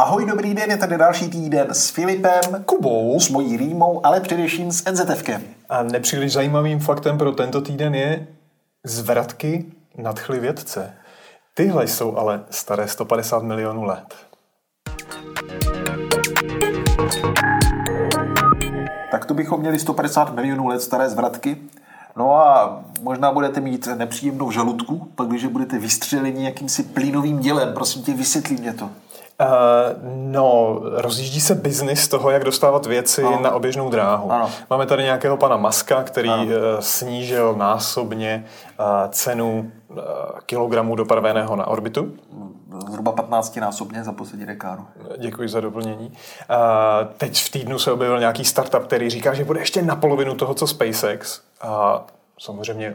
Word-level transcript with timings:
Ahoj, 0.00 0.26
dobrý 0.26 0.54
den, 0.54 0.70
je 0.70 0.76
tady 0.76 0.98
další 0.98 1.30
týden 1.30 1.66
s 1.70 1.90
Filipem, 1.90 2.64
Kubou, 2.66 3.20
s 3.20 3.28
mojí 3.28 3.56
rýmou, 3.56 4.06
ale 4.06 4.20
především 4.20 4.72
s 4.72 4.90
NZFkem. 4.90 5.42
A 5.68 5.82
nepříliš 5.82 6.32
zajímavým 6.32 6.80
faktem 6.80 7.18
pro 7.18 7.32
tento 7.32 7.60
týden 7.60 7.94
je 7.94 8.26
zvratky 8.84 9.64
nadchly 9.96 10.40
vědce. 10.40 10.94
Tyhle 11.54 11.86
jsou 11.88 12.16
ale 12.16 12.44
staré 12.50 12.88
150 12.88 13.42
milionů 13.42 13.84
let. 13.84 14.14
Tak 19.10 19.24
to 19.24 19.34
bychom 19.34 19.60
měli 19.60 19.78
150 19.78 20.34
milionů 20.34 20.68
let 20.68 20.82
staré 20.82 21.08
zvratky. 21.08 21.56
No 22.16 22.34
a 22.34 22.80
možná 23.02 23.32
budete 23.32 23.60
mít 23.60 23.88
nepříjemnou 23.94 24.50
žaludku, 24.50 25.12
pak 25.14 25.28
když 25.28 25.46
budete 25.46 25.78
vystřeleni 25.78 26.44
jakýmsi 26.44 26.82
plynovým 26.82 27.38
dělem. 27.38 27.74
Prosím 27.74 28.02
tě, 28.02 28.14
vysvětlí 28.14 28.56
mě 28.56 28.72
to. 28.72 28.90
Uh, 29.40 29.48
no, 30.32 30.78
rozjíždí 30.82 31.40
se 31.40 31.54
biznis 31.54 32.08
toho, 32.08 32.30
jak 32.30 32.44
dostávat 32.44 32.86
věci 32.86 33.22
ano. 33.22 33.40
na 33.40 33.50
oběžnou 33.50 33.90
dráhu. 33.90 34.32
Ano. 34.32 34.50
Máme 34.70 34.86
tady 34.86 35.02
nějakého 35.02 35.36
pana 35.36 35.56
Maska, 35.56 36.02
který 36.02 36.28
Ano. 36.28 36.44
uh, 36.44 36.50
snížil 36.80 37.54
násobně 37.54 38.44
uh, 38.80 38.86
cenu 39.10 39.70
kilogramu 40.46 40.96
dopraveného 40.96 41.56
na 41.56 41.66
orbitu. 41.66 42.12
Zhruba 42.88 43.12
15 43.12 43.56
násobně 43.56 44.04
za 44.04 44.12
poslední 44.12 44.46
dekádu. 44.46 44.84
Děkuji 45.18 45.48
za 45.48 45.60
doplnění. 45.60 46.12
Teď 47.16 47.42
v 47.44 47.50
týdnu 47.50 47.78
se 47.78 47.92
objevil 47.92 48.18
nějaký 48.18 48.44
startup, 48.44 48.82
který 48.82 49.10
říká, 49.10 49.34
že 49.34 49.44
bude 49.44 49.60
ještě 49.60 49.82
na 49.82 49.96
polovinu 49.96 50.34
toho, 50.34 50.54
co 50.54 50.66
SpaceX. 50.66 51.40
Samozřejmě 52.40 52.94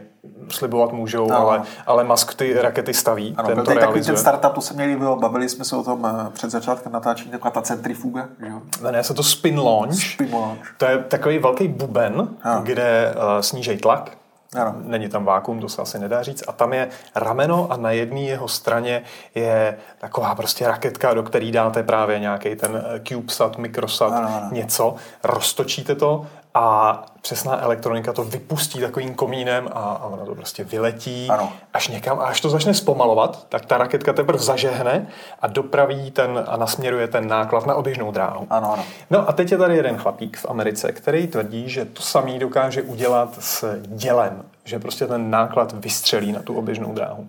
slibovat 0.50 0.92
můžou, 0.92 1.30
Ano. 1.30 1.48
ale, 1.48 1.62
ale 1.86 2.04
Musk 2.04 2.34
ty 2.34 2.54
rakety 2.54 2.94
staví, 2.94 3.34
Ano, 3.36 3.48
ten 3.48 3.56
to 3.64 3.74
takový 3.74 4.02
ten 4.02 4.16
startup, 4.16 4.52
to 4.52 4.60
se 4.60 4.74
měli, 4.74 4.96
bylo, 4.96 5.16
bavili 5.16 5.48
jsme 5.48 5.64
se 5.64 5.76
o 5.76 5.82
tom 5.82 6.06
eh, 6.06 6.30
před 6.30 6.50
začátkem 6.50 6.92
natáčení, 6.92 7.30
taková 7.30 7.50
ta 7.50 7.62
centrifuga, 7.62 8.28
že 8.40 8.46
jo? 8.48 8.60
Jmenuje 8.80 9.04
se 9.04 9.14
to 9.14 9.22
Spin 9.22 9.58
Launch. 9.58 10.12
Spin 10.12 10.34
launch. 10.34 10.74
To 10.78 10.84
je 10.86 10.98
takový 10.98 11.38
velký 11.38 11.68
buben, 11.68 12.28
Ano. 12.42 12.60
kde 12.64 13.14
uh, 13.16 13.22
snížej 13.40 13.76
tlak. 13.76 14.10
Ano. 14.56 14.74
Není 14.82 15.08
tam 15.08 15.24
vákum, 15.24 15.60
to 15.60 15.68
se 15.68 15.82
asi 15.82 15.98
nedá 15.98 16.22
říct. 16.22 16.42
A 16.48 16.52
tam 16.52 16.72
je 16.72 16.88
rameno 17.14 17.66
a 17.70 17.76
na 17.76 17.90
jedné 17.90 18.20
jeho 18.20 18.48
straně 18.48 19.02
je 19.34 19.78
taková 19.98 20.34
prostě 20.34 20.66
raketka, 20.66 21.14
do 21.14 21.22
které 21.22 21.50
dáte 21.50 21.82
právě 21.82 22.18
nějaký 22.18 22.56
ten 22.56 22.84
eh, 22.96 23.00
CubeSat, 23.08 23.58
Microsat, 23.58 24.12
Ano, 24.12 24.28
ano. 24.36 24.48
něco. 24.52 24.94
Roztočíte 25.24 25.94
to 25.94 26.26
a 26.56 27.02
přesná 27.20 27.62
elektronika 27.62 28.12
to 28.12 28.24
vypustí 28.24 28.80
takovým 28.80 29.14
komínem 29.14 29.68
a, 29.72 29.80
a 29.80 30.06
ono 30.06 30.26
to 30.26 30.34
prostě 30.34 30.64
vyletí 30.64 31.28
Ano. 31.30 31.52
až 31.74 31.88
někam. 31.88 32.20
A 32.20 32.24
až 32.24 32.40
to 32.40 32.50
začne 32.50 32.74
zpomalovat, 32.74 33.46
tak 33.48 33.66
ta 33.66 33.78
raketka 33.78 34.12
teprve 34.12 34.38
zažehne 34.38 35.06
a 35.42 35.46
dopraví 35.46 36.10
ten 36.10 36.44
a 36.48 36.56
nasměruje 36.56 37.08
ten 37.08 37.28
náklad 37.28 37.66
na 37.66 37.74
oběžnou 37.74 38.12
dráhu. 38.12 38.46
Ano, 38.50 38.72
ano. 38.72 38.84
No 39.10 39.28
a 39.28 39.32
teď 39.32 39.52
je 39.52 39.58
tady 39.58 39.76
jeden 39.76 39.96
chlapík 39.96 40.36
v 40.38 40.46
Americe, 40.48 40.92
který 40.92 41.26
tvrdí, 41.26 41.68
že 41.68 41.84
to 41.84 42.02
samý 42.02 42.38
dokáže 42.38 42.82
udělat 42.82 43.28
s 43.38 43.80
dělem, 43.80 44.42
že 44.64 44.78
prostě 44.78 45.06
ten 45.06 45.30
náklad 45.30 45.72
vystřelí 45.72 46.32
na 46.32 46.42
tu 46.42 46.54
oběžnou 46.58 46.92
dráhu. 46.92 47.26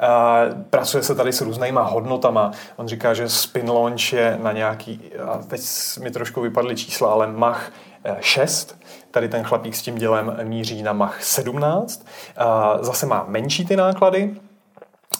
A 0.00 0.40
pracuje 0.70 1.02
se 1.02 1.14
tady 1.14 1.32
s 1.32 1.40
různýma 1.40 1.82
hodnotama. 1.82 2.50
On 2.76 2.88
říká, 2.88 3.14
že 3.14 3.28
spin 3.28 3.70
launch 3.70 4.12
je 4.12 4.38
na 4.42 4.52
nějaký, 4.52 5.00
a 5.28 5.38
teď 5.38 5.60
mi 6.02 6.10
trošku 6.10 6.40
vypadly 6.40 6.76
čísla, 6.76 7.12
ale 7.12 7.26
Mach 7.26 7.72
6. 8.20 8.78
Tady 9.10 9.28
ten 9.28 9.44
chlapík 9.44 9.74
s 9.74 9.82
tím 9.82 9.94
dělem 9.94 10.36
míří 10.42 10.82
na 10.82 10.92
Mach 10.92 11.22
17. 11.22 12.06
A 12.36 12.78
zase 12.80 13.06
má 13.06 13.24
menší 13.28 13.64
ty 13.64 13.76
náklady, 13.76 14.34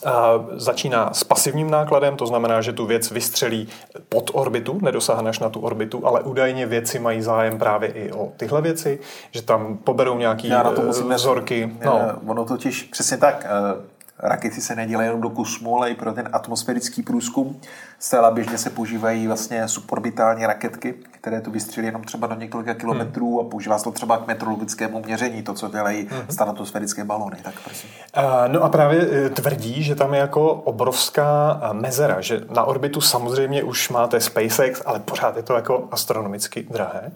a 0.05 0.45
začíná 0.55 1.13
s 1.13 1.23
pasivním 1.23 1.71
nákladem, 1.71 2.15
to 2.15 2.27
znamená, 2.27 2.61
že 2.61 2.73
tu 2.73 2.85
věc 2.85 3.11
vystřelí 3.11 3.67
pod 4.09 4.31
orbitu, 4.33 4.79
nedosáhneš 4.81 5.39
na 5.39 5.49
tu 5.49 5.59
orbitu, 5.59 6.07
ale 6.07 6.21
údajně 6.21 6.65
věci 6.65 6.99
mají 6.99 7.21
zájem 7.21 7.59
právě 7.59 7.89
i 7.89 8.11
o 8.11 8.31
tyhle 8.37 8.61
věci, 8.61 8.99
že 9.31 9.41
tam 9.41 9.77
poberou 9.77 10.17
nějaký 10.17 10.47
Já 10.47 10.63
na 10.63 10.71
to 10.71 10.81
eh, 10.81 10.85
musím 10.85 11.09
vzorky. 11.09 11.71
No, 11.85 12.01
Ono 12.27 12.45
totiž 12.45 12.83
přesně 12.83 13.17
tak. 13.17 13.45
Rakety 14.19 14.61
se 14.61 14.75
nedělají 14.75 15.07
jenom 15.07 15.21
do 15.21 15.29
kosmu, 15.29 15.77
ale 15.77 15.89
i 15.89 15.95
pro 15.95 16.13
ten 16.13 16.29
atmosférický 16.31 17.03
průzkum. 17.03 17.59
Zcela 17.99 18.31
běžně 18.31 18.57
se 18.57 18.69
používají 18.69 19.27
vlastně 19.27 19.67
suborbitální 19.67 20.45
raketky, 20.45 20.93
které 21.11 21.41
tu 21.41 21.51
vystřelí 21.51 21.87
jenom 21.87 22.03
třeba 22.03 22.27
do 22.27 22.35
několika 22.35 22.73
kilometrů 22.73 23.41
a 23.41 23.43
používá 23.43 23.77
se 23.77 23.83
to 23.83 23.91
třeba 23.91 24.17
k 24.17 24.27
meteorologickému 24.27 25.01
měření, 25.05 25.43
to, 25.43 25.53
co 25.53 25.69
dělají 25.69 26.09
stanatosférické 26.29 27.03
balony. 27.03 27.37
Tak 27.43 27.53
prosím. 27.63 27.89
No 28.47 28.63
a 28.63 28.69
právě 28.69 29.07
eh, 29.11 29.29
tvrdí, 29.29 29.83
že 29.83 29.95
tam 29.95 30.13
je 30.13 30.19
jako 30.19 30.53
obrovská 30.53 31.59
mezera, 31.73 32.21
že 32.21 32.41
na 32.55 32.63
orbitu 32.63 33.01
samozřejmě 33.01 33.63
už 33.63 33.89
máte 33.89 34.19
SpaceX, 34.19 34.81
ale 34.85 34.99
pořád 34.99 35.37
je 35.37 35.43
to 35.43 35.53
jako 35.53 35.87
astronomicky 35.91 36.67
drahé. 36.69 37.11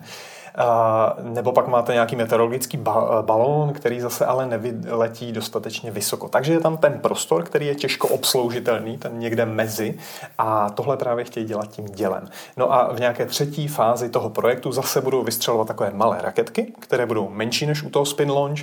Nebo 1.23 1.51
pak 1.51 1.67
máte 1.67 1.93
nějaký 1.93 2.15
meteorologický 2.15 2.77
ba- 2.77 3.21
balón, 3.21 3.73
který 3.73 3.99
zase 3.99 4.25
ale 4.25 4.45
nevyletí 4.45 5.31
dostatečně 5.31 5.91
vysoko. 5.91 6.27
Takže 6.27 6.53
je 6.53 6.59
tam 6.59 6.77
ten 6.77 6.99
prostor, 6.99 7.43
který 7.43 7.67
je 7.67 7.75
těžko 7.75 8.07
obsloužitelný, 8.07 8.97
ten 8.97 9.19
někde 9.19 9.45
mezi 9.45 9.97
a 10.37 10.69
tohle 10.69 10.97
právě 10.97 11.25
chtějí 11.25 11.45
dělat 11.45 11.67
tím 11.67 11.85
dělem. 11.85 12.29
No 12.57 12.73
a 12.73 12.93
v 12.93 12.99
nějaké 12.99 13.25
třetí 13.25 13.67
fázi 13.67 14.09
toho 14.09 14.29
projektu 14.29 14.71
zase 14.71 15.01
budou 15.01 15.23
vystřelovat 15.23 15.67
takové 15.67 15.91
malé 15.93 16.17
raketky, 16.21 16.73
které 16.79 17.05
budou 17.05 17.29
menší 17.29 17.65
než 17.65 17.83
u 17.83 17.89
toho 17.89 18.05
spin 18.05 18.31
launch, 18.31 18.59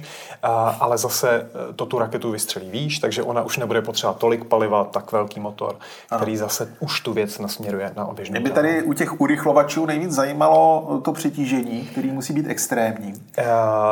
ale 0.80 0.98
zase 0.98 1.30
e, 1.30 1.72
to 1.72 1.86
tu 1.86 1.98
raketu 1.98 2.30
vystřelí 2.30 2.70
výš, 2.70 2.98
takže 2.98 3.22
ona 3.22 3.42
už 3.42 3.58
nebude 3.58 3.82
potřebovat 3.82 4.18
tolik 4.18 4.44
paliva, 4.44 4.84
tak 4.84 5.12
velký 5.12 5.40
motor, 5.40 5.76
který 6.16 6.36
zase 6.36 6.68
už 6.80 7.00
tu 7.00 7.12
věc 7.12 7.38
nasměruje 7.38 7.92
na 7.96 8.06
oběžnou 8.06 8.32
Mě 8.32 8.40
by 8.40 8.50
tady 8.50 8.82
u 8.82 8.92
těch 8.92 9.20
urychlovačů 9.20 9.86
nejvíc 9.86 10.10
zajímalo 10.10 11.00
to 11.04 11.12
přetížení, 11.12 11.83
který 11.86 12.10
musí 12.12 12.32
být 12.32 12.46
extrémní. 12.48 13.12
Eh, 13.38 13.44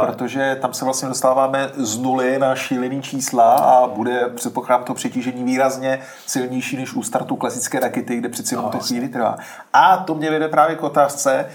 Protože 0.06 0.56
tam 0.60 0.74
se 0.74 0.84
vlastně 0.84 1.08
dostáváme 1.08 1.70
z 1.76 1.98
nuly 1.98 2.38
na 2.38 2.54
šílený 2.54 3.02
čísla 3.02 3.52
a 3.54 3.86
bude, 3.86 4.28
předpokládám, 4.28 4.84
to 4.84 4.94
přetížení 4.94 5.44
výrazně 5.44 5.98
silnější 6.26 6.76
než 6.76 6.94
u 6.94 7.02
startu 7.02 7.36
klasické 7.36 7.80
rakety, 7.80 8.16
kde 8.16 8.28
přeci 8.28 8.54
jenom 8.54 8.70
to 8.70 8.78
chvíli 8.78 9.08
trvá. 9.08 9.36
A 9.72 9.96
to 9.96 10.14
mě 10.14 10.30
vede 10.30 10.48
právě 10.48 10.76
k 10.76 10.82
otázce, 10.82 11.46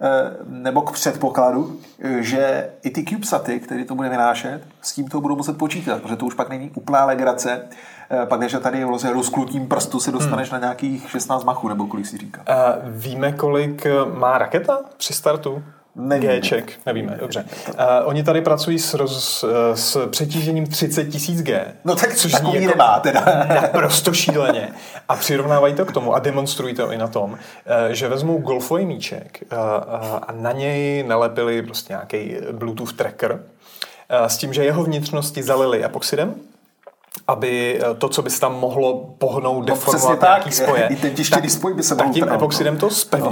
eh, 0.00 0.08
nebo 0.48 0.82
k 0.82 0.92
předpokladu, 0.92 1.76
eh, 2.02 2.22
že 2.22 2.70
i 2.82 2.90
ty 2.90 3.04
CubeSaty, 3.04 3.60
které 3.60 3.84
to 3.84 3.94
bude 3.94 4.08
vynášet, 4.08 4.60
s 4.82 4.92
tím 4.92 5.08
to 5.08 5.20
budou 5.20 5.36
muset 5.36 5.58
počítat, 5.58 6.02
protože 6.02 6.16
to 6.16 6.26
už 6.26 6.34
pak 6.34 6.48
není 6.48 6.70
úplná 6.74 7.04
legrace. 7.04 7.62
Pak, 8.24 8.40
když 8.40 8.56
tady 8.62 8.84
vlastně 8.84 9.12
rozklutím 9.12 9.68
prstu 9.68 10.00
se 10.00 10.12
dostaneš 10.12 10.50
na 10.50 10.58
nějakých 10.58 11.10
16 11.10 11.44
machů, 11.44 11.68
nebo 11.68 11.86
kolik 11.86 12.06
si 12.06 12.18
říká. 12.18 12.42
Eh, 12.48 12.54
Víme, 12.84 13.32
kolik 13.32 13.86
má 14.14 14.38
raketa 14.38 14.78
při 14.96 15.12
startu? 15.14 15.62
Nevíme. 15.98 16.38
Gček, 16.38 16.72
nevíme, 16.86 17.16
dobře. 17.20 17.44
Uh, 17.68 17.74
oni 18.04 18.22
tady 18.24 18.40
pracují 18.40 18.78
s, 18.78 18.94
roz, 18.94 19.44
eh, 19.44 19.76
s 19.76 20.06
přetížením 20.08 20.66
30 20.66 21.04
tisíc 21.04 21.42
G. 21.42 21.64
No 21.84 21.96
tak 21.96 22.14
což 22.14 22.32
takový 22.32 22.62
jako 22.62 22.78
nemá 22.78 23.00
teda. 23.00 23.46
naprosto 23.54 24.12
šíleně. 24.14 24.68
A 25.08 25.16
přirovnávají 25.16 25.74
to 25.74 25.84
k 25.84 25.92
tomu 25.92 26.14
a 26.14 26.18
demonstrují 26.18 26.74
to 26.74 26.92
i 26.92 26.98
na 26.98 27.06
tom, 27.08 27.38
eh, 27.66 27.94
že 27.94 28.08
vezmou 28.08 28.38
golfový 28.38 28.86
míček 28.86 29.38
eh, 29.42 29.46
eh, 29.56 30.18
a 30.28 30.32
na 30.32 30.52
něj 30.52 31.02
nalepili 31.08 31.62
prostě 31.62 31.92
nějaký 31.92 32.36
Bluetooth 32.52 32.92
tracker 32.92 33.40
eh, 34.08 34.28
s 34.28 34.36
tím, 34.36 34.52
že 34.52 34.64
jeho 34.64 34.84
vnitřnosti 34.84 35.42
zalili 35.42 35.84
epoxidem, 35.84 36.34
aby 37.28 37.80
to, 37.98 38.08
co 38.08 38.22
by 38.22 38.30
se 38.30 38.40
tam 38.40 38.54
mohlo 38.54 39.14
pohnout, 39.18 39.60
No, 39.68 39.74
deformovat 39.74 40.18
tak. 40.18 40.28
nějaký 40.28 40.52
spoje, 40.52 40.86
I 40.90 40.96
ten 40.96 41.14
tištěný 41.14 41.50
spoj 41.50 41.74
by 41.74 41.82
se 41.82 41.96
tak 41.96 42.06
tím 42.10 42.22
trhnout, 42.22 42.36
epoxidem 42.36 42.76
to 42.78 42.88
no. 43.18 43.30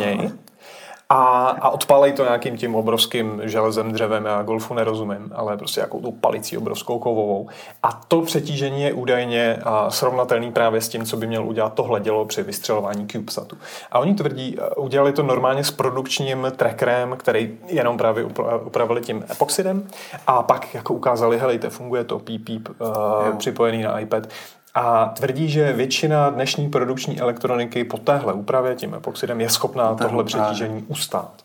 A, 1.09 1.49
a 1.49 1.71
odpálej 1.71 2.13
to 2.13 2.25
nějakým 2.25 2.57
tím 2.57 2.75
obrovským 2.75 3.43
železem, 3.45 3.93
dřevem, 3.93 4.25
já 4.25 4.43
golfu 4.43 4.75
nerozumím, 4.75 5.33
ale 5.35 5.57
prostě 5.57 5.81
jakou 5.81 6.01
tou 6.01 6.13
palicí 6.13 6.59
obrovskou 6.59 6.99
kovovou. 6.99 7.49
A 7.83 7.93
to 7.93 8.23
přetížení 8.23 8.83
je 8.83 8.93
údajně 8.93 9.59
srovnatelný 9.89 10.53
právě 10.53 10.81
s 10.81 10.89
tím, 10.89 11.05
co 11.05 11.17
by 11.17 11.27
měl 11.27 11.47
udělat 11.47 11.75
tohle 11.75 12.01
dělo 12.01 12.25
při 12.25 12.43
vystřelování 12.43 13.09
CubeSatu. 13.09 13.57
A 13.93 13.99
oni 13.99 14.15
tvrdí, 14.15 14.59
a 14.59 14.77
udělali 14.77 15.13
to 15.13 15.23
normálně 15.23 15.65
s 15.65 15.71
produkčním 15.71 16.53
trackerem, 16.57 17.17
který 17.17 17.59
jenom 17.67 17.99
právě 17.99 18.27
upra- 18.27 18.61
upravili 18.67 19.01
tím 19.01 19.25
epoxidem 19.31 19.87
a 20.27 20.43
pak 20.43 20.75
jako 20.75 20.95
ukázali, 20.95 21.39
helejte, 21.39 21.71
funguje 21.71 22.05
to, 22.05 22.19
píp, 22.19 22.45
píp, 22.45 22.69
uh, 22.79 23.37
připojený 23.37 23.83
na 23.83 23.99
iPad. 24.01 24.27
A 24.75 25.07
tvrdí, 25.07 25.49
že 25.49 25.73
většina 25.73 26.31
dnešní 26.31 26.71
produkční 26.71 27.21
elektroniky 27.21 27.85
po 27.85 27.99
téhle 27.99 28.33
úpravě 28.33 28.75
tím 28.75 28.95
epoxidem 28.95 29.41
je 29.41 29.51
schopná 29.51 29.95
tohle 29.95 30.25
právě. 30.25 30.25
přetížení 30.25 30.85
ustát. 30.89 31.45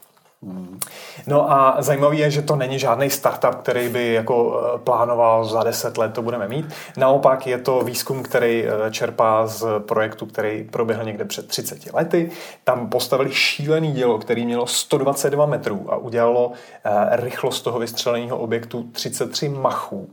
No 1.27 1.51
a 1.51 1.75
zajímavé 1.79 2.15
je, 2.15 2.31
že 2.31 2.41
to 2.41 2.55
není 2.55 2.79
žádný 2.79 3.09
startup, 3.09 3.55
který 3.55 3.89
by 3.89 4.13
jako 4.13 4.61
eh, 4.75 4.79
plánoval 4.79 5.45
za 5.45 5.63
10 5.63 5.97
let 5.97 6.13
to 6.13 6.21
budeme 6.21 6.47
mít. 6.47 6.65
Naopak 6.97 7.47
je 7.47 7.57
to 7.57 7.81
výzkum, 7.81 8.23
který 8.23 8.65
eh, 8.65 8.91
čerpá 8.91 9.47
z 9.47 9.65
projektu, 9.79 10.25
který 10.25 10.63
proběhl 10.63 11.03
někde 11.03 11.25
před 11.25 11.47
30 11.47 11.93
lety. 11.93 12.31
Tam 12.63 12.89
postavili 12.89 13.31
šílený 13.33 13.91
dělo, 13.91 14.17
který 14.17 14.45
mělo 14.45 14.67
122 14.67 15.45
metrů 15.45 15.85
a 15.89 15.97
udělalo 15.97 16.51
eh, 16.83 16.91
rychlost 17.11 17.61
toho 17.61 17.79
vystřeleného 17.79 18.37
objektu 18.37 18.83
33 18.91 19.49
machů 19.49 20.09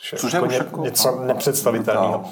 Což 0.00 0.12
je, 0.12 0.18
Což 0.18 0.32
je 0.32 0.40
jako, 0.40 0.52
jako 0.52 0.82
něco 0.82 1.10
no, 1.10 1.24
nepředstavitelného. 1.24 2.24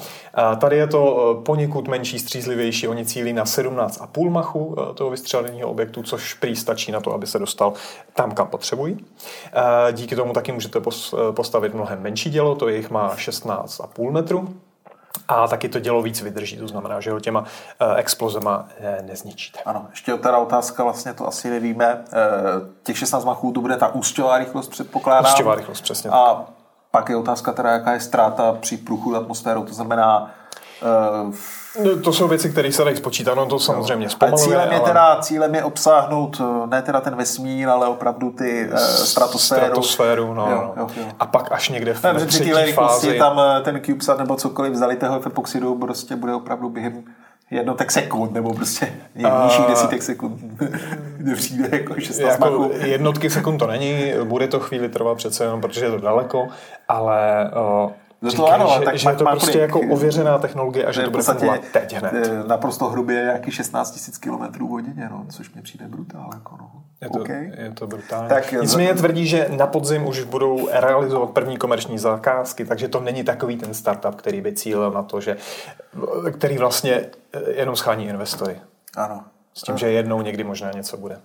Tady 0.57 0.77
je 0.77 0.87
to 0.87 1.35
eh, 1.39 1.43
poněkud 1.43 1.87
menší, 1.87 2.19
střízlivější. 2.19 2.87
Oni 2.87 3.05
cílí 3.05 3.33
na 3.33 3.43
17,5 3.43 4.29
machu 4.29 4.75
eh, 4.79 4.93
toho 4.93 5.09
vystřeleného 5.09 5.69
objektu, 5.69 6.03
což 6.03 6.33
prý 6.33 6.55
stačí 6.55 6.91
na 6.91 6.99
to, 6.99 7.13
aby 7.13 7.27
se 7.27 7.39
dostal 7.39 7.73
tam, 8.13 8.31
kam 8.31 8.47
potřebují. 8.47 9.05
Eh, 9.53 9.93
díky 9.93 10.15
tomu 10.15 10.33
taky 10.33 10.51
můžete 10.51 10.79
postavit 11.31 11.73
mnohem 11.73 12.01
menší 12.01 12.29
dělo, 12.29 12.55
to 12.55 12.67
jich 12.67 12.89
má 12.89 13.15
16,5 13.15 14.11
metru. 14.11 14.49
A 15.27 15.47
taky 15.47 15.69
to 15.69 15.79
dělo 15.79 16.01
víc 16.01 16.21
vydrží, 16.21 16.57
to 16.57 16.67
znamená, 16.67 16.99
že 16.99 17.11
ho 17.11 17.19
těma 17.19 17.43
explozema 17.95 18.67
nezničíte. 19.01 19.59
Ano, 19.65 19.87
ještě 19.89 20.13
teda 20.13 20.37
otázka, 20.37 20.83
vlastně 20.83 21.13
to 21.13 21.27
asi 21.27 21.49
nevíme. 21.49 22.03
Těch 22.83 22.97
16 22.97 23.25
machů 23.25 23.51
to 23.51 23.61
bude 23.61 23.77
ta 23.77 23.87
ústěvá 23.87 24.37
rychlost, 24.37 24.67
předpokládám. 24.67 25.31
Ústěvá 25.31 25.55
rychlost, 25.55 25.81
přesně. 25.81 26.09
A 26.09 26.45
pak 26.97 27.09
je 27.09 27.15
otázka 27.15 27.51
teda, 27.51 27.71
jaká 27.71 27.93
je 27.93 27.99
ztráta 27.99 28.57
při 28.59 28.77
průchodu 28.77 29.15
atmosférou, 29.15 29.63
to 29.63 29.73
znamená 29.73 30.31
uh, 31.25 31.35
No, 31.83 31.99
to 31.99 32.13
jsou 32.13 32.27
věci, 32.27 32.49
které 32.49 32.71
se 32.71 32.83
dají 32.83 32.97
spočítat, 32.97 33.35
no 33.35 33.45
to 33.45 33.59
samozřejmě 33.59 34.09
zpomaluje. 34.09 34.43
Cílem 34.43 34.71
je, 34.71 34.79
ale... 34.79 34.87
teda, 34.87 35.17
cílem 35.21 35.55
je 35.55 35.63
obsáhnout 35.63 36.41
eh, 36.41 36.67
ne 36.67 36.81
teda 36.81 37.01
ten 37.01 37.15
vesmír, 37.15 37.69
ale 37.69 37.87
opravdu 37.87 38.31
ty 38.31 38.69
uh, 38.71 38.77
stratosféru. 38.77 39.61
Stratosféru, 39.61 40.33
no. 40.33 40.47
Jo, 40.51 40.73
jo, 40.77 40.87
jo. 40.97 41.03
A 41.19 41.25
pak 41.25 41.51
až 41.51 41.69
někde 41.69 41.93
v 41.93 42.03
ne, 42.03 42.25
třetí 42.25 42.51
fázi... 42.73 43.17
tam 43.17 43.41
ten 43.63 43.81
CubeSat 43.85 44.17
nebo 44.17 44.35
cokoliv 44.35 44.75
zalitého 44.75 45.19
v 45.19 45.27
epoxidu 45.27 45.75
prostě 45.75 46.15
bude 46.15 46.33
opravdu 46.33 46.69
během 46.69 47.03
jednotek 47.51 47.91
sekund, 47.91 48.33
nebo 48.33 48.53
prostě 48.53 48.93
nižších 49.15 49.65
uh, 49.65 49.69
desítek 49.69 50.03
sekund. 50.03 50.41
Přijde 51.35 51.69
jako 51.71 51.99
16 51.99 52.21
jako 52.23 52.71
Jednotky 52.73 53.29
sekund 53.29 53.57
to 53.57 53.67
není, 53.67 54.11
bude 54.23 54.47
to 54.47 54.59
chvíli 54.59 54.89
trvat 54.89 55.17
přece 55.17 55.43
jenom, 55.43 55.61
protože 55.61 55.85
je 55.85 55.91
to 55.91 55.97
daleko, 55.97 56.47
ale 56.87 57.51
uh, 57.83 57.91
No 58.21 58.31
to 58.31 58.47
ano, 58.47 58.67
že, 58.79 58.85
tak 58.85 58.97
že 58.97 59.09
je 59.09 59.15
to 59.15 59.25
prostě 59.25 59.51
kolik, 59.51 59.61
jako 59.61 59.93
ověřená 59.93 60.37
technologie 60.37 60.85
a 60.85 60.91
že 60.91 61.03
to 61.03 61.11
bude 61.11 61.23
fungovat 61.23 61.61
teď 61.73 61.93
hned. 61.93 62.13
Eh, 62.13 62.47
naprosto 62.47 62.89
hrubě 62.89 63.15
nějaký 63.15 63.51
16 63.51 64.09
000 64.27 64.49
km 64.49 64.63
hodině, 64.63 65.07
no, 65.11 65.25
což 65.29 65.53
mi 65.53 65.61
přijde 65.61 65.85
brutál. 65.87 66.29
Jako 66.33 66.57
no. 66.59 66.71
Je 67.01 67.09
to, 67.09 67.19
okay. 67.19 67.51
je 67.57 67.71
to 67.71 67.87
brutální. 67.87 68.29
Tak, 68.29 68.51
Nicméně 68.51 68.93
tvrdí, 68.93 69.27
že 69.27 69.47
na 69.57 69.67
podzim 69.67 70.07
už 70.07 70.23
budou 70.23 70.69
realizovat 70.71 71.29
první 71.29 71.57
komerční 71.57 71.97
zakázky, 71.97 72.65
takže 72.65 72.87
to 72.87 72.99
není 72.99 73.23
takový 73.23 73.57
ten 73.57 73.73
startup, 73.73 74.15
který 74.15 74.41
by 74.41 74.53
cílil 74.53 74.91
na 74.91 75.03
to, 75.03 75.21
že 75.21 75.37
který 76.31 76.57
vlastně 76.57 77.05
eh, 77.33 77.39
jenom 77.51 77.75
schání 77.75 78.07
investory. 78.07 78.61
Ano. 78.95 79.23
S 79.53 79.61
tím, 79.61 79.77
že 79.77 79.91
jednou 79.91 80.21
někdy 80.21 80.43
možná 80.43 80.71
něco 80.71 80.97
bude. 80.97 81.19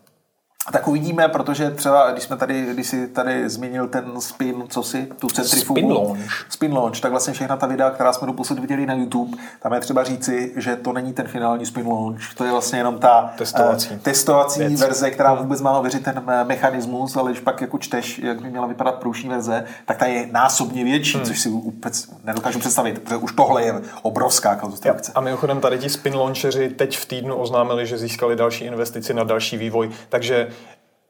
Tak 0.70 0.88
uvidíme, 0.88 1.28
protože 1.28 1.70
třeba, 1.70 2.10
když 2.10 2.24
jsme 2.24 2.36
tady, 2.36 2.66
když 2.74 2.86
si 2.86 3.08
tady 3.08 3.48
zmínil 3.48 3.88
ten 3.88 4.20
spin, 4.20 4.64
co 4.68 4.82
si, 4.82 5.08
tu 5.20 5.28
centrifugu. 5.28 5.80
Spin 5.80 5.92
launch. 5.92 6.46
Spin 6.48 6.72
launch, 6.72 7.00
tak 7.00 7.10
vlastně 7.10 7.34
všechna 7.34 7.56
ta 7.56 7.66
videa, 7.66 7.90
která 7.90 8.12
jsme 8.12 8.26
doposud 8.26 8.58
viděli 8.58 8.86
na 8.86 8.94
YouTube, 8.94 9.36
tam 9.62 9.72
je 9.72 9.80
třeba 9.80 10.04
říci, 10.04 10.52
že 10.56 10.76
to 10.76 10.92
není 10.92 11.12
ten 11.12 11.28
finální 11.28 11.66
spin 11.66 11.86
launch, 11.86 12.34
to 12.34 12.44
je 12.44 12.50
vlastně 12.50 12.78
jenom 12.78 12.98
ta 12.98 13.34
testovací, 13.38 13.94
uh, 13.94 14.00
testovací 14.00 14.58
věc. 14.60 14.80
verze, 14.80 15.10
která 15.10 15.34
vůbec 15.34 15.60
má 15.60 15.78
ověřit 15.78 16.04
ten 16.04 16.22
eh, 16.28 16.44
mechanismus, 16.44 17.16
ale 17.16 17.30
když 17.30 17.40
pak 17.42 17.60
jako 17.60 17.78
čteš, 17.78 18.18
jak 18.18 18.42
by 18.42 18.50
měla 18.50 18.66
vypadat 18.66 18.94
průšní 18.94 19.28
verze, 19.28 19.64
tak 19.86 19.96
ta 19.96 20.06
je 20.06 20.28
násobně 20.32 20.84
větší, 20.84 21.16
hmm. 21.16 21.26
což 21.26 21.40
si 21.40 21.48
vůbec 21.48 22.08
nedokážu 22.24 22.58
představit, 22.58 22.98
protože 22.98 23.16
už 23.16 23.32
tohle 23.32 23.62
je 23.62 23.80
obrovská 24.02 24.54
konstrukce. 24.54 25.12
A 25.14 25.20
mimochodem 25.20 25.60
tady 25.60 25.78
ti 25.78 25.90
spin 25.90 26.14
launcheři 26.14 26.68
teď 26.68 26.98
v 26.98 27.06
týdnu 27.06 27.36
oznámili, 27.36 27.86
že 27.86 27.98
získali 27.98 28.36
další 28.36 28.64
investici 28.64 29.14
na 29.14 29.24
další 29.24 29.56
vývoj, 29.56 29.90
takže 30.08 30.51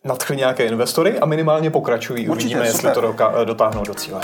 nadchli 0.04 0.36
nějaké 0.36 0.64
investory 0.66 1.18
a 1.20 1.26
minimálně 1.26 1.70
pokračují. 1.70 2.28
Určitě, 2.28 2.54
Uvidíme, 2.56 2.72
super. 2.72 2.88
jestli 2.88 3.02
to 3.02 3.12
doka- 3.12 3.44
dotáhnou 3.44 3.82
do 3.82 3.94
cíle. 3.94 4.20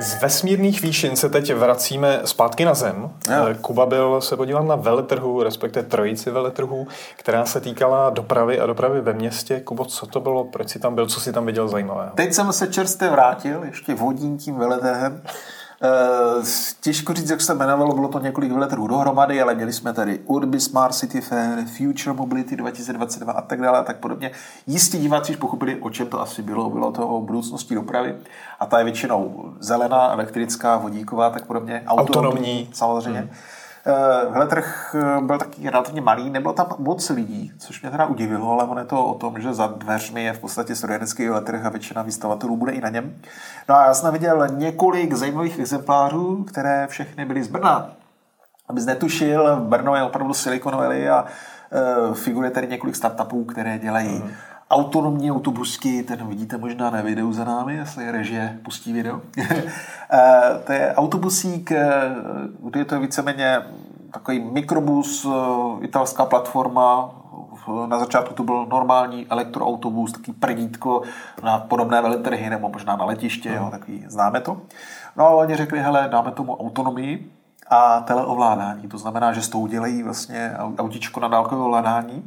Z 0.00 0.22
vesmírných 0.22 0.82
výšin 0.82 1.16
se 1.16 1.28
teď 1.28 1.54
vracíme 1.54 2.20
zpátky 2.24 2.64
na 2.64 2.74
Zem. 2.74 3.10
Ja. 3.30 3.46
Kuba 3.60 3.86
byl 3.86 4.20
se 4.20 4.36
podívat 4.36 4.62
na 4.62 4.76
veletrhu, 4.76 5.42
respektive 5.42 5.86
trojici 5.86 6.30
veletrhů, 6.30 6.86
která 7.16 7.44
se 7.44 7.60
týkala 7.60 8.10
dopravy 8.10 8.60
a 8.60 8.66
dopravy 8.66 9.00
ve 9.00 9.12
městě. 9.12 9.60
Kubo, 9.60 9.84
co 9.84 10.06
to 10.06 10.20
bylo, 10.20 10.44
proč 10.44 10.68
jsi 10.68 10.78
tam 10.78 10.94
byl, 10.94 11.06
co 11.06 11.20
jsi 11.20 11.32
tam 11.32 11.46
viděl 11.46 11.68
zajímavého? 11.68 12.10
Teď 12.14 12.32
jsem 12.32 12.52
se 12.52 12.66
čerstvě 12.66 13.10
vrátil, 13.10 13.64
ještě 13.64 13.94
vodím 13.94 14.38
tím 14.38 14.58
veletrhem. 14.58 15.22
Uh, 15.82 16.44
těžko 16.80 17.14
říct, 17.14 17.30
jak 17.30 17.40
se 17.40 17.52
jmenovalo, 17.54 17.94
bylo 17.94 18.08
to 18.08 18.18
několik 18.18 18.52
veletrhů 18.52 18.86
dohromady, 18.86 19.42
ale 19.42 19.54
měli 19.54 19.72
jsme 19.72 19.92
tady 19.92 20.18
Urbi 20.18 20.60
Smart 20.60 20.94
City 20.94 21.20
Fair, 21.20 21.64
Future 21.64 22.12
Mobility 22.12 22.56
2022 22.56 23.32
a 23.32 23.42
tak 23.42 23.60
dále 23.60 23.78
a 23.78 23.82
tak 23.82 23.96
podobně. 23.96 24.30
Jistě 24.66 24.98
diváci 24.98 25.32
už 25.32 25.38
pochopili, 25.38 25.76
o 25.76 25.90
čem 25.90 26.06
to 26.06 26.20
asi 26.20 26.42
bylo. 26.42 26.70
Bylo 26.70 26.92
to 26.92 27.08
o 27.08 27.20
budoucnosti 27.20 27.74
dopravy 27.74 28.14
a 28.60 28.66
ta 28.66 28.78
je 28.78 28.84
většinou 28.84 29.52
zelená, 29.60 30.12
elektrická, 30.12 30.76
vodíková, 30.76 31.30
tak 31.30 31.46
podobně. 31.46 31.82
Autonomní. 31.86 32.30
autonomní 32.30 32.70
samozřejmě. 32.72 33.20
Hmm. 33.20 33.30
Eh, 33.88 34.26
veletrh 34.30 34.94
eh, 34.94 35.20
byl 35.20 35.38
taky 35.38 35.70
relativně 35.70 36.00
malý, 36.00 36.30
nebylo 36.30 36.52
tam 36.52 36.66
moc 36.78 37.10
lidí, 37.10 37.52
což 37.58 37.82
mě 37.82 37.90
teda 37.90 38.06
udivilo, 38.06 38.52
ale 38.52 38.64
on 38.64 38.78
je 38.78 38.84
to 38.84 39.04
o 39.04 39.14
tom, 39.14 39.40
že 39.40 39.54
za 39.54 39.66
dveřmi 39.66 40.24
je 40.24 40.32
v 40.32 40.38
podstatě 40.38 40.74
strojenský 40.74 41.28
veletrh 41.28 41.66
a 41.66 41.68
většina 41.68 42.02
výstavatelů 42.02 42.56
bude 42.56 42.72
i 42.72 42.80
na 42.80 42.88
něm. 42.88 43.16
No 43.68 43.74
a 43.74 43.84
já 43.84 43.94
jsem 43.94 44.12
viděl 44.12 44.48
několik 44.48 45.12
zajímavých 45.12 45.58
exemplářů, 45.58 46.44
které 46.44 46.86
všechny 46.86 47.24
byly 47.24 47.42
z 47.42 47.48
Brna. 47.48 47.90
Abys 48.68 48.86
netušil, 48.86 49.56
Brno 49.56 49.96
je 49.96 50.02
opravdu 50.02 50.34
Silicon 50.34 50.76
Valley 50.76 51.10
a 51.10 51.24
e, 51.72 52.14
figuruje 52.14 52.50
tady 52.50 52.66
několik 52.66 52.96
startupů, 52.96 53.44
které 53.44 53.78
dělají 53.78 54.08
mm 54.08 54.30
autonomní 54.70 55.32
autobusky, 55.32 56.02
ten 56.02 56.26
vidíte 56.26 56.58
možná 56.58 56.90
na 56.90 57.02
videu 57.02 57.32
za 57.32 57.44
námi, 57.44 57.74
jestli 57.74 58.10
režie 58.10 58.58
pustí 58.62 58.92
video. 58.92 59.20
Eh, 60.10 60.60
to 60.66 60.72
je 60.72 60.94
autobusík, 60.94 61.72
eh, 61.72 61.88
kde 62.64 62.80
je 62.80 62.84
to 62.84 63.00
víceméně 63.00 63.62
takový 64.12 64.40
mikrobus, 64.40 65.26
eh, 65.30 65.84
italská 65.84 66.24
platforma, 66.24 67.10
na 67.86 67.98
začátku 67.98 68.34
to 68.34 68.42
byl 68.42 68.66
normální 68.66 69.26
elektroautobus, 69.30 70.12
takový 70.12 70.32
prdítko 70.32 71.02
na 71.42 71.58
podobné 71.58 72.02
veletrhy 72.02 72.50
nebo 72.50 72.68
možná 72.68 72.96
na 72.96 73.04
letiště, 73.04 73.54
jo, 73.54 73.68
takový, 73.70 74.04
známe 74.08 74.40
to. 74.40 74.60
No 75.16 75.24
a 75.24 75.30
oni 75.30 75.56
řekli, 75.56 75.80
hele, 75.80 76.08
dáme 76.10 76.30
tomu 76.30 76.56
autonomii 76.56 77.30
a 77.70 78.00
teleovládání, 78.00 78.88
to 78.88 78.98
znamená, 78.98 79.32
že 79.32 79.42
s 79.42 79.48
tou 79.48 79.66
dělají 79.66 80.02
vlastně 80.02 80.52
autičko 80.78 81.20
na 81.20 81.28
dálkové 81.28 81.62
ovládání 81.62 82.24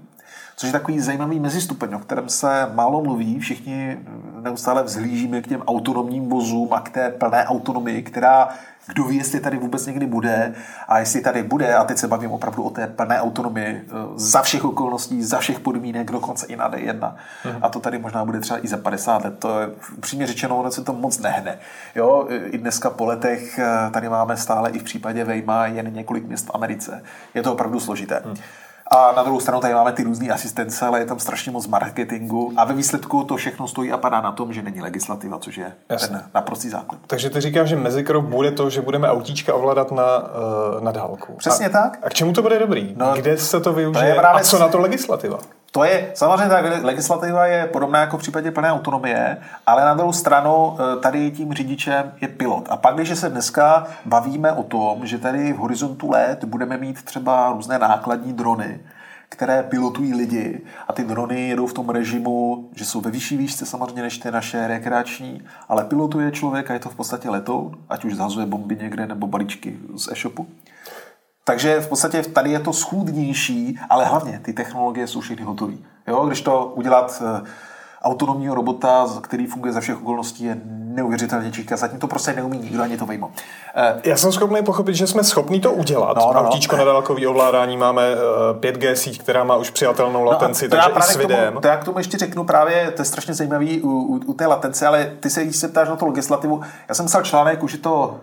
což 0.62 0.68
je 0.68 0.74
takový 0.74 1.00
zajímavý 1.00 1.40
mezistupeň, 1.40 1.94
o 1.94 2.00
kterém 2.00 2.30
se 2.30 2.70
málo 2.74 3.02
mluví. 3.02 3.40
Všichni 3.40 3.98
neustále 4.42 4.84
vzhlížíme 4.84 5.42
k 5.42 5.48
těm 5.48 5.62
autonomním 5.62 6.30
vozům 6.30 6.74
a 6.74 6.80
k 6.80 6.90
té 6.90 7.10
plné 7.10 7.46
autonomii, 7.46 8.02
která 8.04 8.50
kdo 8.88 9.04
ví, 9.04 9.18
jestli 9.18 9.40
tady 9.40 9.58
vůbec 9.58 9.86
někdy 9.86 10.06
bude 10.06 10.54
a 10.88 11.00
jestli 11.00 11.22
tady 11.22 11.44
bude, 11.44 11.76
a 11.76 11.84
teď 11.84 11.98
se 11.98 12.08
bavím 12.08 12.32
opravdu 12.32 12.64
o 12.64 12.70
té 12.70 12.88
plné 12.88 13.22
autonomii 13.22 13.82
eh, 13.86 13.90
za 14.16 14.42
všech 14.42 14.66
okolností, 14.66 15.24
za 15.24 15.40
všech 15.40 15.60
podmínek, 15.60 16.12
dokonce 16.12 16.46
i 16.46 16.56
na 16.56 16.72
D1. 16.72 17.16
Hmm. 17.44 17.58
A 17.62 17.70
to 17.70 17.80
tady 17.80 18.00
možná 18.00 18.26
bude 18.26 18.40
třeba 18.40 18.66
i 18.66 18.68
za 18.68 18.78
50 18.78 19.24
let. 19.24 19.40
To 19.40 19.60
je 19.60 19.70
upřímně 19.98 20.28
řečeno, 20.28 20.58
ono 20.58 20.72
se 20.72 20.84
to 20.84 20.94
moc 20.94 21.20
nehne. 21.20 21.60
Jo, 21.96 22.26
I 22.30 22.58
dneska 22.58 22.90
po 22.90 23.06
letech 23.06 23.60
eh, 23.60 23.90
tady 23.92 24.10
máme 24.10 24.38
stále 24.38 24.70
i 24.70 24.80
v 24.80 24.84
případě 24.84 25.24
Vejma 25.24 25.68
jen 25.68 25.94
několik 25.94 26.28
měst 26.28 26.46
v 26.46 26.52
Americe. 26.54 27.04
Je 27.34 27.44
to 27.44 27.54
opravdu 27.54 27.80
složité. 27.80 28.22
Hmm. 28.26 28.36
A 28.94 29.12
na 29.12 29.24
druhou 29.24 29.40
stranu 29.40 29.62
tady 29.62 29.74
máme 29.74 29.92
ty 29.92 30.04
různé 30.04 30.30
asistence, 30.30 30.86
ale 30.86 31.00
je 31.00 31.06
tam 31.06 31.20
strašně 31.20 31.52
moc 31.52 31.68
marketingu 31.68 32.54
a 32.58 32.66
ve 32.66 32.74
výsledku 32.74 33.24
to 33.24 33.36
všechno 33.38 33.68
stojí 33.68 33.92
a 33.92 33.98
padá 33.98 34.22
na 34.22 34.32
tom, 34.32 34.54
že 34.54 34.62
není 34.62 34.82
legislativa, 34.82 35.40
což 35.40 35.58
je 35.58 35.74
Jasně. 35.90 36.08
ten 36.08 36.24
naprostý 36.34 36.70
základ. 36.70 37.02
Takže 37.08 37.30
ty 37.30 37.42
říkáš, 37.42 37.70
že 37.70 37.76
mezikrok 37.76 38.26
bude 38.26 38.52
to, 38.52 38.70
že 38.70 38.82
budeme 38.82 39.10
autíčka 39.10 39.54
ovládat 39.54 39.92
na, 39.92 40.18
uh, 40.18 40.82
na 40.84 40.92
dálku. 40.92 41.34
Přesně 41.34 41.66
a, 41.66 41.70
tak. 41.70 42.00
A 42.04 42.10
k 42.10 42.14
čemu 42.14 42.34
to 42.34 42.42
bude 42.42 42.60
dobrý? 42.60 42.94
No, 42.98 43.14
Kde 43.14 43.38
se 43.38 43.60
to 43.60 43.74
využije 43.74 44.04
to 44.04 44.16
je 44.16 44.16
právě... 44.16 44.42
a 44.42 44.44
co 44.44 44.60
na 44.60 44.68
to 44.68 44.80
legislativa? 44.80 45.40
To 45.72 45.84
je, 45.84 46.12
samozřejmě 46.16 46.50
ta 46.50 46.60
legislativa 46.82 47.46
je 47.46 47.66
podobná 47.66 48.00
jako 48.00 48.18
v 48.18 48.22
případě 48.22 48.52
plné 48.52 48.72
autonomie, 48.72 49.38
ale 49.68 49.86
na 49.86 49.94
druhou 49.94 50.14
stranu 50.14 50.78
eh, 50.80 51.00
tady 51.00 51.32
tím 51.32 51.54
řidičem 51.54 52.12
je 52.22 52.28
pilot. 52.28 52.68
A 52.70 52.78
pak, 52.78 52.96
když 52.96 53.20
se 53.20 53.30
dneska 53.30 53.88
bavíme 54.06 54.52
o 54.52 54.64
tom, 54.64 55.06
že 55.06 55.18
tady 55.18 55.54
v 55.54 55.58
horizontu 55.58 56.10
let 56.10 56.44
budeme 56.44 56.78
mít 56.78 57.04
třeba 57.04 57.52
různé 57.52 57.80
nákladní 57.80 58.34
drony, 58.34 58.80
které 59.30 59.64
pilotují 59.64 60.14
lidi 60.14 60.62
a 60.88 60.94
ty 60.94 61.04
drony 61.04 61.48
jedou 61.48 61.68
v 61.68 61.74
tom 61.74 61.90
režimu, 61.90 62.70
že 62.76 62.86
jsou 62.86 63.02
ve 63.02 63.12
vyšší 63.12 63.38
výšce 63.38 63.66
samozřejmě 63.66 64.02
než 64.02 64.18
ty 64.18 64.32
naše 64.32 64.68
rekreační, 64.68 65.42
ale 65.70 65.84
pilotuje 65.84 66.32
člověk 66.32 66.72
a 66.72 66.74
je 66.74 66.80
to 66.80 66.90
v 66.90 66.96
podstatě 66.96 67.30
letoun, 67.30 67.78
ať 67.90 68.06
už 68.06 68.16
zhazuje 68.16 68.46
bomby 68.46 68.78
někde 68.82 69.08
nebo 69.08 69.28
balíčky 69.28 69.78
z 69.96 70.12
e-shopu. 70.12 70.48
Takže 71.44 71.80
v 71.80 71.88
podstatě 71.88 72.24
tady 72.24 72.52
je 72.52 72.60
to 72.60 72.74
schůdnější, 72.74 73.80
ale 73.90 74.06
hlavně 74.06 74.40
ty 74.44 74.54
technologie 74.54 75.08
jsou 75.08 75.20
všechny 75.22 75.46
hotové. 75.46 75.74
Jo, 76.08 76.26
když 76.26 76.42
to 76.42 76.66
udělat 76.76 77.24
eh, 77.26 77.42
autonomního 78.04 78.56
robota, 78.56 79.08
který 79.22 79.48
funguje 79.48 79.74
za 79.74 79.80
všech 79.80 79.98
okolností, 80.02 80.44
je 80.44 80.58
neuvěřitelně 80.66 81.52
čítka. 81.52 81.78
Zatím 81.78 82.00
to 82.00 82.08
prostě 82.08 82.34
neumí 82.34 82.58
nikdo 82.58 82.84
ani 82.84 82.98
to 82.98 83.06
vyjmo. 83.06 83.32
Eh, 83.76 84.02
Já 84.04 84.18
jsem 84.18 84.32
schopný 84.32 84.64
pochopit, 84.64 84.96
že 84.96 85.08
jsme 85.08 85.24
schopni 85.24 85.60
to 85.60 85.72
udělat. 85.72 86.18
No, 86.18 86.34
no, 86.34 86.34
no. 86.34 86.50
Autíčko 86.50 86.78
na 86.78 86.84
dálkový 86.84 87.28
ovládání 87.28 87.78
máme 87.78 88.02
5G 88.60 88.92
eh, 88.92 88.96
síť, 88.96 89.22
která 89.22 89.44
má 89.44 89.56
už 89.56 89.70
přijatelnou 89.70 90.24
no, 90.24 90.32
latenci, 90.32 90.68
no, 90.68 90.70
takže 90.70 90.90
i 91.00 91.02
s 91.02 91.16
videem. 91.16 91.48
Tomu, 91.48 91.62
to 91.62 91.68
já 91.68 91.78
k 91.78 91.84
tomu 91.84 91.98
ještě 91.98 92.18
řeknu 92.18 92.44
právě, 92.44 92.92
to 92.92 93.02
je 93.02 93.06
strašně 93.06 93.34
zajímavý 93.34 93.82
u, 93.82 93.90
u, 93.90 94.20
u 94.26 94.34
té 94.34 94.48
latence, 94.48 94.88
ale 94.88 95.12
ty 95.20 95.30
se, 95.30 95.44
když 95.44 95.56
se 95.56 95.68
ptáš 95.68 95.90
na 95.90 95.96
tu 95.96 96.08
legislativu, 96.08 96.62
já 96.90 96.96
jsem 96.96 97.06
psal 97.06 97.22
článek, 97.22 97.64
už 97.64 97.74
je 97.74 97.80
to 97.80 98.20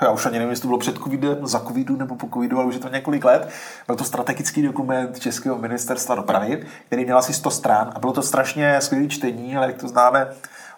já 0.00 0.10
už 0.10 0.26
ani 0.26 0.38
nevím, 0.38 0.50
jestli 0.50 0.62
to 0.62 0.68
bylo 0.68 0.78
před 0.78 0.98
covidem, 0.98 1.46
za 1.46 1.60
covidu 1.60 1.96
nebo 1.96 2.16
po 2.16 2.28
covidu, 2.34 2.58
ale 2.58 2.66
už 2.66 2.74
je 2.74 2.80
to 2.80 2.88
několik 2.88 3.24
let. 3.24 3.48
Byl 3.86 3.96
to 3.96 4.04
strategický 4.04 4.62
dokument 4.62 5.18
Českého 5.18 5.58
ministerstva 5.58 6.14
dopravy, 6.14 6.66
který 6.86 7.04
měl 7.04 7.18
asi 7.18 7.32
100 7.34 7.50
stran 7.50 7.92
a 7.94 7.98
bylo 7.98 8.12
to 8.12 8.22
strašně 8.22 8.80
skvělé 8.80 9.08
čtení, 9.08 9.56
ale 9.56 9.66
jak 9.66 9.76
to 9.76 9.88
známe, 9.88 10.28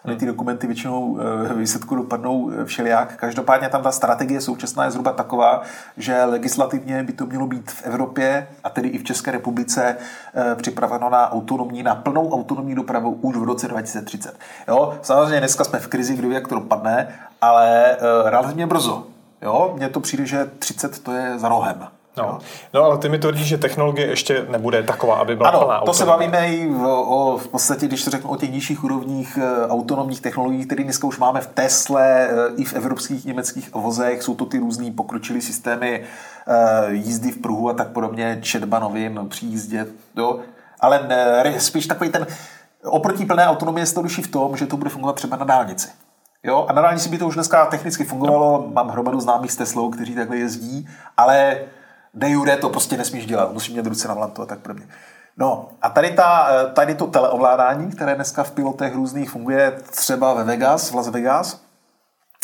Ony 0.05 0.15
ty 0.15 0.25
dokumenty 0.25 0.67
většinou 0.67 1.19
ve 1.47 1.53
výsledku 1.55 1.95
dopadnou 1.95 2.51
eh, 2.51 2.65
všelijak. 2.65 3.15
Každopádně 3.15 3.69
tam 3.69 3.81
ta 3.81 3.91
strategie 3.91 4.41
současná 4.41 4.85
je 4.85 4.91
zhruba 4.91 5.13
taková, 5.13 5.61
že 5.97 6.23
legislativně 6.23 7.03
by 7.03 7.13
to 7.13 7.25
mělo 7.25 7.47
být 7.47 7.71
v 7.71 7.83
Evropě 7.83 8.47
a 8.63 8.69
tedy 8.69 8.89
i 8.89 8.97
v 8.97 9.03
České 9.03 9.31
republice 9.31 9.97
eh, 10.35 10.55
připraveno 10.55 11.09
na 11.09 11.31
autonomní, 11.31 11.83
na 11.83 11.95
plnou 11.95 12.33
autonomní 12.33 12.75
dopravu 12.75 13.11
už 13.21 13.35
v 13.35 13.43
roce 13.43 13.67
2030. 13.67 14.35
Jo? 14.67 14.99
Samozřejmě 15.01 15.39
dneska 15.39 15.63
jsme 15.63 15.79
v 15.79 15.87
krizi, 15.87 16.15
kdo 16.15 16.27
ví, 16.27 16.35
jak 16.35 16.47
to 16.47 16.55
dopadne, 16.55 17.15
ale 17.41 17.91
eh, 17.91 17.97
relativně 18.29 18.67
brzo. 18.67 19.07
Jo? 19.41 19.73
Mně 19.75 19.89
to 19.89 19.99
přijde, 19.99 20.25
že 20.25 20.45
30 20.59 20.99
to 20.99 21.11
je 21.11 21.39
za 21.39 21.49
rohem. 21.49 21.98
No. 22.23 22.39
no, 22.73 22.83
ale 22.83 22.97
ty 22.97 23.09
mi 23.09 23.19
tvrdíš, 23.19 23.47
že 23.47 23.57
technologie 23.57 24.07
ještě 24.07 24.45
nebude 24.49 24.83
taková, 24.83 25.15
aby 25.15 25.35
byla 25.35 25.49
ano, 25.49 25.59
plná 25.59 25.81
to 25.81 25.93
se 25.93 26.05
bavíme 26.05 26.47
i 26.47 26.67
v, 26.67 26.85
o, 26.85 27.37
v 27.37 27.47
podstatě, 27.47 27.87
když 27.87 28.03
to 28.03 28.11
řeknu 28.11 28.29
o 28.29 28.35
těch 28.35 28.51
nižších 28.51 28.83
úrovních 28.83 29.37
e, 29.37 29.67
autonomních 29.67 30.21
technologií, 30.21 30.65
které 30.65 30.83
dneska 30.83 31.07
už 31.07 31.19
máme 31.19 31.41
v 31.41 31.47
Tesle 31.47 32.27
e, 32.27 32.29
i 32.57 32.65
v 32.65 32.73
evropských 32.73 33.25
německých 33.25 33.73
vozech. 33.73 34.23
Jsou 34.23 34.35
to 34.35 34.45
ty 34.45 34.59
různý 34.59 34.91
pokročilé 34.91 35.41
systémy 35.41 36.03
e, 36.47 36.93
jízdy 36.93 37.31
v 37.31 37.37
pruhu 37.37 37.69
a 37.69 37.73
tak 37.73 37.87
podobně, 37.87 38.39
četba 38.41 38.79
novin 38.79 39.19
při 39.29 39.45
jízdě. 39.45 39.85
Jo. 40.17 40.39
Ale 40.79 41.07
ne, 41.07 41.59
spíš 41.59 41.87
takový 41.87 42.09
ten 42.09 42.27
oproti 42.83 43.25
plné 43.25 43.47
autonomie 43.47 43.85
je 43.85 43.93
to 43.93 44.03
v 44.03 44.27
tom, 44.27 44.57
že 44.57 44.65
to 44.65 44.77
bude 44.77 44.89
fungovat 44.89 45.15
třeba 45.15 45.37
na 45.37 45.45
dálnici. 45.45 45.89
Jo, 46.43 46.65
a 46.69 46.73
na 46.73 46.81
dálnici 46.81 47.09
by 47.09 47.17
to 47.17 47.27
už 47.27 47.33
dneska 47.33 47.65
technicky 47.65 48.03
fungovalo, 48.03 48.69
mám 48.73 48.89
hromadu 48.89 49.19
známých 49.19 49.51
s 49.51 49.55
Teslou, 49.55 49.89
kteří 49.89 50.15
takhle 50.15 50.37
jezdí, 50.37 50.87
ale 51.17 51.57
de 52.13 52.29
jure 52.29 52.57
to 52.57 52.69
prostě 52.69 52.97
nesmíš 52.97 53.25
dělat, 53.25 53.53
musíš 53.53 53.75
mít 53.75 53.85
ruce 53.85 54.07
na 54.07 54.13
volantu 54.13 54.41
a 54.41 54.45
tak 54.45 54.59
podobně. 54.59 54.87
No 55.37 55.69
a 55.81 55.89
tady, 55.89 56.11
ta, 56.11 56.49
tady 56.73 56.95
to 56.95 57.07
teleovládání, 57.07 57.91
které 57.91 58.15
dneska 58.15 58.43
v 58.43 58.51
pilotech 58.51 58.95
různých 58.95 59.29
funguje, 59.29 59.71
třeba 59.91 60.33
ve 60.33 60.43
Vegas, 60.43 60.91
v 60.91 60.95
Las 60.95 61.07
Vegas, 61.07 61.61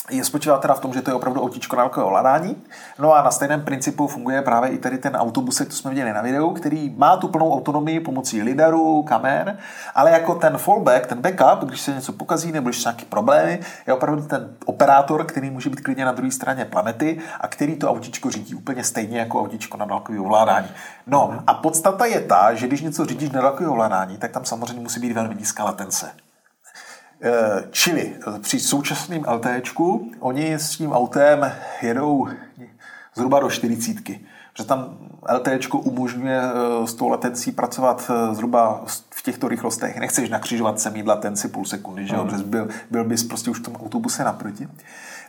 je 0.10 0.26
spočívá 0.26 0.58
teda 0.58 0.74
v 0.74 0.80
tom, 0.80 0.94
že 0.94 1.02
to 1.02 1.12
je 1.12 1.16
opravdu 1.16 1.42
autíčko 1.42 1.76
na 1.76 1.98
ovládání. 2.06 2.64
No 3.00 3.14
a 3.14 3.22
na 3.22 3.32
stejném 3.32 3.62
principu 3.62 4.08
funguje 4.08 4.42
právě 4.42 4.70
i 4.70 4.78
tady 4.78 4.98
ten 4.98 5.16
autobus, 5.16 5.60
jak 5.60 5.70
to 5.70 5.76
jsme 5.76 5.90
viděli 5.90 6.14
na 6.14 6.22
videu, 6.22 6.50
který 6.50 6.96
má 6.98 7.18
tu 7.18 7.28
plnou 7.28 7.54
autonomii 7.54 8.00
pomocí 8.00 8.42
lidaru, 8.42 9.04
kamer, 9.04 9.58
ale 9.96 10.12
jako 10.12 10.36
ten 10.36 10.58
fallback, 10.58 11.06
ten 11.06 11.22
backup, 11.22 11.70
když 11.70 11.82
se 11.82 11.94
něco 11.94 12.14
pokazí 12.14 12.52
nebo 12.52 12.70
když 12.70 12.82
jsou 12.82 12.90
nějaké 12.90 13.06
problémy, 13.06 13.60
je 13.88 13.94
opravdu 13.94 14.22
ten 14.22 14.50
operátor, 14.66 15.26
který 15.26 15.50
může 15.50 15.70
být 15.70 15.82
klidně 15.82 16.06
na 16.06 16.12
druhé 16.12 16.32
straně 16.32 16.66
planety 16.66 17.20
a 17.42 17.48
který 17.48 17.76
to 17.76 17.90
autíčko 17.90 18.32
řídí 18.32 18.56
úplně 18.56 18.84
stejně 18.84 19.20
jako 19.20 19.42
autíčko 19.42 19.78
na 19.78 19.86
dálkový 19.86 20.20
ovládání. 20.20 20.68
No 21.08 21.40
a 21.48 21.54
podstata 21.54 22.06
je 22.06 22.22
ta, 22.22 22.54
že 22.54 22.68
když 22.68 22.82
něco 22.82 23.06
řídíš 23.06 23.30
na 23.30 23.42
dálkový 23.42 23.68
ovládání, 23.68 24.18
tak 24.18 24.32
tam 24.32 24.46
samozřejmě 24.46 24.82
musí 24.82 25.00
být 25.00 25.14
velmi 25.14 25.36
nízká 25.36 25.64
latence. 25.64 26.25
Eh, 27.26 27.64
čili 27.72 28.16
při 28.42 28.60
současném 28.60 29.24
LTčku 29.34 30.12
oni 30.20 30.54
s 30.54 30.70
tím 30.70 30.92
autem 30.92 31.52
jedou 31.82 32.28
zhruba 33.16 33.40
do 33.40 33.50
40. 33.50 34.20
Že 34.58 34.66
tam 34.66 34.98
LTčko 35.34 35.80
umožňuje 35.80 36.42
eh, 36.42 36.88
s 36.88 36.94
tou 36.94 37.08
latencí 37.08 37.52
pracovat 37.52 38.12
eh, 38.12 38.36
zhruba 38.36 38.84
v 39.10 39.24
těchto 39.24 39.48
rychlostech. 39.48 40.00
Nechceš 40.00 40.30
nakřižovat 40.30 40.80
se 40.80 40.90
mít 40.90 41.08
latenci 41.08 41.48
půl 41.48 41.66
sekundy, 41.66 42.08
že 42.08 42.18
mm. 42.18 42.44
byl, 42.44 42.68
byl 42.92 43.04
bys 43.04 43.24
prostě 43.24 43.50
už 43.52 43.60
v 43.60 43.64
tom 43.64 43.76
autobuse 43.76 44.24
naproti. 44.24 44.68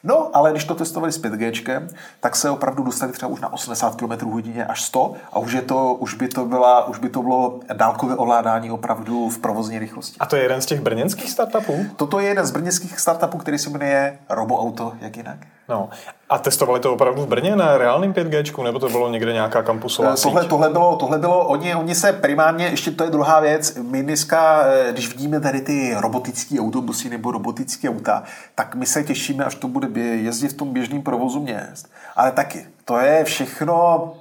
No, 0.04 0.30
ale 0.36 0.50
když 0.50 0.64
to 0.64 0.74
testovali 0.74 1.12
s 1.12 1.22
5G, 1.22 1.88
tak 2.20 2.36
se 2.36 2.50
opravdu 2.50 2.82
dostali 2.82 3.12
třeba 3.12 3.30
už 3.32 3.40
na 3.40 3.52
80 3.52 3.94
km 3.94 4.30
hodině 4.30 4.66
až 4.66 4.82
100 4.82 5.14
a 5.32 5.38
už, 5.38 5.52
je 5.52 5.62
to, 5.62 5.94
už, 5.94 6.14
by 6.14 6.28
to 6.28 6.44
byla, 6.44 6.84
už 6.88 6.98
by 6.98 7.08
to 7.08 7.22
bylo 7.22 7.60
dálkové 7.72 8.16
ovládání 8.16 8.70
opravdu 8.70 9.28
v 9.28 9.38
provozní 9.38 9.78
rychlosti. 9.78 10.16
A 10.20 10.26
to 10.26 10.36
je 10.36 10.42
jeden 10.42 10.60
z 10.60 10.66
těch 10.66 10.80
brněnských 10.80 11.30
startupů? 11.30 11.86
Toto 11.96 12.20
je 12.20 12.28
jeden 12.28 12.46
z 12.46 12.50
brněnských 12.50 13.00
startupů, 13.00 13.38
který 13.38 13.58
se 13.58 13.70
jmenuje 13.70 14.18
RoboAuto, 14.28 14.92
jak 15.00 15.16
jinak. 15.16 15.38
No. 15.68 15.88
A 16.28 16.38
testovali 16.38 16.80
to 16.80 16.92
opravdu 16.92 17.22
v 17.22 17.26
Brně 17.26 17.56
na 17.56 17.78
reálném 17.78 18.12
5G, 18.12 18.62
nebo 18.62 18.78
to 18.78 18.88
bylo 18.88 19.08
někde 19.08 19.32
nějaká 19.32 19.62
kampusová 19.62 20.12
eh, 20.12 20.16
tohle, 20.22 20.44
tohle, 20.44 20.70
bylo, 20.70 20.96
tohle 20.96 21.18
bylo, 21.18 21.46
oni, 21.48 21.74
oni 21.74 21.94
se 21.94 22.12
primárně, 22.12 22.66
ještě 22.66 22.90
to 22.90 23.04
je 23.04 23.10
druhá 23.10 23.40
věc, 23.40 23.76
my 23.76 24.02
dneska, 24.02 24.62
eh, 24.66 24.92
když 24.92 25.08
vidíme 25.08 25.40
tady 25.40 25.60
ty 25.60 25.94
robotické 25.98 26.60
autobusy 26.60 27.10
nebo 27.10 27.30
robotické 27.30 27.88
auta, 27.88 28.22
tak 28.54 28.74
my 28.74 28.86
se 28.86 29.04
těšíme, 29.04 29.44
až 29.44 29.54
to 29.54 29.68
bude 29.68 30.00
jezdit 30.00 30.48
v 30.48 30.56
tom 30.56 30.72
běžném 30.72 31.02
provozu 31.02 31.40
měst. 31.40 31.90
Ale 32.16 32.32
taky, 32.32 32.66
to 32.84 32.98
je 32.98 33.24
všechno 33.24 34.12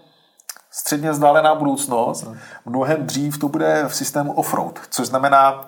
středně 0.71 1.11
vzdálená 1.11 1.55
budoucnost. 1.55 2.27
Mnohem 2.65 3.05
dřív 3.05 3.37
to 3.37 3.49
bude 3.49 3.83
v 3.87 3.95
systému 3.95 4.33
offroad, 4.33 4.79
což 4.89 5.07
znamená, 5.07 5.67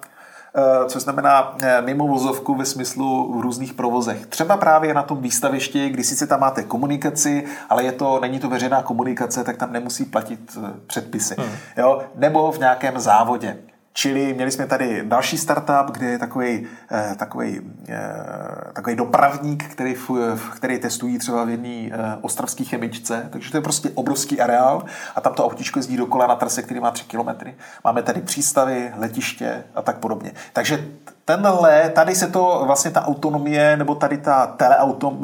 což 0.87 1.03
znamená 1.03 1.55
eh, 1.61 1.81
mimo 1.81 2.07
vozovku 2.07 2.55
ve 2.55 2.65
smyslu 2.65 3.33
v 3.37 3.41
různých 3.41 3.73
provozech. 3.73 4.25
Třeba 4.25 4.57
právě 4.57 4.93
na 4.93 5.03
tom 5.03 5.21
výstavišti, 5.21 5.89
kdy 5.89 6.03
sice 6.03 6.27
tam 6.27 6.39
máte 6.39 6.63
komunikaci, 6.63 7.43
ale 7.69 7.83
je 7.83 7.91
to, 7.91 8.19
není 8.19 8.39
to 8.39 8.49
veřejná 8.49 8.81
komunikace, 8.81 9.43
tak 9.43 9.57
tam 9.57 9.71
nemusí 9.71 10.05
platit 10.05 10.57
eh, 10.57 10.73
předpisy. 10.87 11.35
Hmm. 11.39 11.51
Jo? 11.77 12.01
Nebo 12.15 12.51
v 12.51 12.59
nějakém 12.59 12.99
závodě. 12.99 13.57
Čili 13.99 14.33
měli 14.33 14.51
jsme 14.51 14.65
tady 14.65 15.03
další 15.05 15.37
startup, 15.37 15.91
kde 15.91 16.07
je 16.07 16.19
takový, 16.19 16.67
eh, 16.91 17.15
takový, 17.17 17.61
eh, 17.89 18.73
takový 18.73 18.95
dopravník, 18.95 19.63
který, 19.63 19.95
který 20.55 20.79
testují 20.79 21.17
třeba 21.17 21.43
v 21.43 21.49
jedné 21.49 21.89
eh, 21.91 22.17
ostravské 22.21 22.63
chemičce. 22.63 23.29
Takže 23.29 23.51
to 23.51 23.57
je 23.57 23.61
prostě 23.61 23.89
obrovský 23.93 24.41
areál 24.41 24.85
a 25.15 25.21
tam 25.21 25.33
to 25.33 25.45
autíčko 25.45 25.79
jezdí 25.79 25.97
dokola 25.97 26.27
na 26.27 26.35
trase, 26.35 26.61
který 26.61 26.79
má 26.79 26.91
3 26.91 27.03
kilometry. 27.03 27.55
Máme 27.83 28.03
tady 28.03 28.21
přístavy, 28.21 28.91
letiště 28.97 29.63
a 29.75 29.81
tak 29.81 29.97
podobně. 29.97 30.31
Takže 30.53 30.87
tenhle, 31.27 31.89
tady 31.89 32.15
se 32.15 32.27
to 32.27 32.63
vlastně 32.65 32.91
ta 32.91 33.05
autonomie, 33.05 33.77
nebo 33.77 33.95
tady 33.95 34.17
ta 34.17 34.47
teleautom, 34.47 35.19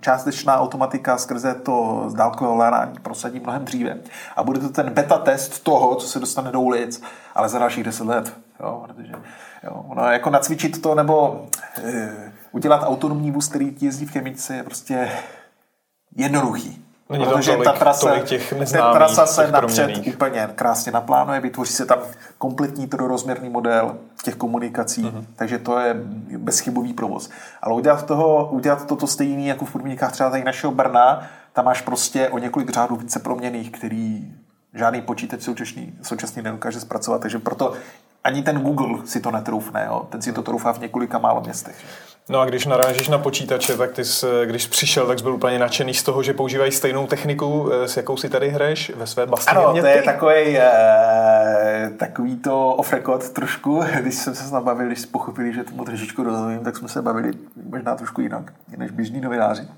částečná 0.00 0.60
automatika 0.60 1.18
skrze 1.18 1.54
to 1.54 2.06
dálkové 2.14 2.50
ovládání 2.50 2.98
prosadí 3.02 3.40
mnohem 3.40 3.64
dříve. 3.64 3.98
A 4.36 4.42
bude 4.42 4.60
to 4.60 4.68
ten 4.68 4.90
beta 4.90 5.18
test 5.18 5.64
toho, 5.64 5.94
co 5.94 6.06
se 6.08 6.20
dostane 6.20 6.52
do 6.52 6.60
ulic, 6.60 7.02
ale 7.34 7.48
za 7.48 7.58
dalších 7.58 7.84
deset 7.84 8.06
let. 8.06 8.32
Jo, 8.60 8.84
protože, 8.86 9.12
jo, 9.62 9.84
ono 9.88 10.02
jako 10.02 10.30
nacvičit 10.30 10.82
to, 10.82 10.94
nebo 10.94 11.46
e, 11.84 12.32
udělat 12.52 12.82
autonomní 12.84 13.30
vůz, 13.30 13.48
který 13.48 13.76
jezdí 13.80 14.06
v 14.06 14.12
chemici, 14.12 14.54
je 14.54 14.62
prostě 14.62 15.10
jednoduchý. 16.16 16.84
Není 17.08 17.24
protože 17.24 17.52
tolik, 17.52 17.64
ta 17.64 17.72
trasa, 17.72 18.08
tolik 18.08 18.24
těch 18.24 18.54
ta 18.72 18.92
trasa 18.92 19.26
se 19.26 19.50
napřed 19.50 20.06
úplně 20.06 20.48
krásně 20.54 20.92
naplánuje, 20.92 21.40
vytvoří 21.40 21.72
se 21.72 21.86
tam 21.86 21.98
kompletní 22.38 22.86
trojrozměrný 22.86 23.48
model 23.48 23.96
těch 24.24 24.34
komunikací, 24.34 25.04
uh-huh. 25.04 25.24
takže 25.36 25.58
to 25.58 25.78
je 25.78 25.94
bezchybový 26.38 26.92
provoz. 26.92 27.30
Ale 27.62 27.74
udělat, 27.74 28.06
toho, 28.06 28.48
udělat 28.52 28.86
toto 28.86 29.06
stejné 29.06 29.42
jako 29.42 29.64
v 29.64 29.72
podmínkách 29.72 30.12
třeba 30.12 30.30
tady 30.30 30.44
našeho 30.44 30.72
Brna, 30.72 31.28
tam 31.52 31.64
máš 31.64 31.80
prostě 31.80 32.28
o 32.28 32.38
několik 32.38 32.70
řádů 32.70 32.96
více 32.96 33.18
proměných, 33.18 33.70
který 33.70 34.34
žádný 34.74 35.02
počítač 35.02 35.42
současný, 35.42 35.98
současně 36.02 36.42
nedokáže 36.42 36.80
zpracovat, 36.80 37.20
takže 37.20 37.38
proto 37.38 37.72
ani 38.24 38.42
ten 38.42 38.60
Google 38.60 39.06
si 39.06 39.20
to 39.20 39.30
netroufne, 39.30 39.84
jo? 39.86 40.06
ten 40.10 40.22
si 40.22 40.32
to 40.32 40.42
troufá 40.42 40.72
v 40.72 40.80
několika 40.80 41.18
málo 41.18 41.40
městech. 41.40 41.76
No 42.28 42.40
a 42.40 42.44
když 42.44 42.66
narážíš 42.66 43.08
na 43.08 43.18
počítače, 43.18 43.76
tak 43.76 43.92
ty 43.92 44.04
jsi, 44.04 44.26
když 44.44 44.62
jsi 44.62 44.68
přišel, 44.68 45.06
tak 45.06 45.18
jsi 45.18 45.22
byl 45.22 45.34
úplně 45.34 45.58
nadšený 45.58 45.94
z 45.94 46.02
toho, 46.02 46.22
že 46.22 46.34
používají 46.34 46.72
stejnou 46.72 47.06
techniku, 47.06 47.70
eh, 47.72 47.88
s 47.88 47.96
jakou 47.96 48.16
si 48.16 48.28
tady 48.28 48.48
hraješ 48.48 48.92
ve 48.96 49.06
své 49.06 49.26
basti. 49.26 49.50
Ano, 49.50 49.80
to 49.80 49.86
je 49.86 50.02
takový, 50.02 50.58
e, 50.58 51.90
takový 51.98 52.36
to 52.36 52.70
off 52.70 52.92
record 52.92 53.32
trošku, 53.32 53.84
když 54.00 54.14
jsem 54.14 54.34
se 54.34 54.54
nabavil, 54.54 54.86
když 54.86 55.06
pochopili, 55.06 55.54
že 55.54 55.64
tomu 55.64 55.84
trošičku 55.84 56.22
rozumím, 56.22 56.60
tak 56.60 56.76
jsme 56.76 56.88
se 56.88 57.02
bavili 57.02 57.30
možná 57.70 57.94
trošku 57.94 58.20
jinak, 58.20 58.52
než 58.76 58.90
běžní 58.90 59.20
novináři. 59.20 59.68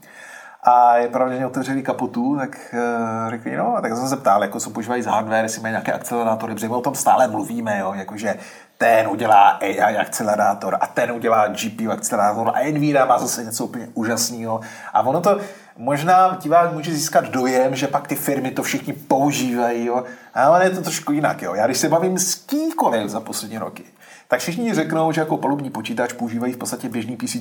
A 0.69 0.97
je 0.97 1.09
pravda, 1.09 1.37
že 1.37 1.47
otevřeli 1.47 1.83
kapotu, 1.83 2.37
tak 2.37 2.75
uh, 2.75 3.31
řekli, 3.31 3.57
no, 3.57 3.79
tak 3.83 3.97
jsem 3.97 4.09
se 4.09 4.17
ptal, 4.17 4.43
jako 4.43 4.61
co 4.61 4.71
používají 4.71 5.03
za 5.03 5.11
hardware, 5.11 5.45
jestli 5.45 5.63
mají 5.63 5.73
nějaké 5.73 5.93
akcelerátory, 5.93 6.55
protože 6.55 6.69
my 6.69 6.75
o 6.75 6.81
tom 6.81 6.95
stále 6.95 7.29
mluvíme, 7.29 7.79
jo, 7.79 7.93
jakože 7.97 8.37
ten 8.79 9.09
udělá 9.09 9.49
AI 9.49 9.97
akcelerátor 9.97 10.79
a 10.81 10.87
ten 10.87 11.13
udělá 11.13 11.49
GPU 11.49 11.91
akcelerátor 11.91 12.53
a 12.55 12.73
Nvidia 12.73 13.05
má 13.05 13.19
zase 13.19 13.45
něco 13.45 13.65
úplně 13.65 13.89
úžasného. 13.95 14.61
A 14.93 15.03
ono 15.03 15.21
to 15.21 15.41
možná 15.77 16.39
divák 16.43 16.73
může 16.73 16.93
získat 16.93 17.25
dojem, 17.25 17.77
že 17.77 17.87
pak 17.89 18.09
ty 18.09 18.15
firmy 18.15 18.51
to 18.51 18.63
všichni 18.63 18.93
používají, 18.93 19.87
jo. 19.87 20.05
ale 20.35 20.65
je 20.65 20.71
to 20.71 20.83
trošku 20.83 21.13
jinak. 21.13 21.43
Jo. 21.43 21.55
Já 21.55 21.67
když 21.67 21.79
se 21.79 21.89
bavím 21.89 22.19
s 22.19 22.35
kýmkoliv 22.35 23.09
za 23.09 23.21
poslední 23.21 23.59
roky, 23.59 23.85
tak 24.29 24.41
všichni 24.41 24.75
řeknou, 24.75 25.13
že 25.13 25.21
jako 25.21 25.37
palubní 25.37 25.71
počítač 25.71 26.13
používají 26.13 26.53
v 26.53 26.57
podstatě 26.57 26.89
běžný 26.89 27.17
PC. 27.17 27.37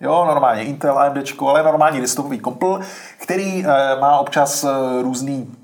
Jo, 0.00 0.24
normálně 0.24 0.62
Intel, 0.62 0.98
AMD, 0.98 1.18
ale 1.40 1.62
normální 1.62 2.00
desktopový 2.00 2.38
kompl, 2.38 2.80
který 3.18 3.66
e, 3.66 4.00
má 4.00 4.18
občas 4.18 4.64
e, 4.64 4.68
různý 5.02 5.56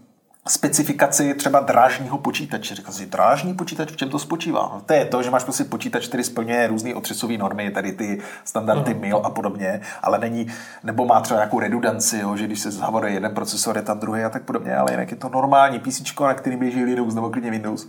specifikaci 0.49 1.35
třeba 1.35 1.61
drážního 1.61 2.19
počítače. 2.19 2.75
Říkal 2.75 2.93
si, 2.93 3.07
drážní 3.07 3.55
počítač, 3.55 3.93
v 3.93 3.97
čem 3.97 4.09
to 4.11 4.19
spočívá? 4.19 4.71
No, 4.75 4.83
to 4.87 4.93
je 4.93 5.05
to, 5.05 5.23
že 5.23 5.31
máš 5.31 5.45
prostě 5.45 5.65
počítač, 5.65 6.09
který 6.09 6.25
splňuje 6.25 6.67
různé 6.67 6.95
otřesové 6.95 7.37
normy, 7.37 7.71
tady 7.71 7.93
ty 7.93 8.21
standardy 8.45 8.95
mm. 8.95 9.01
MIL 9.01 9.21
a 9.25 9.31
podobně, 9.31 9.81
ale 10.03 10.19
není, 10.19 10.47
nebo 10.83 11.05
má 11.05 11.21
třeba 11.21 11.41
nějakou 11.41 11.61
redundanci, 11.61 12.19
jo, 12.19 12.37
že 12.37 12.47
když 12.47 12.61
se 12.61 12.71
zhavoruje 12.71 13.13
jeden 13.13 13.35
procesor, 13.35 13.77
je 13.77 13.83
tam 13.83 13.99
druhý 13.99 14.23
a 14.23 14.31
tak 14.31 14.43
podobně, 14.43 14.77
ale 14.77 14.93
jinak 14.93 15.11
je 15.11 15.17
to 15.17 15.29
normální 15.29 15.79
PC, 15.79 16.21
na 16.21 16.35
kterým 16.35 16.59
běží 16.59 16.85
Linux 16.85 17.15
nebo 17.15 17.31
klidně 17.31 17.51
Windows. 17.51 17.87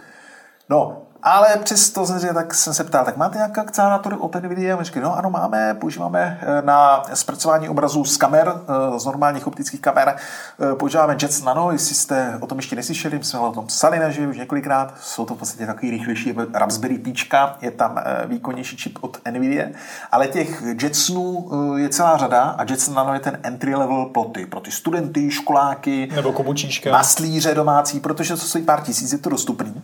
No, 0.70 1.05
ale 1.24 1.58
přesto 1.64 2.06
tak 2.34 2.54
jsem 2.54 2.74
se 2.74 2.84
ptal, 2.84 3.06
tak 3.06 3.18
máte 3.18 3.38
nějaké 3.38 3.62
akcelátory 3.62 4.16
od 4.16 4.36
NVIDIA? 4.36 4.78
A 4.78 4.84
říkali, 4.84 5.04
no 5.04 5.18
ano, 5.18 5.30
máme, 5.30 5.74
používáme 5.74 6.40
eh, 6.42 6.62
na 6.62 7.04
zpracování 7.14 7.70
obrazů 7.70 8.06
z 8.06 8.18
kamer, 8.18 8.54
eh, 8.96 9.00
z 9.00 9.06
normálních 9.06 9.48
optických 9.48 9.82
kamer, 9.82 10.16
eh, 10.16 10.76
používáme 10.76 11.18
Jets 11.22 11.44
Nano, 11.44 11.72
jestli 11.72 11.96
jste 11.96 12.38
o 12.42 12.48
tom 12.48 12.58
ještě 12.58 12.76
neslyšeli, 12.76 13.24
jsme 13.24 13.40
o 13.40 13.52
tom 13.52 13.68
psali 13.68 14.00
na 14.00 14.08
už 14.30 14.38
několikrát, 14.38 14.94
jsou 15.02 15.26
to 15.26 15.36
v 15.36 15.38
podstatě 15.38 15.66
takový 15.66 15.92
rychlejší 15.92 16.36
Raspberry 16.54 16.98
Pička, 16.98 17.58
je 17.62 17.72
tam 17.72 18.02
výkonnější 18.26 18.78
čip 18.78 18.98
od 19.02 19.18
NVIDIA, 19.32 19.66
ale 20.12 20.28
těch 20.28 20.64
Jetsnů 20.82 21.50
je 21.76 21.90
celá 21.90 22.18
řada 22.18 22.42
a 22.42 22.64
Jets 22.64 22.90
Nano 22.90 23.14
je 23.14 23.20
ten 23.20 23.40
entry 23.44 23.76
level 23.76 24.06
pro 24.06 24.24
ty, 24.24 24.46
pro 24.46 24.60
ty 24.60 24.72
studenty, 24.72 25.32
školáky, 25.32 26.10
nebo 26.16 26.32
kobučíška, 26.32 26.92
maslíře 26.92 27.54
domácí, 27.54 28.00
protože 28.00 28.34
to 28.34 28.40
stojí 28.40 28.64
pár 28.64 28.82
tisíc, 28.82 29.12
je 29.12 29.18
to 29.18 29.30
dostupný. 29.30 29.82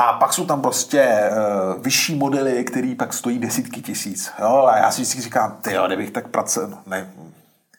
A 0.00 0.12
pak 0.12 0.32
jsou 0.32 0.46
tam 0.46 0.62
prostě 0.62 1.30
uh, 1.30 1.82
vyšší 1.82 2.14
modely, 2.14 2.64
který 2.64 2.94
pak 2.94 3.12
stojí 3.12 3.38
desítky 3.38 3.82
tisíc. 3.82 4.32
Jo? 4.38 4.68
A 4.72 4.78
já 4.78 4.90
si 4.90 5.02
vždycky 5.02 5.20
říkám, 5.20 5.56
ty 5.62 5.74
jo, 5.74 5.86
kdybych 5.86 6.10
tak 6.10 6.28
pracoval, 6.28 6.78
ne, 6.86 7.10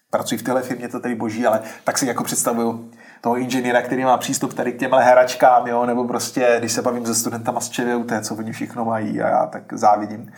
pracuji 0.10 0.38
v 0.38 0.44
téhle 0.44 0.62
firmě, 0.62 0.88
to 0.88 1.00
tady 1.00 1.16
boží, 1.16 1.46
ale 1.46 1.62
tak 1.84 1.98
si 1.98 2.08
jako 2.08 2.24
představuju 2.24 2.92
toho 3.22 3.38
inženýra, 3.38 3.82
který 3.82 4.04
má 4.04 4.18
přístup 4.18 4.54
tady 4.54 4.72
k 4.72 4.80
těmhle 4.80 5.04
heračkám, 5.04 5.68
jo? 5.68 5.86
nebo 5.86 6.08
prostě, 6.08 6.56
když 6.60 6.72
se 6.72 6.82
bavím 6.82 7.06
se 7.06 7.16
studentama 7.16 7.60
z 7.60 7.70
ČVUT, 7.70 8.12
co 8.22 8.36
oni 8.36 8.52
všechno 8.52 8.86
mají 8.86 9.22
a 9.22 9.28
já 9.28 9.46
tak 9.46 9.74
závidím. 9.74 10.32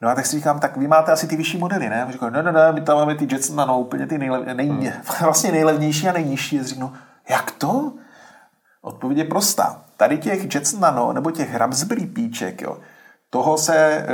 No 0.00 0.08
a 0.08 0.14
tak 0.14 0.26
si 0.26 0.36
říkám, 0.36 0.60
tak 0.60 0.76
vy 0.76 0.88
máte 0.88 1.12
asi 1.12 1.26
ty 1.26 1.36
vyšší 1.36 1.58
modely, 1.58 1.88
ne? 1.88 2.04
A 2.04 2.10
říkám, 2.10 2.32
ne, 2.32 2.42
ne, 2.42 2.52
ne, 2.52 2.72
my 2.72 2.80
tam 2.80 2.96
máme 2.96 3.14
ty 3.14 3.28
Jetson 3.30 3.56
Nano, 3.56 3.80
úplně 3.80 4.06
ty 4.06 4.18
nejlev, 4.18 4.42
nej, 4.52 4.68
hmm. 4.68 4.92
vlastně 5.20 5.52
nejlevnější 5.52 6.08
a 6.08 6.12
nejnižší. 6.12 6.60
A 6.60 6.62
říkám, 6.62 6.80
no, 6.80 6.92
jak 7.28 7.50
to? 7.50 7.92
Odpověď 8.82 9.18
je 9.18 9.24
prostá. 9.24 9.80
Tady 10.02 10.18
těch 10.18 10.54
Jetson 10.54 10.80
Nano 10.80 11.12
nebo 11.12 11.30
těch 11.30 11.54
Raspberry 11.54 12.06
Píček, 12.06 12.62
jo, 12.62 12.78
toho 13.30 13.58
se 13.58 13.76
e, 13.76 14.06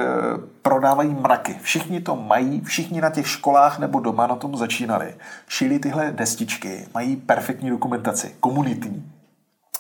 prodávají 0.62 1.14
mraky. 1.14 1.57
Všichni 1.62 2.00
to 2.00 2.16
mají, 2.16 2.61
všichni 2.61 3.00
na 3.00 3.11
těch 3.11 3.28
školách 3.28 3.78
nebo 3.78 4.00
doma 4.00 4.26
na 4.26 4.37
tom 4.37 4.57
začínali. 4.57 5.14
Čili 5.47 5.78
tyhle 5.78 6.12
destičky 6.12 6.88
mají 6.95 7.16
perfektní 7.16 7.71
dokumentaci, 7.71 8.35
komunitní. 8.40 9.12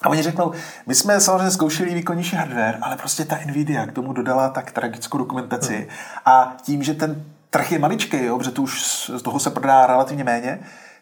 A 0.02 0.08
oni 0.08 0.22
řeknou, 0.22 0.52
my 0.86 0.94
jsme 0.94 1.20
samozřejmě 1.20 1.50
zkoušeli 1.50 1.94
výkonnější 1.94 2.36
hardware, 2.36 2.78
ale 2.82 2.96
prostě 2.96 3.24
ta 3.24 3.38
Nvidia 3.46 3.86
k 3.86 3.92
tomu 3.92 4.12
dodala 4.12 4.48
tak 4.48 4.70
tragickou 4.70 5.18
dokumentaci. 5.18 5.76
Hmm. 5.76 5.86
A 6.26 6.56
tím, 6.62 6.82
že 6.82 6.94
ten 6.94 7.24
trh 7.50 7.72
je 7.72 7.78
maličký, 7.78 8.24
jo, 8.24 8.38
protože 8.38 8.50
to 8.50 8.62
už 8.62 8.82
z 9.16 9.22
toho 9.22 9.40
se 9.40 9.50
prodá 9.50 9.86
relativně 9.86 10.24
méně, 10.24 10.58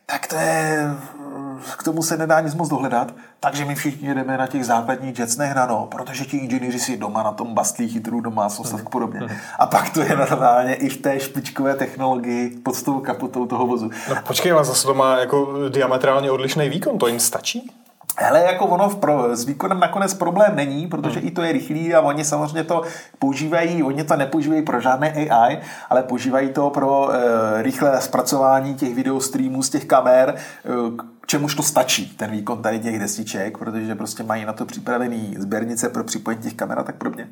tak 0.06 0.26
to 0.26 0.36
je, 0.36 0.90
k 1.78 1.82
tomu 1.82 2.02
se 2.02 2.16
nedá 2.16 2.40
nic 2.40 2.54
moc 2.54 2.68
dohledat, 2.68 3.14
takže 3.40 3.64
my 3.64 3.74
všichni 3.74 4.08
jedeme 4.08 4.38
na 4.38 4.46
těch 4.46 4.66
základních 4.66 5.18
jetsnech 5.18 5.54
nano, 5.54 5.88
protože 5.90 6.24
ti 6.24 6.36
inženýři 6.36 6.78
si 6.78 6.96
doma 6.96 7.22
na 7.22 7.32
tom 7.32 7.54
bastlí 7.54 7.88
chytrou 7.88 8.20
domácnost 8.20 8.74
a 8.74 8.76
tak 8.76 8.88
podobně. 8.88 9.20
Mhm. 9.20 9.36
A 9.58 9.66
pak 9.66 9.90
to 9.90 10.00
je 10.00 10.16
normálně 10.16 10.74
i 10.74 10.88
v 10.88 10.96
té 10.96 11.20
špičkové 11.20 11.74
technologii 11.74 12.50
pod 12.50 12.82
tou 12.82 13.00
kapotou 13.00 13.46
toho 13.46 13.66
vozu. 13.66 13.90
No 14.08 14.16
počkej, 14.26 14.52
ale 14.52 14.64
zase 14.64 14.86
to 14.86 14.94
má 14.94 15.18
jako 15.18 15.68
diametrálně 15.68 16.30
odlišný 16.30 16.68
výkon, 16.68 16.98
to 16.98 17.06
jim 17.06 17.20
stačí? 17.20 17.70
Hele, 18.18 18.42
jako 18.42 18.66
ono 18.66 18.88
v 18.88 18.96
pro, 18.96 19.36
s 19.36 19.44
výkonem 19.44 19.80
nakonec 19.80 20.14
problém 20.14 20.56
není, 20.56 20.86
protože 20.86 21.20
hmm. 21.20 21.28
i 21.28 21.30
to 21.30 21.42
je 21.42 21.52
rychlý 21.52 21.94
a 21.94 22.00
oni 22.00 22.24
samozřejmě 22.24 22.64
to 22.64 22.82
používají, 23.18 23.82
oni 23.82 24.04
to 24.04 24.16
nepoužívají 24.16 24.62
pro 24.62 24.80
žádné 24.80 25.12
AI, 25.12 25.60
ale 25.90 26.02
používají 26.02 26.52
to 26.52 26.70
pro 26.70 27.12
e, 27.12 27.62
rychlé 27.62 28.00
zpracování 28.00 28.74
těch 28.74 28.94
videostreamů 28.94 29.62
z 29.62 29.70
těch 29.70 29.84
kamer, 29.84 30.34
e, 30.34 30.96
k 31.22 31.26
čemuž 31.26 31.54
to 31.54 31.62
stačí, 31.62 32.16
ten 32.16 32.30
výkon 32.30 32.62
tady 32.62 32.78
těch 32.78 32.98
destiček, 32.98 33.58
protože 33.58 33.94
prostě 33.94 34.22
mají 34.22 34.44
na 34.44 34.52
to 34.52 34.66
připravený 34.66 35.34
sběrnice 35.38 35.88
pro 35.88 36.04
připojení 36.04 36.42
těch 36.42 36.54
kamer 36.54 36.78
a 36.78 36.82
tak 36.82 36.96
podobně. 36.96 37.28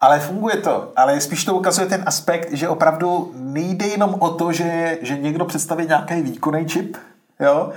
Ale 0.00 0.20
funguje 0.20 0.56
to, 0.56 0.92
ale 0.96 1.20
spíš 1.20 1.44
to 1.44 1.54
ukazuje 1.54 1.86
ten 1.86 2.02
aspekt, 2.06 2.52
že 2.52 2.68
opravdu 2.68 3.32
nejde 3.36 3.86
jenom 3.86 4.14
o 4.18 4.30
to, 4.30 4.52
že, 4.52 4.98
že 5.02 5.18
někdo 5.18 5.44
představí 5.44 5.86
nějaký 5.86 6.22
výkonný 6.22 6.66
čip, 6.66 6.96
jo, 7.40 7.72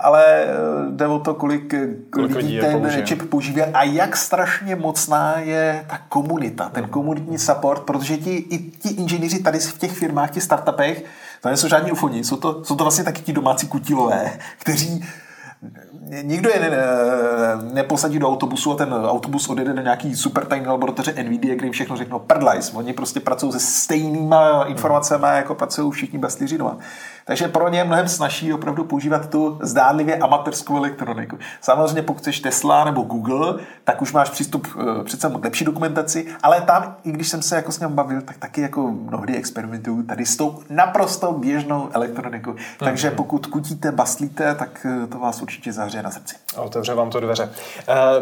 ale 0.00 0.24
eh, 0.24 0.46
jde 0.90 1.06
o 1.06 1.18
to, 1.18 1.34
kolik, 1.34 1.74
kolik 2.10 2.36
lidí 2.36 2.60
ten 2.60 2.80
použije. 2.80 3.02
čip 3.04 3.30
používá 3.30 3.64
a 3.74 3.82
jak 3.82 4.16
strašně 4.16 4.76
mocná 4.76 5.38
je 5.38 5.84
ta 5.88 5.98
komunita, 6.08 6.68
ten 6.68 6.88
komunitní 6.88 7.38
support, 7.38 7.82
protože 7.82 8.16
ti, 8.16 8.34
i 8.36 8.58
ti 8.58 8.88
inženýři 8.88 9.42
tady 9.42 9.58
v 9.58 9.78
těch 9.78 9.92
firmách, 9.92 10.30
těch 10.30 10.42
startupech, 10.42 11.04
to 11.42 11.48
nejsou 11.48 11.68
žádní 11.68 11.92
ufoni, 11.92 12.24
jsou 12.24 12.36
to, 12.36 12.64
jsou 12.64 12.76
to 12.76 12.84
vlastně 12.84 13.04
taky 13.04 13.22
ti 13.22 13.32
domácí 13.32 13.68
kutilové, 13.68 14.38
kteří 14.58 15.04
nikdo 16.22 16.50
je 16.50 16.60
ne, 16.60 16.70
neposadí 17.72 18.18
do 18.18 18.28
autobusu 18.28 18.72
a 18.72 18.76
ten 18.76 18.94
autobus 18.94 19.48
odjede 19.48 19.72
do 19.72 19.82
nějaký 19.82 20.16
super 20.16 20.46
tajný 20.46 20.66
laboratoře 20.66 21.14
NVIDIA, 21.22 21.54
kde 21.54 21.66
jim 21.66 21.72
všechno 21.72 21.96
řeknou 21.96 22.18
prdlajs. 22.18 22.74
Oni 22.74 22.92
prostě 22.92 23.20
pracují 23.20 23.52
se 23.52 23.60
stejnýma 23.60 24.64
informacemi, 24.64 25.26
jako 25.26 25.54
pracují 25.54 25.90
všichni 25.90 26.18
bastlíři 26.18 26.58
doma. 26.58 26.76
Takže 27.28 27.48
pro 27.48 27.68
ně 27.68 27.78
je 27.78 27.84
mnohem 27.84 28.08
snažší 28.08 28.52
opravdu 28.52 28.84
používat 28.84 29.30
tu 29.30 29.58
zdánlivě 29.62 30.16
amatérskou 30.16 30.76
elektroniku. 30.76 31.38
Samozřejmě 31.60 32.02
pokud 32.02 32.20
chceš 32.20 32.40
Tesla 32.40 32.84
nebo 32.84 33.02
Google, 33.02 33.54
tak 33.84 34.02
už 34.02 34.12
máš 34.12 34.30
přístup 34.30 34.66
eh, 34.80 35.04
přece 35.04 35.26
lepší 35.26 35.64
dokumentaci, 35.64 36.26
ale 36.42 36.60
tam, 36.60 36.96
i 37.04 37.12
když 37.12 37.28
jsem 37.28 37.42
se 37.42 37.56
jako 37.56 37.72
s 37.72 37.80
ním 37.80 37.90
bavil, 37.90 38.22
tak 38.22 38.36
taky 38.36 38.60
jako 38.60 38.90
mnohdy 38.90 39.36
experimentuju 39.36 40.02
tady 40.02 40.26
s 40.26 40.36
tou 40.36 40.58
naprosto 40.70 41.32
běžnou 41.32 41.88
elektronikou. 41.92 42.54
Takže 42.78 43.08
mhm. 43.08 43.16
pokud 43.16 43.46
kutíte, 43.46 43.92
baslíte, 43.92 44.54
tak 44.54 44.86
eh, 45.04 45.06
to 45.06 45.18
vás 45.18 45.42
určitě 45.42 45.72
zahřeje 45.72 46.02
na 46.02 46.10
srdci. 46.10 46.36
A 46.56 46.60
otevře 46.60 46.94
vám 46.94 47.10
to 47.10 47.20
dveře. 47.20 47.50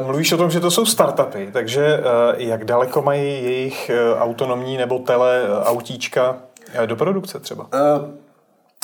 Uh, 0.00 0.06
mluvíš 0.06 0.32
o 0.32 0.36
tom, 0.36 0.50
že 0.50 0.60
to 0.60 0.70
jsou 0.70 0.86
startupy, 0.86 1.48
takže 1.52 2.00
jak 2.36 2.64
daleko 2.64 3.02
mají 3.02 3.22
jejich 3.22 3.90
autonomní 4.18 4.76
nebo 4.76 4.98
tele 4.98 5.42
autíčka 5.64 6.36
do 6.86 6.96
produkce 6.96 7.40
třeba? 7.40 7.64
Uh, 7.64 8.25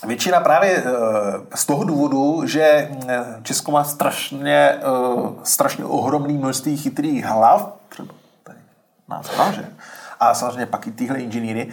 Většina 0.06 0.40
právě 0.40 0.70
eh, 0.76 0.84
z 1.54 1.66
toho 1.66 1.84
důvodu, 1.84 2.42
že 2.46 2.62
eh, 2.62 3.24
Česko 3.42 3.72
má 3.72 3.84
strašně, 3.84 4.56
eh, 4.56 4.80
strašně 5.42 5.84
ohromný 5.84 6.38
množství 6.38 6.76
chytrých 6.76 7.24
hlav, 7.24 7.72
třeba 7.88 8.14
tady 8.44 8.58
nás 9.08 9.36
váže, 9.36 9.68
a 10.20 10.34
samozřejmě 10.34 10.66
pak 10.66 10.86
i 10.86 10.92
tyhle 10.92 11.18
inženýry, 11.18 11.68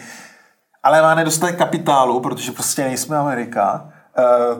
ale 0.83 1.01
má 1.01 1.15
nedostatek 1.15 1.57
kapitálu, 1.57 2.19
protože 2.19 2.51
prostě 2.51 2.83
nejsme 2.83 3.17
Amerika, 3.17 3.89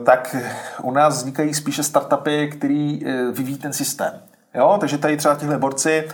tak 0.06 0.36
u 0.82 0.90
nás 0.92 1.16
vznikají 1.16 1.54
spíše 1.54 1.82
startupy, 1.82 2.48
který 2.48 3.04
vyvíjí 3.32 3.58
ten 3.58 3.72
systém. 3.72 4.22
Jo? 4.54 4.76
Takže 4.80 4.98
tady 4.98 5.16
třeba 5.16 5.34
tihle 5.34 5.58
borci, 5.58 6.08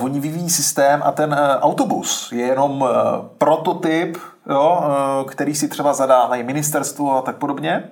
oni 0.00 0.20
vyvíjí 0.20 0.50
systém 0.50 1.02
a 1.04 1.12
ten 1.12 1.36
autobus 1.60 2.32
je 2.32 2.46
jenom 2.46 2.88
prototyp 3.38 4.18
jo, 4.50 4.84
eh, 4.84 5.24
který 5.28 5.54
si 5.54 5.68
třeba 5.68 5.94
zadávají 5.94 6.42
ministerstvo 6.42 7.16
a 7.16 7.22
tak 7.22 7.36
podobně, 7.36 7.90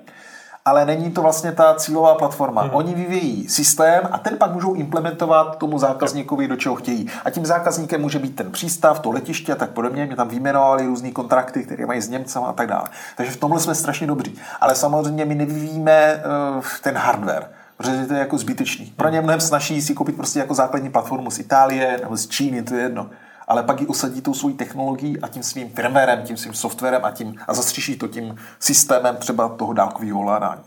ale 0.65 0.85
není 0.85 1.11
to 1.11 1.21
vlastně 1.21 1.51
ta 1.51 1.75
cílová 1.75 2.15
platforma. 2.15 2.61
Hmm. 2.61 2.75
Oni 2.75 2.93
vyvíjí 2.93 3.49
systém 3.49 4.01
a 4.11 4.17
ten 4.17 4.37
pak 4.37 4.53
můžou 4.53 4.73
implementovat 4.73 5.57
tomu 5.57 5.79
zákazníkovi, 5.79 6.47
do 6.47 6.55
čeho 6.55 6.75
chtějí. 6.75 7.09
A 7.25 7.29
tím 7.29 7.45
zákazníkem 7.45 8.01
může 8.01 8.19
být 8.19 8.35
ten 8.35 8.51
přístav, 8.51 8.99
to 8.99 9.11
letiště 9.11 9.51
a 9.51 9.55
tak 9.55 9.69
podobně. 9.69 10.05
Mě 10.05 10.15
tam 10.15 10.27
vyjmenovali 10.27 10.85
různé 10.85 11.11
kontrakty, 11.11 11.63
které 11.63 11.85
mají 11.85 12.01
s 12.01 12.09
Němcem 12.09 12.43
a 12.43 12.53
tak 12.53 12.67
dále. 12.67 12.87
Takže 13.17 13.31
v 13.31 13.37
tomhle 13.37 13.59
jsme 13.59 13.75
strašně 13.75 14.07
dobří. 14.07 14.39
Ale 14.61 14.75
samozřejmě 14.75 15.25
my 15.25 15.35
nevyvíjíme 15.35 16.23
uh, 16.57 16.63
ten 16.83 16.97
hardware 16.97 17.49
protože 17.77 18.05
to 18.05 18.13
je 18.13 18.19
jako 18.19 18.37
zbytečný. 18.37 18.93
Pro 18.95 19.09
ně 19.09 19.21
mnohem 19.21 19.41
snaží 19.41 19.81
si 19.81 19.93
koupit 19.93 20.15
prostě 20.15 20.39
jako 20.39 20.53
základní 20.53 20.89
platformu 20.89 21.31
z 21.31 21.39
Itálie 21.39 21.99
nebo 22.01 22.17
z 22.17 22.27
Číny, 22.27 22.63
to 22.63 22.75
je 22.75 22.81
jedno 22.81 23.09
ale 23.47 23.63
pak 23.63 23.81
ji 23.81 23.87
usadí 23.87 24.21
tou 24.21 24.33
svojí 24.33 24.55
technologií 24.55 25.21
a 25.21 25.27
tím 25.27 25.43
svým 25.43 25.69
firmwarem, 25.69 26.23
tím 26.23 26.37
svým 26.37 26.53
softwarem 26.53 27.05
a, 27.05 27.11
tím, 27.11 27.35
a 27.47 27.53
zastřeší 27.53 27.97
to 27.97 28.07
tím 28.07 28.35
systémem 28.59 29.15
třeba 29.15 29.49
toho 29.49 29.73
dálkového 29.73 30.19
ovládání. 30.19 30.63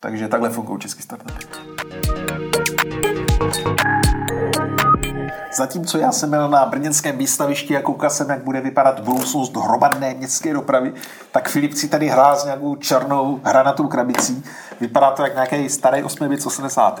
Takže 0.00 0.28
takhle 0.28 0.50
fungují 0.50 0.80
český 0.80 1.02
startupy. 1.02 1.32
Zatímco 5.52 5.98
já 5.98 6.12
jsem 6.12 6.30
byl 6.30 6.48
na 6.48 6.66
brněnském 6.66 7.18
výstavišti 7.18 7.76
a 7.76 7.82
koukal 7.82 8.10
jsem, 8.10 8.30
jak 8.30 8.44
bude 8.44 8.60
vypadat 8.60 9.00
budoucnost 9.00 9.56
hromadné 9.56 10.14
městské 10.14 10.52
dopravy, 10.52 10.92
tak 11.32 11.48
Filip 11.48 11.74
si 11.74 11.88
tady 11.88 12.08
hrál 12.08 12.36
s 12.36 12.44
nějakou 12.44 12.76
černou 12.76 13.40
hranatou 13.44 13.88
krabicí. 13.88 14.44
Vypadá 14.80 15.10
to 15.10 15.22
jak 15.22 15.34
nějaký 15.34 15.68
starý 15.68 16.02
8 16.02 16.36
80. 16.46 17.00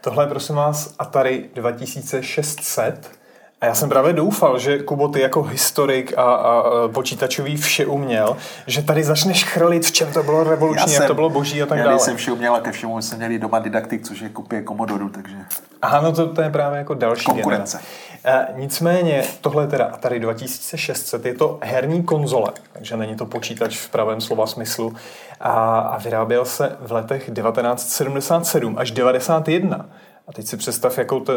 Tohle 0.00 0.24
je 0.24 0.28
prosím 0.28 0.54
vás 0.54 0.94
Atari 0.98 1.50
2600 1.54 3.19
A 3.60 3.66
já 3.66 3.74
jsem 3.74 3.88
právě 3.88 4.12
doufal, 4.12 4.58
že 4.58 4.78
Kubo, 4.78 5.08
ty 5.08 5.20
jako 5.20 5.42
historik 5.42 6.18
a, 6.18 6.22
a 6.22 6.62
počítačový 6.88 7.56
vše 7.56 7.86
uměl, 7.86 8.36
že 8.66 8.82
tady 8.82 9.04
začneš 9.04 9.44
chrlit, 9.44 9.86
v 9.86 9.92
čem 9.92 10.12
to 10.12 10.22
bylo 10.22 10.44
revoluční, 10.44 10.92
jsem, 10.92 11.02
jak 11.02 11.06
to 11.06 11.14
bylo 11.14 11.30
boží 11.30 11.62
a 11.62 11.66
tak 11.66 11.78
dále. 11.78 11.92
Já 11.92 11.98
jsem 11.98 12.16
vše 12.16 12.32
uměl 12.32 12.54
a 12.54 12.60
ke 12.60 12.72
všemu 12.72 13.02
jsme 13.02 13.18
měli 13.18 13.38
doma 13.38 13.58
didaktik, 13.58 14.02
což 14.06 14.20
je 14.20 14.28
kopie 14.28 14.64
Commodore, 14.64 15.04
takže... 15.12 15.36
Aha, 15.82 16.00
no 16.00 16.12
to, 16.12 16.26
to 16.26 16.42
je 16.42 16.50
právě 16.50 16.78
jako 16.78 16.94
další 16.94 17.24
Konkurence. 17.24 17.80
E, 18.24 18.46
nicméně, 18.56 19.24
tohle 19.40 19.64
je 19.64 19.68
teda 19.68 19.84
Atari 19.84 20.20
2600, 20.20 21.26
je 21.26 21.34
to 21.34 21.58
herní 21.62 22.02
konzole, 22.02 22.50
takže 22.72 22.96
není 22.96 23.16
to 23.16 23.26
počítač 23.26 23.78
v 23.78 23.88
pravém 23.88 24.20
slova 24.20 24.46
smyslu 24.46 24.94
a, 25.40 25.78
a 25.78 25.98
vyráběl 25.98 26.44
se 26.44 26.76
v 26.80 26.92
letech 26.92 27.30
1977 27.34 28.78
až 28.78 28.90
91. 28.90 29.86
A 30.30 30.32
teď 30.32 30.46
si 30.46 30.56
představ 30.56 30.98
jako 30.98 31.20
te, 31.20 31.32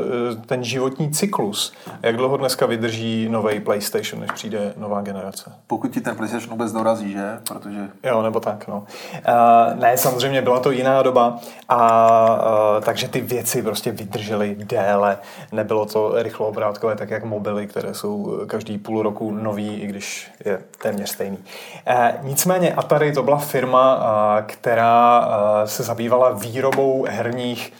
ten 0.46 0.64
životní 0.64 1.12
cyklus. 1.12 1.74
Jak 2.02 2.18
dlouho 2.18 2.38
dneska 2.38 2.66
vydrží 2.66 3.30
nový 3.30 3.60
PlayStation, 3.60 4.22
než 4.22 4.32
přijde 4.32 4.74
nová 4.78 5.02
generace? 5.02 5.52
Pokud 5.68 5.92
ti 5.92 6.02
ten 6.02 6.16
PlayStation 6.16 6.50
vůbec 6.50 6.72
dorazí, 6.72 7.12
že? 7.12 7.40
Protože... 7.48 7.88
Jo, 8.04 8.22
nebo 8.22 8.40
tak, 8.40 8.68
no. 8.68 8.78
Uh, 8.78 9.80
ne, 9.80 9.98
samozřejmě 9.98 10.42
byla 10.42 10.60
to 10.60 10.72
jiná 10.72 11.02
doba, 11.02 11.40
a 11.70 12.78
uh, 12.78 12.84
takže 12.84 13.08
ty 13.08 13.22
věci 13.22 13.62
prostě 13.62 13.92
vydržely 13.92 14.56
déle. 14.60 15.18
Nebylo 15.52 15.86
to 15.86 16.24
rychloobrádkové, 16.24 16.96
tak 16.96 17.10
jak 17.10 17.24
mobily, 17.24 17.68
které 17.68 17.94
jsou 17.94 18.40
každý 18.48 18.78
půl 18.78 19.02
roku 19.02 19.32
nový, 19.32 19.76
i 19.76 19.88
když 19.88 20.32
je 20.46 20.62
téměř 20.82 21.10
stejný. 21.10 21.38
Uh, 21.38 22.28
nicméně 22.28 22.74
Atari 22.74 23.14
to 23.14 23.24
byla 23.24 23.38
firma, 23.38 23.96
uh, 23.96 24.46
která 24.46 25.20
uh, 25.20 25.34
se 25.66 25.84
zabývala 25.84 26.32
výrobou 26.32 27.06
herních 27.10 27.74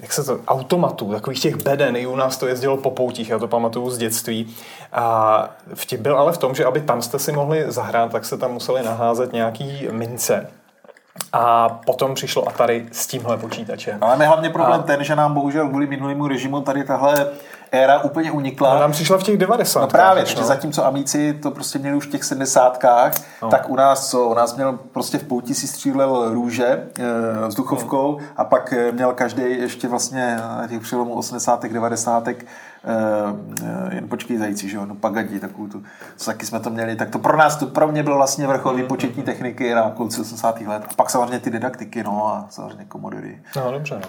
jak 0.00 0.12
se 0.12 0.24
to, 0.24 0.40
automatů, 0.48 1.12
takových 1.12 1.40
těch 1.40 1.56
beden, 1.56 1.96
i 1.96 2.06
u 2.06 2.16
nás 2.16 2.36
to 2.36 2.46
jezdilo 2.46 2.76
po 2.76 2.90
poutích, 2.90 3.30
já 3.30 3.38
to 3.38 3.48
pamatuju 3.48 3.90
z 3.90 3.98
dětství. 3.98 4.56
A 4.92 5.48
vtip 5.74 6.00
byl 6.00 6.18
ale 6.18 6.32
v 6.32 6.38
tom, 6.38 6.54
že 6.54 6.64
aby 6.64 6.80
tam 6.80 7.02
jste 7.02 7.18
si 7.18 7.32
mohli 7.32 7.64
zahrát, 7.68 8.12
tak 8.12 8.24
se 8.24 8.38
tam 8.38 8.52
museli 8.52 8.82
naházet 8.82 9.32
nějaký 9.32 9.88
mince. 9.90 10.50
A 11.32 11.68
potom 11.68 12.14
přišlo 12.14 12.48
Atari 12.48 12.86
s 12.92 13.06
tímhle 13.06 13.36
počítačem. 13.36 13.98
Ale 14.00 14.26
hlavně 14.26 14.50
problém 14.50 14.80
a... 14.80 14.82
ten, 14.82 15.04
že 15.04 15.16
nám 15.16 15.34
bohužel 15.34 15.68
kvůli 15.68 15.86
minulému 15.86 16.28
režimu 16.28 16.60
tady 16.60 16.84
tahle 16.84 17.26
éra 17.72 18.00
úplně 18.00 18.32
unikla. 18.32 18.74
No, 18.74 18.80
nám 18.80 18.92
přišla 18.92 19.18
v 19.18 19.22
těch 19.22 19.38
90. 19.38 19.80
No 19.80 19.86
právě, 19.86 20.24
no. 20.36 20.44
zatímco 20.44 20.86
Amici 20.86 21.34
to 21.42 21.50
prostě 21.50 21.78
měli 21.78 21.96
už 21.96 22.06
v 22.06 22.10
těch 22.10 22.24
70. 22.24 22.84
No. 23.42 23.48
tak 23.48 23.70
u 23.70 23.76
nás 23.76 24.10
co? 24.10 24.28
U 24.28 24.34
nás 24.34 24.56
měl 24.56 24.78
prostě 24.92 25.18
v 25.18 25.24
pouti 25.24 25.54
si 25.54 25.66
střílel 25.66 26.34
růže 26.34 26.66
e, 26.66 27.48
vzduchovkou 27.48 28.18
no. 28.20 28.26
a 28.36 28.44
pak 28.44 28.72
eh, 28.72 28.92
měl 28.92 29.12
každý 29.12 29.42
ještě 29.42 29.88
vlastně 29.88 30.36
na 30.36 30.66
těch 30.68 30.80
přelomů 30.80 31.14
80. 31.14 31.64
90 31.64 32.28
uh, 32.84 33.94
jen 33.94 34.08
počkej 34.08 34.38
zajíci, 34.38 34.68
že 34.68 34.76
jo, 34.76 34.86
no 34.86 34.94
pagadí, 34.94 35.40
takovou 35.40 35.68
tu, 35.68 35.82
co 36.16 36.30
taky 36.30 36.46
jsme 36.46 36.60
to 36.60 36.70
měli, 36.70 36.96
tak 36.96 37.10
to 37.10 37.18
pro 37.18 37.36
nás, 37.36 37.56
to 37.56 37.66
pro 37.66 37.88
mě 37.88 38.02
bylo 38.02 38.16
vlastně 38.16 38.46
vrchol 38.46 38.74
výpočetní 38.74 39.22
techniky 39.22 39.74
na 39.74 39.90
konci 39.90 40.20
80. 40.20 40.60
let. 40.60 40.82
A 40.90 40.94
pak 40.94 41.10
samozřejmě 41.10 41.38
ty 41.38 41.50
didaktiky, 41.50 42.02
no 42.02 42.28
a 42.28 42.46
samozřejmě 42.50 42.84
komodory. 42.84 43.40
No, 43.56 43.72
dobře, 43.72 44.00
no. 44.02 44.08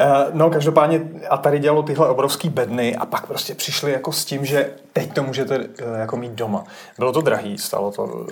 Uh, 0.00 0.34
no, 0.34 0.50
každopádně 0.50 1.00
Atari 1.30 1.58
dělalo 1.58 1.82
tyhle 1.82 2.08
obrovský 2.08 2.48
bedny 2.48 2.96
a 2.96 3.06
pak 3.06 3.26
prostě 3.26 3.54
přišli 3.54 3.92
jako 3.92 4.12
s 4.12 4.24
tím, 4.24 4.44
že 4.44 4.70
teď 4.92 5.12
to 5.12 5.22
můžete 5.22 5.66
jako 5.98 6.16
mít 6.16 6.32
doma. 6.32 6.64
Bylo 6.98 7.12
to 7.12 7.20
drahý, 7.20 7.58
stalo 7.58 7.90
to 7.90 8.26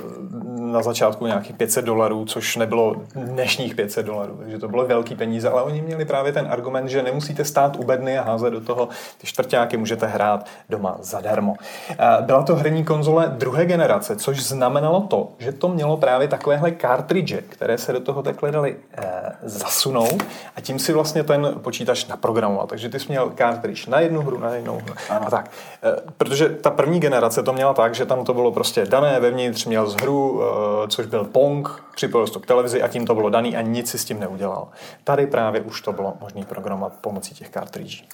na 0.59 0.83
začátku 0.83 1.27
nějakých 1.27 1.57
500 1.57 1.85
dolarů, 1.85 2.25
což 2.25 2.57
nebylo 2.57 2.97
dnešních 3.15 3.75
500 3.75 4.07
dolarů, 4.07 4.37
takže 4.41 4.59
to 4.59 4.69
bylo 4.69 4.87
velký 4.87 5.15
peníze, 5.15 5.51
ale 5.51 5.63
oni 5.63 5.83
měli 5.83 6.05
právě 6.05 6.33
ten 6.33 6.47
argument, 6.51 6.89
že 6.89 7.03
nemusíte 7.03 7.45
stát 7.45 7.77
u 7.77 7.85
bedny 7.85 8.19
a 8.19 8.23
házet 8.23 8.51
do 8.51 8.61
toho 8.61 8.89
ty 9.19 9.27
čtvrtáky 9.27 9.74
taky 9.75 9.81
můžete 9.81 10.07
hrát 10.07 10.47
doma 10.69 10.97
zadarmo. 11.01 11.55
Eh, 11.91 11.97
byla 12.21 12.43
to 12.43 12.57
herní 12.57 12.85
konzole 12.85 13.27
druhé 13.29 13.67
generace, 13.67 14.17
což 14.17 14.43
znamenalo 14.43 15.01
to, 15.01 15.29
že 15.39 15.53
to 15.53 15.69
mělo 15.69 15.97
právě 15.97 16.29
takovéhle 16.29 16.73
cartridge, 16.81 17.43
které 17.49 17.79
se 17.79 17.93
do 17.93 18.01
toho 18.01 18.23
takhle 18.23 18.51
dali 18.51 18.77
eh, 18.93 19.33
zasunout 19.43 20.23
a 20.57 20.61
tím 20.61 20.79
si 20.79 20.93
vlastně 20.93 21.23
ten 21.25 21.55
počítač 21.63 22.07
naprogramoval. 22.07 22.67
Takže 22.67 22.89
ty 22.89 23.01
jsi 23.01 23.09
měl 23.09 23.33
cartridge 23.39 23.87
na 23.87 24.01
jednu 24.01 24.23
hru, 24.23 24.39
na 24.39 24.55
jednu 24.55 24.79
hru. 24.79 24.95
A 25.11 25.31
tak. 25.31 25.51
Eh, 25.83 25.97
protože 26.17 26.49
ta 26.49 26.71
první 26.71 27.01
generace 27.01 27.43
to 27.43 27.53
měla 27.53 27.75
tak, 27.75 27.95
že 27.95 28.07
tam 28.07 28.25
to 28.25 28.35
bylo 28.35 28.53
prostě 28.53 28.87
dané 28.87 29.21
vevnitř, 29.21 29.67
měl 29.67 29.87
z 29.87 29.95
hru, 29.95 30.43
což 30.89 31.07
byl 31.07 31.25
Pong, 31.25 31.69
připojil 31.95 32.29
to 32.29 32.41
k 32.41 32.47
televizi 32.47 32.83
a 32.83 32.89
tím 32.89 33.07
to 33.07 33.15
bylo 33.15 33.31
daný 33.31 33.57
a 33.57 33.61
nic 33.61 33.91
si 33.91 33.99
s 33.99 34.05
tím 34.05 34.21
neudělal. 34.21 34.69
Tady 35.05 35.27
právě 35.27 35.61
už 35.61 35.81
to 35.81 35.93
bylo 35.93 36.15
možné 36.21 36.45
programovat 36.45 36.93
pomocí 37.01 37.35
těch 37.35 37.51
cartridge. 37.51 38.05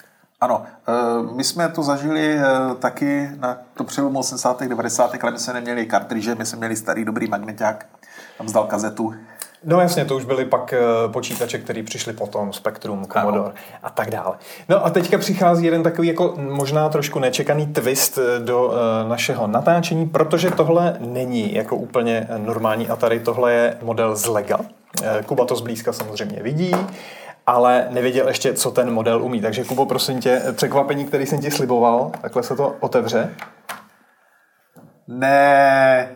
Ano, 0.41 0.63
eh, 0.87 1.33
my 1.35 1.43
jsme 1.43 1.69
to 1.69 1.83
zažili 1.83 2.35
eh, 2.35 2.45
taky 2.79 3.29
na 3.39 3.57
to 3.73 3.83
přelomu 3.83 4.19
80. 4.19 4.63
90. 4.63 5.15
ale 5.21 5.31
my 5.31 5.39
jsme 5.39 5.53
neměli 5.53 5.85
kartridže, 5.85 6.35
my 6.35 6.45
jsme 6.45 6.57
měli 6.57 6.75
starý 6.75 7.05
dobrý 7.05 7.27
magneták, 7.27 7.85
tam 8.37 8.49
zdal 8.49 8.63
kazetu. 8.63 9.13
No 9.63 9.81
jasně, 9.81 10.05
to 10.05 10.15
už 10.15 10.25
byly 10.25 10.45
pak 10.45 10.73
eh, 10.73 10.79
počítače, 11.07 11.57
které 11.57 11.83
přišly 11.83 12.13
potom, 12.13 12.53
Spectrum, 12.53 13.05
Commodore 13.13 13.43
ano. 13.43 13.53
a 13.83 13.89
tak 13.89 14.09
dále. 14.09 14.37
No 14.69 14.85
a 14.85 14.89
teďka 14.89 15.17
přichází 15.17 15.65
jeden 15.65 15.83
takový 15.83 16.07
jako 16.07 16.33
možná 16.37 16.89
trošku 16.89 17.19
nečekaný 17.19 17.67
twist 17.67 18.19
do 18.39 18.73
našeho 19.07 19.47
natáčení, 19.47 20.09
protože 20.09 20.51
tohle 20.51 20.97
není 20.99 21.53
jako 21.53 21.75
úplně 21.75 22.27
normální 22.37 22.87
Atari, 22.89 23.19
tohle 23.19 23.53
je 23.53 23.77
model 23.81 24.15
z 24.15 24.25
Lega. 24.25 24.59
Kuba 25.25 25.45
to 25.45 25.55
zblízka 25.55 25.93
samozřejmě 25.93 26.43
vidí 26.43 26.75
ale 27.51 27.87
nevěděl 27.89 28.27
ještě, 28.27 28.53
co 28.53 28.71
ten 28.71 28.91
model 28.91 29.23
umí. 29.23 29.41
Takže 29.41 29.63
Kubo, 29.63 29.85
prosím 29.85 30.21
tě, 30.21 30.41
překvapení, 30.51 31.05
který 31.05 31.25
jsem 31.25 31.41
ti 31.41 31.51
sliboval, 31.51 32.11
takhle 32.21 32.43
se 32.43 32.55
to 32.55 32.75
otevře. 32.79 33.35
Ne, 35.07 36.09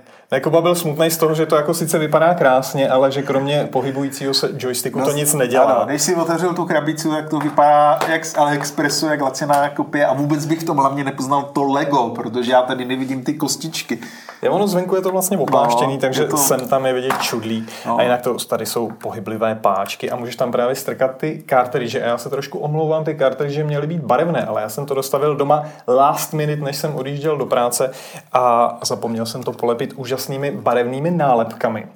Kuba 0.43 0.61
byl 0.61 0.75
smutný 0.75 1.11
z 1.11 1.17
toho, 1.17 1.35
že 1.35 1.45
to 1.45 1.55
jako 1.55 1.73
sice 1.73 1.99
vypadá 1.99 2.33
krásně, 2.33 2.89
ale 2.89 3.11
že 3.11 3.21
kromě 3.21 3.67
pohybujícího 3.71 4.33
se 4.33 4.49
joysticku 4.57 4.99
no, 4.99 5.05
to 5.05 5.11
nic 5.11 5.33
nedělá. 5.33 5.73
Ano, 5.73 5.85
když 5.85 6.01
si 6.01 6.15
otevřel 6.15 6.53
tu 6.53 6.65
krabicu, 6.65 7.13
jak 7.13 7.29
to 7.29 7.39
vypadá 7.39 7.99
jak 8.07 8.25
z 8.25 8.37
AliExpressu, 8.37 9.07
jak 9.07 9.21
laciná 9.21 9.69
kopie 9.69 10.05
a 10.05 10.13
vůbec 10.13 10.45
bych 10.45 10.59
v 10.59 10.63
tom 10.63 10.77
hlavně 10.77 11.03
nepoznal 11.03 11.43
to 11.43 11.63
Lego, 11.63 12.09
protože 12.09 12.51
já 12.51 12.61
tady 12.61 12.85
nevidím 12.85 13.23
ty 13.23 13.33
kostičky. 13.33 13.99
Je 14.41 14.49
ono 14.49 14.67
zvenku 14.67 14.95
je 14.95 15.01
to 15.01 15.11
vlastně 15.11 15.37
opáštěný, 15.37 15.93
no, 15.93 15.99
takže 15.99 16.25
to... 16.25 16.37
sem 16.37 16.59
tam 16.67 16.85
je 16.85 16.93
vidět 16.93 17.21
čudlí. 17.21 17.65
No. 17.85 17.97
A 17.97 18.03
jinak 18.03 18.21
to 18.21 18.33
tady 18.33 18.65
jsou 18.65 18.91
pohyblivé 19.01 19.55
páčky 19.55 20.11
a 20.11 20.15
můžeš 20.15 20.35
tam 20.35 20.51
právě 20.51 20.75
strkat 20.75 21.17
ty 21.17 21.43
kartridže. 21.45 22.03
A 22.03 22.07
já 22.07 22.17
se 22.17 22.29
trošku 22.29 22.59
omlouvám, 22.59 23.03
ty 23.03 23.15
kartridže 23.15 23.63
měly 23.63 23.87
být 23.87 24.01
barevné, 24.01 24.45
ale 24.45 24.61
já 24.61 24.69
jsem 24.69 24.85
to 24.85 24.93
dostavil 24.93 25.35
doma 25.35 25.63
last 25.87 26.33
minute, 26.33 26.61
než 26.61 26.77
jsem 26.77 26.95
odjížděl 26.95 27.37
do 27.37 27.45
práce 27.45 27.91
a 28.33 28.77
zapomněl 28.83 29.25
jsem 29.25 29.43
to 29.43 29.51
polepit 29.51 29.93
úžasnými 30.15 30.51
barevnými 30.51 31.11
nálepkami. 31.11 31.87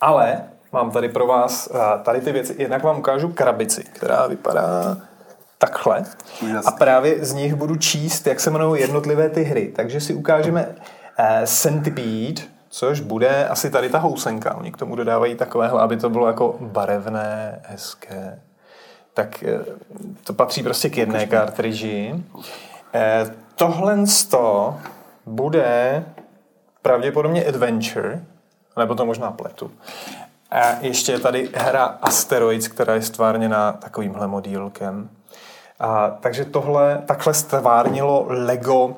Ale 0.00 0.44
mám 0.72 0.90
tady 0.90 1.08
pro 1.08 1.26
vás 1.26 1.68
tady 2.02 2.20
ty 2.20 2.32
věci. 2.32 2.54
Jednak 2.58 2.82
vám 2.82 2.98
ukážu 2.98 3.28
krabici, 3.28 3.84
která 3.92 4.26
vypadá 4.26 4.96
takhle. 5.58 6.04
A 6.66 6.70
právě 6.70 7.24
z 7.24 7.32
nich 7.32 7.54
budu 7.54 7.76
číst, 7.76 8.26
jak 8.26 8.40
se 8.40 8.50
jmenují 8.50 8.80
jednotlivé 8.80 9.28
ty 9.28 9.42
hry. 9.42 9.72
Takže 9.76 10.00
si 10.00 10.14
ukážeme 10.14 10.66
uh, 10.66 10.74
Centipede, 11.44 12.42
což 12.68 13.00
bude 13.00 13.48
asi 13.48 13.70
tady 13.70 13.88
ta 13.88 13.98
housenka. 13.98 14.54
Oni 14.54 14.72
k 14.72 14.76
tomu 14.76 14.96
dodávají 14.96 15.34
takovéhle, 15.34 15.80
aby 15.80 15.96
to 15.96 16.10
bylo 16.10 16.26
jako 16.26 16.56
barevné, 16.60 17.60
hezké. 17.64 18.40
Tak 19.14 19.44
uh, 19.58 19.64
to 20.24 20.32
patří 20.32 20.62
prostě 20.62 20.90
k 20.90 20.96
jedné 20.96 21.26
kartridži. 21.26 22.14
Uh, 22.34 22.42
tohle 23.54 23.98
bude 25.26 26.04
pravděpodobně 26.82 27.44
Adventure, 27.44 28.24
nebo 28.78 28.94
to 28.94 29.06
možná 29.06 29.30
pletu. 29.30 29.70
A 30.50 30.76
ještě 30.80 31.12
je 31.12 31.18
tady 31.18 31.50
hra 31.54 31.84
Asteroids, 31.84 32.68
která 32.68 32.94
je 32.94 33.02
stvárněna 33.02 33.72
takovýmhle 33.72 34.26
modílkem. 34.26 35.10
A, 35.80 36.10
takže 36.20 36.44
tohle 36.44 37.02
takhle 37.06 37.34
stvárnilo 37.34 38.26
Lego 38.28 38.96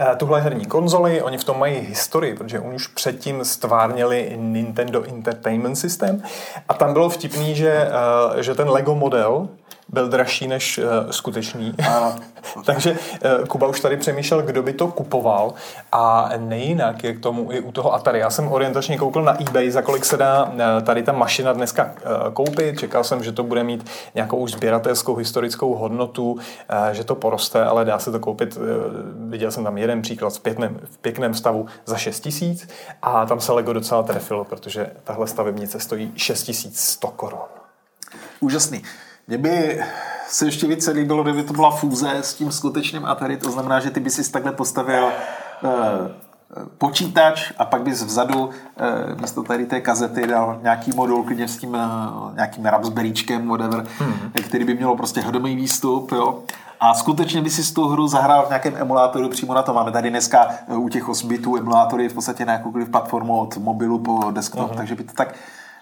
Eh, 0.00 0.16
tuhle 0.16 0.40
herní 0.40 0.66
konzoli, 0.66 1.22
oni 1.22 1.38
v 1.38 1.44
tom 1.44 1.58
mají 1.58 1.74
historii, 1.74 2.34
protože 2.34 2.60
oni 2.60 2.74
už 2.74 2.86
předtím 2.86 3.44
stvárněli 3.44 4.32
Nintendo 4.36 5.04
Entertainment 5.04 5.78
System 5.78 6.22
a 6.68 6.74
tam 6.74 6.92
bylo 6.92 7.08
vtipný, 7.08 7.54
že, 7.54 7.90
eh, 8.38 8.42
že 8.42 8.54
ten 8.54 8.68
Lego 8.68 8.94
model 8.94 9.48
byl 9.88 10.08
dražší 10.08 10.48
než 10.48 10.78
uh, 10.78 11.10
skutečný. 11.10 11.74
Takže 12.64 12.92
uh, 13.40 13.46
Kuba 13.46 13.66
už 13.66 13.80
tady 13.80 13.96
přemýšlel, 13.96 14.42
kdo 14.42 14.62
by 14.62 14.72
to 14.72 14.88
kupoval 14.88 15.54
a 15.92 16.30
nejinak 16.36 17.04
je 17.04 17.14
k 17.14 17.20
tomu 17.20 17.52
i 17.52 17.60
u 17.60 17.72
toho 17.72 17.94
Atari. 17.94 18.18
Já 18.18 18.30
jsem 18.30 18.52
orientačně 18.52 18.98
koukal 18.98 19.22
na 19.22 19.42
eBay, 19.42 19.70
za 19.70 19.82
kolik 19.82 20.04
se 20.04 20.16
dá 20.16 20.44
uh, 20.44 20.60
tady 20.82 21.02
ta 21.02 21.12
mašina 21.12 21.52
dneska 21.52 21.84
uh, 21.84 22.32
koupit. 22.32 22.78
Čekal 22.78 23.04
jsem, 23.04 23.22
že 23.24 23.32
to 23.32 23.42
bude 23.42 23.64
mít 23.64 23.90
nějakou 24.14 24.36
už 24.36 24.52
sběratelskou 24.52 25.14
historickou 25.14 25.74
hodnotu, 25.74 26.32
uh, 26.32 26.38
že 26.92 27.04
to 27.04 27.14
poroste, 27.14 27.64
ale 27.64 27.84
dá 27.84 27.98
se 27.98 28.12
to 28.12 28.18
koupit. 28.18 28.56
Uh, 28.56 28.62
viděl 29.30 29.50
jsem 29.50 29.64
tam 29.64 29.78
jeden 29.78 30.02
příklad 30.02 30.32
v 30.34 30.40
pěkném, 30.40 30.80
v 30.84 30.98
pěkném 30.98 31.34
stavu 31.34 31.66
za 31.86 31.96
6 31.96 32.20
tisíc 32.20 32.68
a 33.02 33.26
tam 33.26 33.40
se 33.40 33.52
Lego 33.52 33.72
docela 33.72 34.02
trefilo, 34.02 34.44
protože 34.44 34.90
tahle 35.04 35.26
stavebnice 35.26 35.80
stojí 35.80 36.12
6100 36.16 37.08
korun. 37.08 37.40
Úžasný. 38.40 38.82
Mě 39.28 39.38
by 39.38 39.84
se 40.28 40.44
ještě 40.46 40.66
více 40.66 40.90
líbilo, 40.90 41.22
kdyby 41.22 41.42
to 41.42 41.52
byla 41.52 41.70
fúze 41.70 42.10
s 42.14 42.34
tím 42.34 42.52
skutečným 42.52 43.04
Atari, 43.04 43.36
to 43.36 43.50
znamená, 43.50 43.80
že 43.80 43.90
ty 43.90 44.00
by 44.00 44.10
si 44.10 44.32
takhle 44.32 44.52
postavil 44.52 45.04
uh, 45.04 45.70
počítač 46.78 47.52
a 47.58 47.64
pak 47.64 47.82
bys 47.82 48.02
vzadu 48.02 48.50
eh, 48.76 49.14
místo 49.20 49.42
tady 49.42 49.66
té 49.66 49.80
kazety 49.80 50.26
dal 50.26 50.58
nějaký 50.62 50.92
modul, 50.96 51.24
klidně 51.24 51.48
s 51.48 51.56
tím 51.56 51.74
eh, 51.74 52.34
nějakým 52.34 52.64
Raspberryčkem, 52.64 53.48
whatever, 53.48 53.86
hmm. 53.98 54.32
který 54.42 54.64
by 54.64 54.74
mělo 54.74 54.96
prostě 54.96 55.20
hodomý 55.20 55.56
výstup, 55.56 56.12
jo. 56.12 56.42
A 56.80 56.94
skutečně 56.94 57.42
by 57.42 57.50
si 57.50 57.74
tu 57.74 57.88
hru 57.88 58.08
zahrál 58.08 58.46
v 58.46 58.48
nějakém 58.48 58.76
emulátoru 58.76 59.28
přímo 59.28 59.54
na 59.54 59.62
to. 59.62 59.74
Máme 59.74 59.92
tady 59.92 60.10
dneska 60.10 60.48
u 60.68 60.88
těch 60.88 61.08
8 61.08 61.28
bitů 61.28 61.56
emulátory 61.56 62.08
v 62.08 62.14
podstatě 62.14 62.44
na 62.44 62.52
jakoukoliv 62.52 62.88
platformu 62.88 63.40
od 63.40 63.56
mobilu 63.56 63.98
po 63.98 64.30
desktop, 64.30 64.70
uh-huh. 64.70 64.76
takže 64.76 64.94
by 64.94 65.04
to 65.04 65.12
tak 65.12 65.34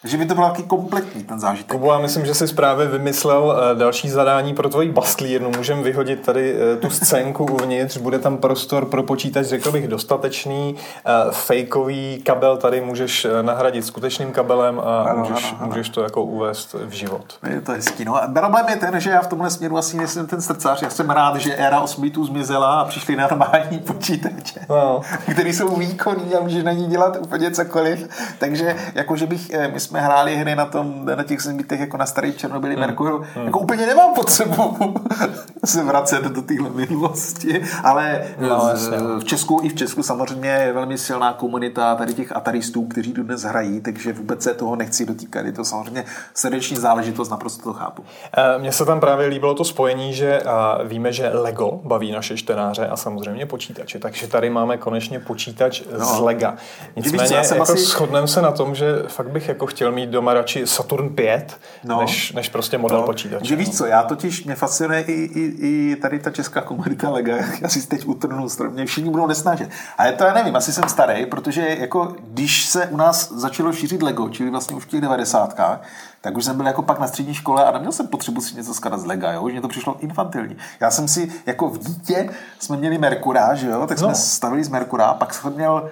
že 0.07 0.17
by 0.17 0.27
to 0.27 0.35
byl 0.35 0.45
taky 0.45 0.63
kompletní 0.63 1.23
ten 1.25 1.41
zážitek. 1.41 1.73
Kubo, 1.73 1.93
já 1.93 1.99
myslím, 1.99 2.27
že 2.27 2.35
jsi 2.35 2.55
právě 2.55 2.87
vymyslel 2.87 3.57
eh, 3.73 3.75
další 3.75 4.11
zadání 4.11 4.55
pro 4.55 4.69
tvoji 4.69 4.93
bastlírnu. 4.93 5.51
Můžeme 5.57 5.83
vyhodit 5.83 6.27
tady 6.27 6.57
eh, 6.57 6.77
tu 6.77 6.91
scénku 6.91 7.45
uvnitř, 7.45 7.97
bude 7.97 8.19
tam 8.19 8.37
prostor 8.37 8.85
pro 8.85 9.03
počítač, 9.03 9.47
řekl 9.47 9.73
bych, 9.73 9.89
dostatečný. 9.89 10.77
Eh, 10.77 11.11
fejkový 11.31 12.23
kabel 12.25 12.57
tady 12.57 12.81
můžeš 12.81 13.27
nahradit 13.43 13.87
skutečným 13.87 14.33
kabelem 14.33 14.81
a 14.81 15.03
ano, 15.03 15.19
můžeš, 15.19 15.45
ano, 15.45 15.59
ano. 15.59 15.67
můžeš 15.67 15.89
to 15.89 16.03
jako 16.03 16.23
uvést 16.23 16.75
v 16.75 16.91
život. 16.91 17.39
Je 17.51 17.61
to 17.61 17.73
hezký. 17.73 18.05
No 18.05 18.17
a 18.17 18.29
problém 18.57 18.69
je 18.69 18.77
ten, 18.77 19.01
že 19.01 19.11
já 19.11 19.23
v 19.23 19.27
tomhle 19.27 19.51
směru 19.51 19.79
asi 19.79 19.97
nejsem 19.97 20.27
ten 20.27 20.43
srdcař. 20.43 20.83
Já 20.83 20.91
jsem 20.91 21.11
rád, 21.11 21.37
že 21.37 21.55
éra 21.55 21.81
8 21.81 22.03
bitů 22.03 22.25
zmizela 22.25 22.81
a 22.81 22.85
přišly 22.85 23.17
normální 23.17 23.79
počítače, 23.79 24.61
no. 24.69 25.01
který 25.31 25.53
jsou 25.53 25.77
výkonný 25.77 26.35
a 26.35 26.41
můžeš 26.41 26.65
na 26.65 26.73
ní 26.73 26.87
dělat 26.87 27.17
úplně 27.21 27.51
cokoliv. 27.51 28.09
Takže 28.39 28.77
jakože 28.95 29.27
bych, 29.27 29.51
my 29.73 29.81
jsme 29.81 29.96
hráli 30.01 30.37
hry 30.37 30.57
na, 30.57 30.67
tom, 30.67 31.07
na 31.17 31.23
těch 31.23 31.43
zbytech 31.43 31.81
jako 31.81 31.97
na 31.97 32.07
starý 32.07 32.33
Černobyli 32.33 32.75
hmm. 32.75 32.81
Merkuru, 32.81 33.25
hmm. 33.35 33.45
jako 33.45 33.59
úplně 33.59 33.87
nemám 33.87 34.15
potřebu 34.15 34.95
se 35.65 35.85
vracet 35.85 36.23
do 36.23 36.43
téhle 36.43 36.71
minulosti, 36.71 37.63
ale 37.85 38.23
no, 38.39 38.71
v 39.19 39.25
Česku 39.25 39.61
i 39.63 39.69
v 39.69 39.75
Česku 39.75 40.03
samozřejmě 40.03 40.49
je 40.49 40.73
velmi 40.73 40.99
silná 40.99 41.33
komunita 41.33 41.95
tady 41.95 42.15
těch 42.15 42.37
ataristů, 42.37 42.87
kteří 42.87 43.13
tu 43.13 43.23
dnes 43.23 43.43
hrají, 43.43 43.81
takže 43.81 44.13
vůbec 44.13 44.43
se 44.43 44.55
toho 44.55 44.77
nechci 44.77 45.07
dotýkat. 45.07 45.47
Je 45.47 45.53
to 45.53 45.65
samozřejmě 45.65 46.05
srdeční 46.35 46.77
záležitost, 46.77 47.29
naprosto 47.29 47.63
to 47.63 47.73
chápu. 47.73 48.05
Eh, 48.37 48.59
mně 48.59 48.73
se 48.73 48.85
tam 48.85 49.01
právě 49.01 49.27
líbilo 49.27 49.55
to 49.55 49.65
spojení, 49.65 50.15
že 50.15 50.43
víme, 50.85 51.13
že 51.13 51.29
Lego 51.29 51.81
baví 51.85 52.13
naše 52.13 52.37
čtenáře 52.37 52.87
a 52.87 52.97
samozřejmě 52.97 53.47
počítače, 53.47 53.99
takže 53.99 54.27
tady 54.27 54.51
máme 54.51 54.77
konečně 54.77 55.21
počítač 55.21 55.83
no. 55.99 56.07
z 56.07 56.19
Lega. 56.19 56.57
Nicméně 56.97 57.37
jako 57.37 57.63
asi... 57.63 57.77
shodneme 57.79 58.29
se 58.29 58.43
na 58.43 58.53
tom, 58.53 58.75
že 58.75 59.03
fakt 59.09 59.29
bych 59.29 59.49
jako 59.49 59.67
chtěl 59.77 59.93
mít 59.93 60.11
doma 60.11 60.35
radši 60.35 60.67
Saturn 60.67 61.09
5, 61.09 61.61
no, 61.85 62.01
než, 62.01 62.33
než 62.33 62.49
prostě 62.49 62.79
model 62.79 63.01
no, 63.01 63.07
počítače. 63.07 63.45
Že 63.45 63.57
víš 63.57 63.69
no. 63.69 63.75
co, 63.75 63.87
já 63.87 64.03
totiž, 64.03 64.45
mě 64.45 64.55
fascinuje 64.55 65.01
i, 65.01 65.13
i, 65.13 65.67
i 65.67 65.97
tady 65.97 66.19
ta 66.19 66.31
česká 66.31 66.61
komunita 66.61 67.11
Lega, 67.11 67.37
já 67.61 67.69
si 67.69 67.89
teď 67.89 68.07
utrhnu 68.07 68.47
mě 68.71 68.87
všichni 68.87 69.11
budou 69.11 69.27
nesnažit. 69.27 69.71
Ale 69.99 70.13
to 70.13 70.25
já 70.25 70.35
nevím, 70.35 70.57
asi 70.57 70.73
jsem 70.73 70.89
starý, 70.89 71.27
protože 71.27 71.77
jako 71.81 72.17
když 72.21 72.67
se 72.67 72.87
u 72.87 72.97
nás 72.97 73.33
začalo 73.33 73.73
šířit 73.73 74.03
Lego, 74.03 74.29
čili 74.29 74.51
vlastně 74.51 74.77
už 74.77 74.85
v 74.85 74.89
těch 74.89 75.01
devadesátkách, 75.01 75.83
tak 76.21 76.37
už 76.37 76.45
jsem 76.45 76.57
byl 76.57 76.67
jako 76.67 76.83
pak 76.83 77.01
na 77.01 77.07
střední 77.07 77.35
škole 77.35 77.65
a 77.65 77.73
neměl 77.73 77.93
jsem 77.93 78.07
potřebu 78.07 78.41
si 78.41 78.57
něco 78.57 78.75
skladat 78.75 79.01
z 79.01 79.05
Lega, 79.05 79.33
jo? 79.33 79.43
už 79.43 79.53
mě 79.53 79.61
to 79.61 79.69
přišlo 79.69 79.97
infantilní. 80.01 80.57
Já 80.81 80.91
jsem 80.91 81.09
si, 81.09 81.33
jako 81.47 81.69
v 81.69 81.79
dítě 81.79 82.31
jsme 82.59 82.77
měli 82.77 82.99
Merkura, 82.99 83.55
že 83.55 83.67
jo, 83.67 83.87
tak 83.87 83.99
jsme 83.99 84.09
no. 84.09 84.15
stavili 84.15 84.65
z 84.65 84.69
Merkura, 84.69 85.15
pak 85.15 85.35
jsem 85.35 85.53
měl 85.53 85.91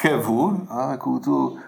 Chevu, 0.00 0.66
a 0.70 0.88
takovou 0.88 1.18
tu 1.18 1.58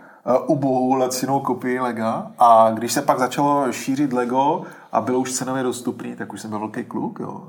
ubohou 0.46 0.94
lacinou 0.94 1.40
kopii 1.40 1.80
Lega 1.80 2.26
a 2.38 2.70
když 2.70 2.92
se 2.92 3.02
pak 3.02 3.18
začalo 3.18 3.72
šířit 3.72 4.12
Lego 4.12 4.62
a 4.92 5.00
bylo 5.00 5.18
už 5.18 5.32
cenově 5.32 5.62
dostupný, 5.62 6.16
tak 6.16 6.32
už 6.32 6.40
jsem 6.40 6.50
byl 6.50 6.58
velký 6.58 6.84
kluk. 6.84 7.18
Jo. 7.20 7.42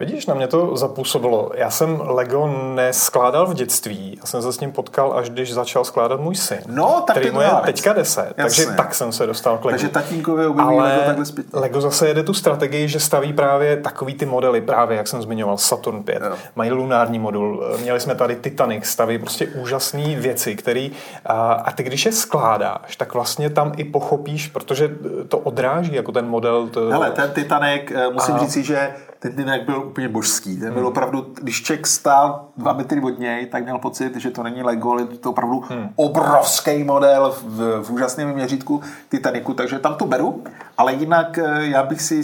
Vidíš, 0.00 0.26
na 0.26 0.34
mě 0.34 0.46
to 0.46 0.76
zapůsobilo. 0.76 1.50
Já 1.54 1.70
jsem 1.70 2.02
Lego 2.04 2.46
neskládal 2.74 3.46
v 3.46 3.54
dětství. 3.54 4.18
Já 4.20 4.26
jsem 4.26 4.42
se 4.42 4.52
s 4.52 4.60
ním 4.60 4.72
potkal, 4.72 5.12
až 5.16 5.30
když 5.30 5.54
začal 5.54 5.84
skládat 5.84 6.20
můj 6.20 6.34
syn. 6.34 6.58
No, 6.66 7.04
tak 7.06 7.16
který 7.16 7.30
mu 7.30 7.40
je 7.40 7.50
teďka 7.64 7.92
deset. 7.92 8.32
Takže 8.36 8.66
tak 8.66 8.94
jsem 8.94 9.12
se 9.12 9.26
dostal 9.26 9.58
k 9.58 9.64
Lego. 9.64 9.78
Takže 9.78 9.88
tatínkově 9.88 10.46
objeví 10.46 10.68
Ale 10.68 10.88
Lego 10.88 11.02
takhle 11.06 11.24
zpětně. 11.24 11.60
Lego 11.60 11.80
zase 11.80 12.08
jede 12.08 12.22
tu 12.22 12.34
strategii, 12.34 12.88
že 12.88 13.00
staví 13.00 13.32
právě 13.32 13.76
takový 13.76 14.14
ty 14.14 14.26
modely, 14.26 14.60
právě 14.60 14.96
jak 14.96 15.08
jsem 15.08 15.22
zmiňoval, 15.22 15.58
Saturn 15.58 16.02
5. 16.02 16.22
Jo. 16.22 16.36
Mají 16.56 16.70
lunární 16.70 17.18
modul. 17.18 17.64
Měli 17.80 18.00
jsme 18.00 18.14
tady 18.14 18.36
Titanic, 18.36 18.86
staví 18.86 19.18
prostě 19.18 19.46
úžasné 19.46 20.16
věci, 20.16 20.56
které 20.56 20.88
a, 21.26 21.52
a 21.52 21.72
ty 21.72 21.82
když 21.82 22.06
je 22.06 22.12
skládáš, 22.12 22.96
tak 22.96 23.14
vlastně 23.14 23.50
tam 23.50 23.72
i 23.76 23.84
pochopíš, 23.84 24.48
protože 24.48 24.90
to 25.28 25.38
odráží 25.38 25.94
jako 25.94 26.12
ten 26.12 26.26
model. 26.26 26.68
To... 26.68 26.90
Hele, 26.90 27.10
ten 27.10 27.30
Titanic, 27.30 27.82
eh, 27.94 28.10
musím 28.10 28.34
a... 28.34 28.38
říct 28.38 28.56
že 28.56 28.94
ten 29.22 29.36
Titanic 29.36 29.64
byl 29.64 29.84
úplně 29.86 30.08
božský. 30.08 30.56
Ten 30.56 30.72
byl 30.72 30.82
hmm. 30.82 30.90
opravdu, 30.90 31.26
když 31.42 31.62
Ček 31.62 31.86
stál 31.86 32.48
dva 32.56 32.72
metry 32.72 33.00
od 33.00 33.18
něj, 33.18 33.46
tak 33.46 33.62
měl 33.62 33.78
pocit, 33.78 34.16
že 34.16 34.30
to 34.30 34.42
není 34.42 34.62
Lego, 34.62 34.90
ale 34.90 35.04
to 35.04 35.30
opravdu 35.30 35.64
hmm. 35.68 35.88
obrovský 35.96 36.84
model 36.84 37.34
v, 37.42 37.82
v 37.82 37.90
úžasném 37.90 38.34
měřítku 38.34 38.80
Titaniku, 39.08 39.54
takže 39.54 39.78
tam 39.78 39.94
to 39.94 40.06
beru, 40.06 40.44
ale 40.78 40.94
jinak 40.94 41.38
eh, 41.38 41.66
já 41.66 41.82
bych 41.82 42.02
si 42.02 42.22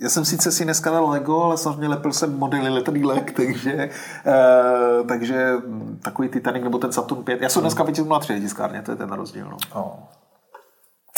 já 0.00 0.08
jsem 0.08 0.24
sice 0.24 0.52
si 0.52 0.64
neskladal 0.64 1.10
Lego, 1.10 1.42
ale 1.42 1.58
samozřejmě 1.58 1.88
lepil 1.88 2.12
jsem 2.12 2.38
modely 2.38 2.68
letadýlek, 2.68 3.32
takže, 3.36 3.90
uh, 4.26 5.06
takže 5.06 5.52
takový 6.02 6.28
Titanic 6.28 6.64
nebo 6.64 6.78
ten 6.78 6.92
Saturn 6.92 7.22
5. 7.22 7.42
Já 7.42 7.48
jsem 7.48 7.62
dneska 7.62 7.82
vytisknul 7.82 8.12
na 8.12 8.20
3 8.20 8.40
tiskárně, 8.40 8.82
to 8.82 8.90
je 8.90 8.96
ten 8.96 9.12
rozdíl. 9.12 9.48
No. 9.50 9.56
Oh. 9.72 9.92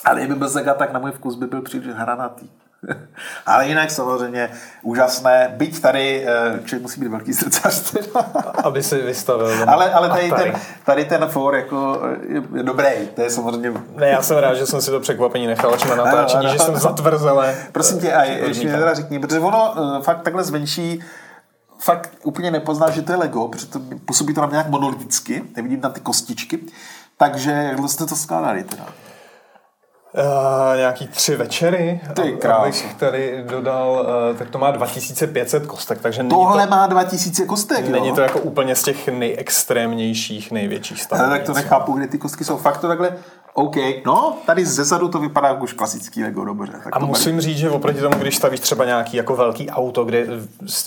Ale 0.04 0.20
kdyby 0.20 0.34
byl 0.34 0.48
Zega, 0.48 0.74
tak 0.74 0.92
na 0.92 1.00
můj 1.00 1.10
vkus 1.10 1.34
by 1.34 1.46
byl 1.46 1.62
příliš 1.62 1.86
hranatý. 1.94 2.48
Ale 3.46 3.66
jinak 3.68 3.90
samozřejmě 3.90 4.50
úžasné. 4.82 5.54
Byť 5.56 5.80
tady, 5.80 6.26
eh, 6.26 6.60
člověk 6.64 6.82
musí 6.82 7.00
být 7.00 7.08
velký 7.08 7.32
srdcař. 7.32 7.94
Aby 8.64 8.82
si 8.82 9.02
vystavil. 9.02 9.70
Ale, 9.70 9.92
ale 9.92 10.08
tady, 10.08 10.30
tady. 10.30 10.42
Ten, 10.42 10.60
tady 10.84 11.04
ten 11.04 11.26
for 11.26 11.54
jako 11.54 12.00
je, 12.28 12.42
je 12.54 12.62
dobrý. 12.62 13.08
To 13.14 13.22
je 13.22 13.30
samozřejmě... 13.30 13.72
Ne, 13.96 14.08
já 14.08 14.22
jsem 14.22 14.36
rád, 14.36 14.54
že 14.54 14.66
jsem 14.66 14.82
si 14.82 14.90
to 14.90 15.00
překvapení 15.00 15.46
nechal 15.46 15.74
až 15.74 15.84
na 15.84 15.96
natáčení, 15.96 16.42
no, 16.44 16.48
no, 16.48 16.52
že 16.52 16.58
jsem 16.58 16.76
zatvrzelé. 16.76 17.56
Prosím 17.72 18.00
tě, 18.00 18.12
a 18.12 18.24
ještě 18.24 18.66
mi 18.66 18.72
teda 18.72 18.94
řekni, 18.94 19.18
protože 19.18 19.40
ono 19.40 19.74
eh, 19.76 20.02
fakt 20.02 20.22
takhle 20.22 20.44
zvenčí 20.44 21.02
fakt 21.78 22.10
úplně 22.22 22.50
nepozná, 22.50 22.90
že 22.90 23.02
to 23.02 23.12
je 23.12 23.18
Lego, 23.18 23.48
protože 23.48 23.66
to 23.66 23.80
působí 24.04 24.34
to 24.34 24.40
na 24.40 24.48
nějak 24.50 24.68
monoliticky, 24.68 25.44
nevidím 25.56 25.80
tam 25.80 25.92
ty 25.92 26.00
kostičky, 26.00 26.58
takže 27.16 27.50
jak 27.50 27.88
jste 27.88 28.06
to 28.06 28.16
skládali 28.16 28.64
teda? 28.64 28.86
Uh, 30.18 30.76
nějaký 30.76 31.06
tři 31.06 31.36
večery, 31.36 32.00
Ty 32.14 32.38
abych 32.48 32.94
tady 32.94 33.44
dodal, 33.48 34.06
uh, 34.30 34.38
tak 34.38 34.50
to 34.50 34.58
má 34.58 34.70
2500 34.70 35.66
kostek, 35.66 36.00
takže 36.00 36.24
Tohle 36.24 36.64
to, 36.64 36.70
má 36.70 36.86
2000 36.86 37.46
kostek, 37.46 37.88
Není 37.88 38.08
jo? 38.08 38.14
to 38.14 38.20
jako 38.20 38.38
úplně 38.38 38.76
z 38.76 38.82
těch 38.82 39.08
nejextrémnějších, 39.08 40.50
největších 40.52 41.02
stavů. 41.02 41.30
Tak 41.30 41.42
to 41.42 41.52
nechápu, 41.52 41.92
kde 41.92 42.06
ty 42.06 42.18
kostky 42.18 42.44
jsou. 42.44 42.56
Fakt 42.56 42.78
to 42.78 42.88
takhle 42.88 43.16
OK, 43.56 43.76
no, 44.06 44.36
tady 44.46 44.66
ze 44.66 44.84
zadu 44.84 45.08
to 45.08 45.18
vypadá 45.18 45.48
jako 45.48 45.64
už 45.64 45.72
klasický 45.72 46.24
Lego, 46.24 46.44
dobře. 46.44 46.72
Tak 46.84 46.96
a 46.96 46.98
musím 46.98 47.40
říct, 47.40 47.58
že 47.58 47.70
oproti 47.70 48.00
tomu, 48.00 48.18
když 48.18 48.36
stavíš 48.36 48.60
třeba 48.60 48.84
nějaký 48.84 49.16
jako 49.16 49.36
velký 49.36 49.70
auto, 49.70 50.04
kde 50.04 50.26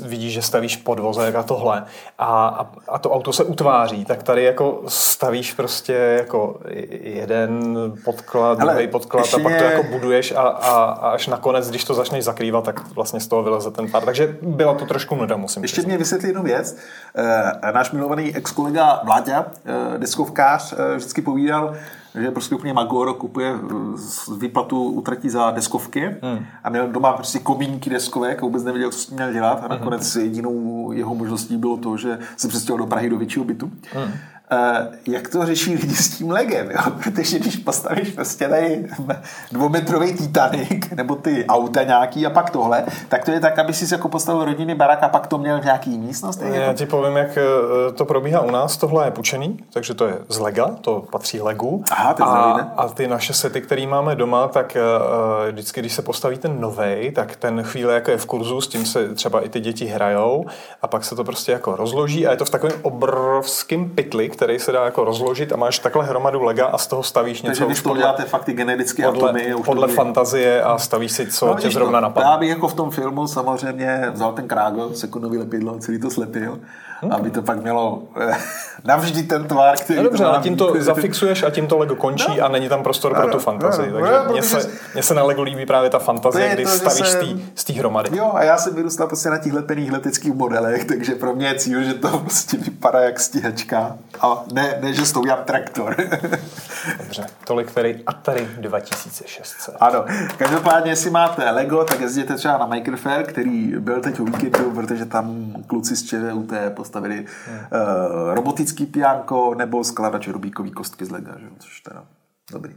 vidíš, 0.06 0.34
že 0.34 0.41
stavíš 0.41 0.75
podvozek 0.75 1.36
a 1.36 1.43
tohle 1.43 1.84
a, 2.19 2.47
a, 2.47 2.71
a 2.88 2.99
to 2.99 3.12
auto 3.12 3.34
se 3.34 3.43
utváří, 3.43 4.06
tak 4.06 4.23
tady 4.23 4.43
jako 4.43 4.84
stavíš 4.88 5.53
prostě 5.53 5.93
jako 5.93 6.60
jeden 7.01 7.75
podklad, 8.06 8.60
druhý 8.60 8.88
podklad 8.88 9.34
a 9.34 9.39
pak 9.43 9.58
to 9.58 9.63
jako 9.63 9.84
buduješ 9.84 10.32
a, 10.32 10.41
a, 10.41 10.84
a 10.84 11.10
až 11.10 11.27
nakonec, 11.27 11.69
když 11.69 11.84
to 11.84 11.93
začneš 11.93 12.23
zakrývat, 12.23 12.63
tak 12.63 12.95
vlastně 12.95 13.19
z 13.19 13.27
toho 13.27 13.43
vyleze 13.43 13.71
ten 13.71 13.91
pár. 13.91 14.06
Takže 14.06 14.38
byla 14.41 14.73
to 14.73 14.86
trošku 14.86 15.15
nuda, 15.15 15.38
musím 15.38 15.63
Ještě 15.63 15.82
mě 15.82 15.97
vysvětlí 15.97 16.30
jednu 16.30 16.43
věc. 16.43 16.77
E, 17.63 17.71
náš 17.71 17.91
milovaný 17.91 18.36
ex-kolega 18.36 19.01
Vláďa, 19.03 19.45
e, 19.65 19.97
deskovkář, 19.97 20.73
e, 20.73 20.95
vždycky 20.95 21.21
povídal, 21.21 21.75
že 22.17 22.32
prostě 22.32 22.56
úplně 22.56 22.73
Magor 22.73 23.13
kupuje 23.13 23.53
z 23.95 24.30
výplatu 24.38 24.84
utratí 24.84 25.30
za 25.30 25.51
deskovky 25.51 26.15
hmm. 26.21 26.45
a 26.63 26.69
měl 26.69 26.88
doma 26.88 27.13
prostě 27.13 27.39
komínky 27.39 27.89
deskovek 27.89 28.43
a 28.43 28.45
vůbec 28.45 28.63
nevěděl, 28.63 28.91
co 28.91 28.99
s 28.99 29.06
tím 29.06 29.15
měl 29.15 29.34
dělat 29.34 29.63
a 29.63 29.67
nakonec 29.67 30.15
hmm. 30.15 30.23
jedinou 30.23 30.91
jeho 30.91 31.15
možností 31.15 31.58
bylo 31.58 31.77
to, 31.77 31.97
že 31.97 32.19
se 32.38 32.47
přestěhoval 32.47 32.86
do 32.86 32.89
Prahy 32.89 33.10
do 33.10 33.17
většího 33.17 33.45
bytu. 33.45 33.71
Hmm. 33.93 34.12
Uh, 34.52 34.94
jak 35.08 35.28
to 35.28 35.46
řeší 35.46 35.76
lidi 35.76 35.96
s 35.96 36.18
tím 36.18 36.32
legem, 36.32 36.72
jo? 36.72 36.80
protože 37.04 37.40
když 37.40 37.56
postavíš 37.56 38.10
prostě 38.10 38.48
tady 38.48 38.86
dvoumetrový 39.52 40.14
Titanic, 40.14 40.90
nebo 40.96 41.16
ty 41.16 41.46
auta 41.46 41.84
nějaký 41.84 42.26
a 42.26 42.30
pak 42.30 42.50
tohle, 42.50 42.84
tak 43.10 43.26
to 43.26 43.32
je 43.32 43.40
tak, 43.40 43.60
aby 43.60 43.74
si 43.74 43.94
jako 43.94 44.10
postavil 44.10 44.46
rodinný 44.46 44.76
barák 44.76 45.04
a 45.04 45.10
pak 45.10 45.28
to 45.28 45.38
měl 45.38 45.62
v 45.62 45.64
nějaký 45.64 45.98
místnosti. 45.98 46.46
Já 46.46 46.54
jako... 46.56 46.74
ti 46.74 46.86
povím, 46.86 47.18
jak 47.18 47.38
eh, 47.38 47.92
to 47.92 48.06
probíhá 48.06 48.42
u 48.42 48.52
nás. 48.52 48.78
Tohle 48.78 49.08
je 49.08 49.12
pučený, 49.12 49.60
takže 49.74 49.94
to 49.94 50.08
je 50.08 50.18
z 50.30 50.40
lega, 50.40 50.76
to 50.82 51.04
patří 51.12 51.42
legu. 51.42 51.84
Aha, 51.92 52.14
to 52.14 52.24
a, 52.24 52.72
a 52.78 52.88
ty 52.90 53.08
naše 53.08 53.34
sety, 53.34 53.62
které 53.62 53.88
máme 53.88 54.16
doma, 54.16 54.48
tak 54.48 54.78
uh, 54.78 55.52
vždycky, 55.52 55.80
když 55.80 55.94
se 55.94 56.02
postaví 56.02 56.38
ten 56.38 56.62
novej, 56.62 57.12
tak 57.12 57.36
ten 57.36 57.64
chvíle 57.64 57.94
jako 57.94 58.12
je 58.12 58.18
v 58.18 58.26
kurzu, 58.26 58.62
s 58.62 58.68
tím 58.68 58.86
se 58.86 59.16
třeba 59.16 59.42
i 59.42 59.50
ty 59.50 59.60
děti 59.60 59.86
hrajou 59.86 60.46
a 60.82 60.88
pak 60.88 61.04
se 61.04 61.16
to 61.16 61.24
prostě 61.24 61.52
jako 61.52 61.76
rozloží 61.76 62.28
a 62.28 62.32
je 62.32 62.38
to 62.38 62.46
v 62.46 62.50
takovém 62.50 62.80
obrovském 62.82 63.90
pytli, 63.90 64.30
který 64.38 64.60
se 64.60 64.71
dá 64.71 64.86
jako 64.86 65.04
rozložit 65.04 65.54
a 65.54 65.56
máš 65.56 65.80
takhle 65.80 66.06
hromadu 66.06 66.43
lega 66.43 66.65
a 66.65 66.78
z 66.78 66.88
toho 66.88 67.04
stavíš 67.04 67.41
něco. 67.41 67.65
Takže 67.65 67.82
vy 67.82 67.82
podle, 67.82 68.13
fakt 68.26 68.43
ty 68.43 68.54
genetické 68.54 69.04
podle, 69.04 69.30
atomy. 69.30 69.56
Už 69.56 69.65
podle 69.65 69.88
fantazie 69.88 70.63
a 70.63 70.78
stavíš 70.78 71.12
si, 71.12 71.32
co 71.32 71.45
no, 71.47 71.56
tě 71.56 71.71
zrovna 71.71 72.00
napadne. 72.00 72.32
Já 72.32 72.38
bych 72.38 72.50
jako 72.50 72.67
v 72.67 72.73
tom 72.73 72.91
filmu 72.91 73.28
samozřejmě 73.28 74.12
vzal 74.13 74.34
ten 74.34 74.47
krágo, 74.47 74.93
sekundový 74.93 75.38
lepidlo, 75.38 75.80
celý 75.80 76.00
to 76.00 76.10
slepil 76.10 76.60
Hmm. 77.02 77.14
Aby 77.14 77.32
to 77.32 77.42
pak 77.42 77.62
mělo 77.62 78.04
eh, 78.22 78.38
navždy 78.84 79.24
ten 79.24 79.48
tvar, 79.48 79.78
který... 79.78 79.98
No 79.98 80.04
dobře, 80.04 80.26
ale 80.26 80.40
tím 80.40 80.58
to 80.58 80.74
zafixuješ 80.80 81.44
a 81.44 81.50
tím 81.50 81.68
to 81.68 81.78
Lego 81.78 81.96
končí 81.96 82.38
no. 82.38 82.46
a 82.46 82.48
není 82.48 82.70
tam 82.70 82.84
prostor 82.84 83.14
pro 83.14 83.28
tu 83.32 83.40
fantazii. 83.40 83.92
No, 83.92 84.00
Takže 84.00 84.14
no, 84.26 84.32
mně 84.32 84.44
se, 84.44 84.70
mně 84.94 85.04
se 85.04 85.14
na 85.14 85.24
Lego 85.24 85.44
líbí 85.44 85.66
právě 85.66 85.90
ta 85.90 86.00
fantazie, 86.00 86.50
kdy 86.54 86.64
to, 86.64 86.70
stavíš 86.70 87.08
jsem... 87.08 87.42
z 87.56 87.64
té 87.64 87.74
hromady. 87.74 88.18
Jo, 88.18 88.32
a 88.34 88.44
já 88.44 88.58
jsem 88.58 88.76
vyrůstal 88.76 89.08
prostě 89.08 89.30
na 89.30 89.38
těch 89.38 89.54
lepených 89.54 89.92
leteckých 89.92 90.34
modelech, 90.34 90.86
takže 90.86 91.16
pro 91.16 91.36
mě 91.36 91.48
je 91.48 91.56
cíl, 91.56 91.84
že 91.84 91.94
to 91.94 92.20
prostě 92.20 92.58
vypadá 92.58 93.00
jak 93.00 93.20
stíhačka. 93.20 93.98
A 94.22 94.44
ne, 94.54 94.78
ne 94.82 94.94
že 94.94 95.06
s 95.06 95.12
tou 95.12 95.22
udělám 95.22 95.44
traktor. 95.46 95.96
Dobře, 96.98 97.26
tolik 97.46 97.72
tady 97.72 98.04
Atari 98.08 98.48
2600. 98.58 99.76
Ano, 99.80 100.06
každopádně, 100.38 100.92
jestli 100.92 101.10
máte 101.10 101.52
Lego, 101.52 101.84
tak 101.84 102.02
jezděte 102.02 102.36
třeba 102.36 102.58
na 102.58 102.66
Makerfair, 102.66 103.24
který 103.24 103.74
byl 103.80 104.02
teď 104.02 104.20
o 104.20 104.24
víkendu, 104.24 104.72
protože 104.72 105.06
tam 105.06 105.56
kluci 105.68 105.96
z 105.96 106.04
ČVUT 106.04 106.54
postavili 106.88 107.26
hmm. 107.47 107.58
uh, 107.58 108.34
robotický 108.34 108.86
pianko 108.86 109.56
nebo 109.56 109.84
skladač 109.84 110.28
Rubíkový 110.28 110.71
kostky 110.71 111.06
z 111.06 111.12
lega, 111.12 111.32
že? 111.38 111.45
což 111.60 111.82
teda 111.82 112.04
dobrý. 112.52 112.73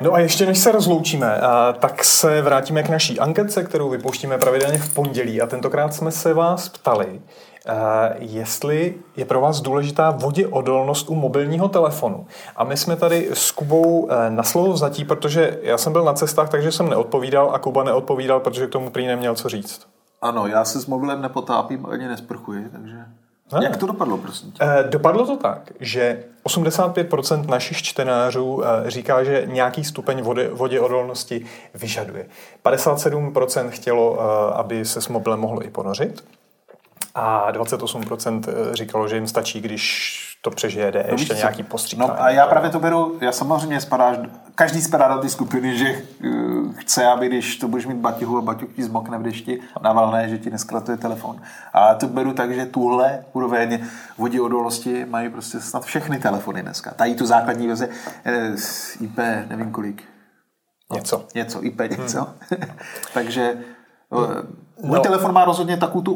No 0.00 0.14
a 0.14 0.18
ještě 0.18 0.46
než 0.46 0.58
se 0.58 0.72
rozloučíme, 0.72 1.40
tak 1.78 2.04
se 2.04 2.42
vrátíme 2.42 2.82
k 2.82 2.88
naší 2.88 3.20
anketce, 3.20 3.64
kterou 3.64 3.90
vypouštíme 3.90 4.38
pravidelně 4.38 4.78
v 4.78 4.94
pondělí. 4.94 5.40
A 5.40 5.46
tentokrát 5.46 5.94
jsme 5.94 6.10
se 6.10 6.34
vás 6.34 6.68
ptali, 6.68 7.20
jestli 8.18 8.94
je 9.16 9.24
pro 9.24 9.40
vás 9.40 9.60
důležitá 9.60 10.10
voděodolnost 10.10 11.10
u 11.10 11.14
mobilního 11.14 11.68
telefonu. 11.68 12.26
A 12.56 12.64
my 12.64 12.76
jsme 12.76 12.96
tady 12.96 13.30
s 13.32 13.50
Kubou 13.50 14.08
e, 14.10 14.30
na 14.30 14.42
slovo 14.42 14.76
zatí, 14.76 15.04
protože 15.04 15.58
já 15.62 15.78
jsem 15.78 15.92
byl 15.92 16.04
na 16.04 16.12
cestách, 16.12 16.48
takže 16.48 16.72
jsem 16.72 16.88
neodpovídal 16.88 17.50
a 17.54 17.58
Kuba 17.58 17.84
neodpovídal, 17.84 18.40
protože 18.40 18.66
k 18.66 18.70
tomu 18.70 18.90
prý 18.90 19.06
neměl 19.06 19.34
co 19.34 19.48
říct. 19.48 19.86
Ano, 20.22 20.46
já 20.46 20.64
se 20.64 20.80
s 20.80 20.86
mobilem 20.86 21.22
nepotápím 21.22 21.86
ani 21.86 22.08
nesprchuji, 22.08 22.68
takže... 22.72 22.96
Ne. 23.52 23.64
Jak 23.64 23.76
to 23.76 23.86
dopadlo, 23.86 24.18
prosím 24.18 24.52
tě? 24.52 24.64
E, 24.64 24.84
dopadlo 24.88 25.26
to 25.26 25.36
tak, 25.36 25.72
že 25.80 26.24
85% 26.46 27.46
našich 27.46 27.82
čtenářů 27.82 28.62
e, 28.64 28.90
říká, 28.90 29.24
že 29.24 29.46
nějaký 29.46 29.84
stupeň 29.84 30.22
vody, 30.22 30.48
voděodolnosti 30.48 31.46
vyžaduje. 31.74 32.26
57% 32.64 33.68
chtělo, 33.70 34.18
e, 34.20 34.54
aby 34.54 34.84
se 34.84 35.00
s 35.00 35.08
mobilem 35.08 35.40
mohlo 35.40 35.62
i 35.62 35.70
ponořit 35.70 36.24
a 37.16 37.52
28% 37.52 38.44
eh, 38.48 38.76
říkalo, 38.76 39.08
že 39.08 39.16
jim 39.16 39.26
stačí, 39.26 39.60
když 39.60 40.22
to 40.42 40.50
přežije, 40.50 40.92
no, 40.94 41.12
ještě 41.12 41.34
nějaký 41.34 41.62
postřík. 41.62 41.98
No 41.98 42.22
a 42.22 42.30
já 42.30 42.46
právě 42.46 42.70
to 42.70 42.80
beru, 42.80 43.18
já 43.20 43.32
samozřejmě 43.32 43.80
spadáš, 43.80 44.18
každý 44.54 44.80
spadá 44.80 45.14
do 45.14 45.20
té 45.20 45.28
skupiny, 45.28 45.78
že 45.78 46.02
uh, 46.24 46.72
chce, 46.74 47.06
aby 47.06 47.26
když 47.26 47.56
to 47.56 47.68
budeš 47.68 47.86
mít 47.86 47.96
baťuhu 47.96 48.38
a 48.38 48.40
baťuch 48.40 48.68
ti 48.76 48.84
zmokne 48.84 49.18
v 49.18 49.22
dešti 49.22 49.60
na 49.82 49.92
valné, 49.92 50.28
že 50.28 50.38
ti 50.38 50.50
neskratuje 50.50 50.96
telefon. 50.96 51.40
A 51.72 51.94
to 51.94 52.06
beru 52.06 52.32
tak, 52.32 52.54
že 52.54 52.66
tuhle 52.66 53.24
úroveň 53.32 53.86
vodí 54.18 54.40
odolnosti 54.40 55.04
mají 55.04 55.30
prostě 55.30 55.60
snad 55.60 55.84
všechny 55.84 56.18
telefony 56.18 56.62
dneska. 56.62 56.90
Tady 56.90 57.14
tu 57.14 57.26
základní 57.26 57.66
verze 57.66 57.88
eh, 58.24 58.54
IP, 59.00 59.18
nevím 59.48 59.70
kolik. 59.70 60.04
No, 60.90 60.96
něco. 60.96 61.26
Něco, 61.34 61.64
IP 61.64 61.80
něco. 61.80 62.20
Hmm. 62.50 62.68
Takže 63.14 63.54
hmm 64.10 64.65
můj 64.82 64.96
no. 64.96 65.02
telefon 65.02 65.32
má 65.32 65.44
rozhodně 65.44 65.76
takovou 65.76 66.02
tu 66.02 66.14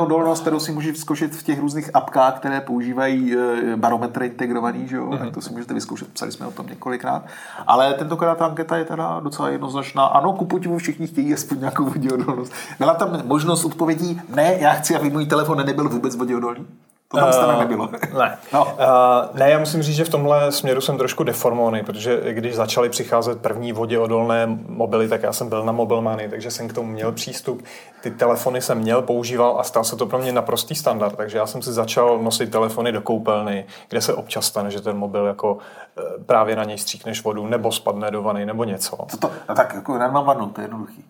odolnost, 0.00 0.40
kterou 0.40 0.60
si 0.60 0.72
můžeš 0.72 0.92
vyzkoušet 0.92 1.34
v 1.34 1.42
těch 1.42 1.60
různých 1.60 1.90
apkách, 1.94 2.36
které 2.36 2.60
používají 2.60 3.36
e, 3.36 3.76
barometry 3.76 4.26
integrovaný, 4.26 4.88
že 4.88 4.96
jo? 4.96 5.06
Mm-hmm. 5.06 5.18
tak 5.18 5.34
to 5.34 5.40
si 5.40 5.52
můžete 5.52 5.74
vyzkoušet, 5.74 6.08
psali 6.08 6.32
jsme 6.32 6.46
o 6.46 6.50
tom 6.50 6.66
několikrát. 6.66 7.24
Ale 7.66 7.94
tentokrát 7.94 8.38
ta 8.38 8.46
anketa 8.46 8.76
je 8.76 8.84
teda 8.84 9.20
docela 9.20 9.48
jednoznačná. 9.48 10.04
Ano, 10.04 10.32
ku 10.32 10.44
podivu 10.44 10.78
všichni 10.78 11.06
chtějí 11.06 11.34
aspoň 11.34 11.58
nějakou 11.58 11.84
voděodolnost. 11.90 12.52
Byla 12.78 12.94
tam 12.94 13.22
možnost 13.24 13.64
odpovědí, 13.64 14.20
ne, 14.34 14.56
já 14.60 14.72
chci, 14.72 14.96
aby 14.96 15.10
můj 15.10 15.26
telefon 15.26 15.66
nebyl 15.66 15.88
vůbec 15.88 16.16
voděodolný. 16.16 16.66
To 17.14 17.40
tam 17.40 17.54
uh, 17.54 17.60
nebylo. 17.60 17.88
ne. 18.18 18.38
No. 18.52 18.64
Uh, 18.64 19.38
ne, 19.38 19.50
já 19.50 19.58
musím 19.58 19.82
říct, 19.82 19.96
že 19.96 20.04
v 20.04 20.08
tomhle 20.08 20.52
směru 20.52 20.80
jsem 20.80 20.98
trošku 20.98 21.24
deformovaný, 21.24 21.82
protože 21.82 22.20
když 22.32 22.54
začaly 22.54 22.88
přicházet 22.88 23.42
první 23.42 23.72
vodě 23.72 23.98
odolné 23.98 24.46
mobily, 24.68 25.08
tak 25.08 25.22
já 25.22 25.32
jsem 25.32 25.48
byl 25.48 25.64
na 25.64 25.72
Mobilmany, 25.72 26.28
takže 26.28 26.50
jsem 26.50 26.68
k 26.68 26.72
tomu 26.72 26.92
měl 26.92 27.12
přístup. 27.12 27.62
Ty 28.00 28.10
telefony 28.10 28.60
jsem 28.60 28.78
měl, 28.78 29.02
používal 29.02 29.60
a 29.60 29.62
stal 29.62 29.84
se 29.84 29.96
to 29.96 30.06
pro 30.06 30.18
mě 30.18 30.32
naprostý 30.32 30.74
standard, 30.74 31.16
takže 31.16 31.38
já 31.38 31.46
jsem 31.46 31.62
si 31.62 31.72
začal 31.72 32.18
nosit 32.18 32.50
telefony 32.50 32.92
do 32.92 33.00
koupelny, 33.00 33.64
kde 33.88 34.00
se 34.00 34.14
občas 34.14 34.46
stane, 34.46 34.70
že 34.70 34.80
ten 34.80 34.96
mobil 34.96 35.26
jako 35.26 35.58
eh, 35.98 36.02
právě 36.26 36.56
na 36.56 36.64
něj 36.64 36.78
stříkneš 36.78 37.24
vodu, 37.24 37.46
nebo 37.46 37.72
spadne 37.72 38.10
do 38.10 38.22
vany, 38.22 38.46
nebo 38.46 38.64
něco. 38.64 38.96
To, 38.96 39.16
to, 39.16 39.30
tak 39.54 39.74
jako 39.74 39.98
nemám 39.98 40.24
vanu, 40.24 40.48
to 40.48 40.60
je 40.60 40.64
jednoduchý. 40.64 41.04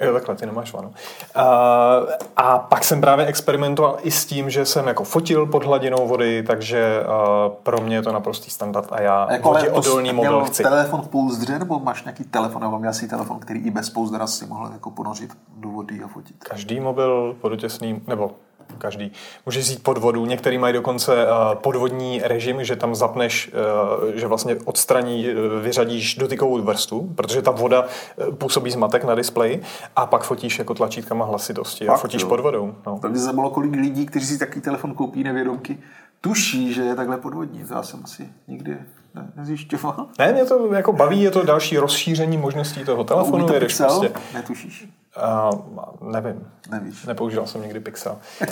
Jo, 0.00 0.12
takhle, 0.12 0.34
ty 0.34 0.46
nemáš 0.46 0.72
vanu. 0.72 0.92
A, 1.34 1.44
a 2.36 2.58
pak 2.58 2.84
jsem 2.84 3.00
právě 3.00 3.26
experimentoval 3.26 3.98
i 4.02 4.10
s 4.10 4.24
tím, 4.26 4.50
že 4.50 4.66
jsem 4.66 4.86
jako 4.86 5.04
fotil 5.04 5.46
pod 5.46 5.64
hladinou 5.64 6.08
vody, 6.08 6.42
takže 6.42 7.04
a, 7.06 7.48
pro 7.62 7.80
mě 7.80 7.96
je 7.96 8.02
to 8.02 8.12
naprostý 8.12 8.50
standard 8.50 8.88
a 8.92 9.00
já 9.00 9.22
a 9.22 9.32
jako 9.32 9.50
odolný 9.72 10.12
mobil 10.12 10.44
chci. 10.44 10.62
telefon 10.62 11.02
v 11.02 11.08
pouzdře, 11.08 11.58
nebo 11.58 11.78
máš 11.78 12.04
nějaký 12.04 12.24
telefon, 12.24 12.62
nebo 12.62 12.78
měl 12.78 12.92
jsi 12.92 13.08
telefon, 13.08 13.38
který 13.38 13.60
i 13.60 13.70
bez 13.70 13.90
pouzdra 13.90 14.26
si 14.26 14.46
mohl 14.46 14.70
jako 14.72 14.90
ponořit 14.90 15.30
do 15.56 15.68
vody 15.68 16.00
a 16.04 16.08
fotit? 16.08 16.36
Každý 16.44 16.80
mobil 16.80 17.36
podotěsný, 17.40 18.02
nebo 18.06 18.30
každý. 18.80 19.12
Můžeš 19.46 19.68
jít 19.68 19.82
pod 19.82 19.98
vodu, 19.98 20.26
některý 20.26 20.58
mají 20.58 20.74
dokonce 20.74 21.26
uh, 21.26 21.54
podvodní 21.54 22.20
režim, 22.24 22.64
že 22.64 22.76
tam 22.76 22.94
zapneš, 22.94 23.52
uh, 24.02 24.14
že 24.14 24.26
vlastně 24.26 24.56
odstraní, 24.64 25.28
uh, 25.28 25.62
vyřadíš 25.62 26.14
dotykovou 26.14 26.62
vrstvu, 26.62 27.12
protože 27.16 27.42
ta 27.42 27.50
voda 27.50 27.84
působí 28.38 28.70
zmatek 28.70 29.04
na 29.04 29.14
displeji 29.14 29.62
a 29.96 30.06
pak 30.06 30.22
fotíš 30.22 30.58
jako 30.58 30.74
tlačítkama 30.74 31.24
hlasitosti 31.24 31.88
a 31.88 31.96
fotíš 31.96 32.22
jo. 32.22 32.28
pod 32.28 32.40
vodou. 32.40 32.74
No. 32.86 32.98
To 32.98 33.08
by 33.08 33.18
zajímalo, 33.18 33.50
kolik 33.50 33.72
lidí, 33.72 34.06
kteří 34.06 34.26
si 34.26 34.38
takový 34.38 34.60
telefon 34.60 34.94
koupí 34.94 35.24
nevědomky, 35.24 35.78
tuší, 36.20 36.72
že 36.72 36.82
je 36.82 36.94
takhle 36.94 37.16
podvodní. 37.16 37.64
To 37.64 37.74
já 37.74 37.82
jsem 37.82 38.00
asi 38.04 38.28
nikdy 38.48 38.78
ne, 39.14 39.32
nezjišťoval. 39.36 40.06
Ne, 40.18 40.32
mě 40.32 40.44
to 40.44 40.74
jako 40.74 40.92
baví, 40.92 41.22
je 41.22 41.30
to 41.30 41.42
další 41.42 41.78
rozšíření 41.78 42.36
možností 42.36 42.84
toho 42.84 43.04
telefonu. 43.04 43.46
to 43.46 43.54
jedeš 43.54 43.76
prostě. 43.76 44.12
Netušíš. 44.34 44.88
Uh, 45.16 46.10
nevím. 46.12 46.46
Nevíš. 46.70 47.04
Nepoužíval 47.04 47.46
jsem 47.46 47.62
nikdy 47.62 47.80
Pixel. 47.80 48.12
uh, 48.12 48.46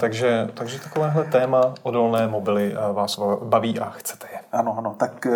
takže, 0.00 0.48
takže 0.54 0.80
takovéhle 0.80 1.24
téma 1.24 1.74
odolné 1.82 2.28
mobily 2.28 2.76
uh, 2.76 2.96
vás 2.96 3.20
baví 3.42 3.80
a 3.80 3.90
chcete 3.90 4.26
je. 4.32 4.38
Ano, 4.52 4.78
ano. 4.78 4.94
Tak 4.98 5.26
uh, 5.26 5.32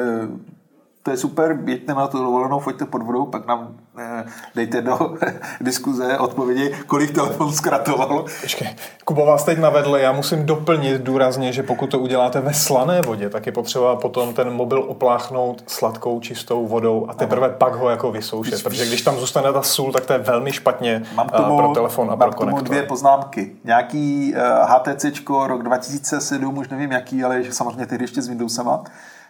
to 1.09 1.13
je 1.13 1.17
super, 1.17 1.59
jeďte 1.67 1.95
na 1.95 2.07
tu 2.07 2.19
dovolenou, 2.19 2.61
foďte 2.61 2.85
pod 2.85 3.03
vodou, 3.03 3.27
pak 3.27 3.47
nám 3.47 3.69
eh, 3.99 4.25
dejte 4.55 4.83
do 4.83 4.99
diskuze 5.61 6.19
odpovědi, 6.19 6.75
kolik 6.87 7.15
telefon 7.15 7.53
zkratoval. 7.53 8.25
Počkej, 8.41 8.69
Kubo 9.05 9.27
vás 9.27 9.45
teď 9.45 9.59
navedl, 9.59 9.97
já 9.97 10.13
musím 10.13 10.47
doplnit 10.47 11.03
důrazně, 11.03 11.53
že 11.53 11.63
pokud 11.63 11.91
to 11.91 11.99
uděláte 11.99 12.41
ve 12.41 12.55
slané 12.55 13.03
vodě, 13.03 13.31
tak 13.31 13.47
je 13.47 13.53
potřeba 13.53 13.97
potom 13.97 14.35
ten 14.35 14.51
mobil 14.51 14.85
opláchnout 14.89 15.65
sladkou, 15.67 16.21
čistou 16.21 16.67
vodou 16.67 17.07
a 17.09 17.15
teprve 17.15 17.47
ano. 17.47 17.57
pak 17.59 17.75
ho 17.75 17.91
jako 17.91 18.13
vysoušet, 18.13 18.63
protože 18.63 18.87
když 18.87 19.03
tam 19.03 19.17
zůstane 19.17 19.53
ta 19.53 19.63
sůl, 19.63 19.93
tak 19.93 20.07
to 20.07 20.13
je 20.13 20.19
velmi 20.19 20.53
špatně 20.53 21.03
mám 21.15 21.29
tomu, 21.29 21.57
pro 21.57 21.69
telefon 21.69 22.07
a 22.11 22.17
mám 22.17 22.19
pro 22.19 22.33
konektor. 22.33 22.65
dvě 22.65 22.83
poznámky. 22.83 23.53
Nějaký 23.65 24.35
uh, 24.35 24.41
eh, 24.41 24.95
HTC 24.95 25.05
rok 25.47 25.63
2007, 25.63 26.59
už 26.59 26.69
nevím 26.69 26.93
jaký, 26.93 27.25
ale 27.25 27.45
samozřejmě 27.51 27.87
tehdy 27.87 28.05
ještě 28.05 28.23
s 28.23 28.29
Windowsama, 28.29 28.85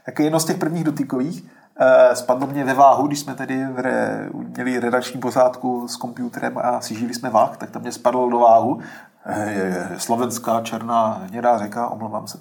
jako 0.06 0.22
jedno 0.22 0.40
z 0.40 0.44
těch 0.44 0.56
prvních 0.56 0.84
dotykových, 0.84 1.44
Eh, 1.67 1.67
spadlo 2.14 2.46
mě 2.46 2.64
ve 2.64 2.74
váhu, 2.74 3.06
když 3.06 3.20
jsme 3.20 3.34
tady 3.34 3.66
re, 3.76 4.28
měli 4.32 4.80
redakční 4.80 5.20
posádku 5.20 5.88
s 5.88 5.96
počítačem 5.96 6.58
a 6.58 6.80
sižili 6.80 7.14
jsme 7.14 7.30
váh, 7.30 7.56
tak 7.56 7.70
tam 7.70 7.82
mě 7.82 7.92
spadlo 7.92 8.30
do 8.30 8.38
váhu. 8.38 8.80
Eh, 9.26 9.88
slovenská 9.98 10.60
černá 10.60 11.22
hnědá 11.30 11.58
řeka, 11.58 11.88
omlouvám 11.88 12.26
se. 12.26 12.38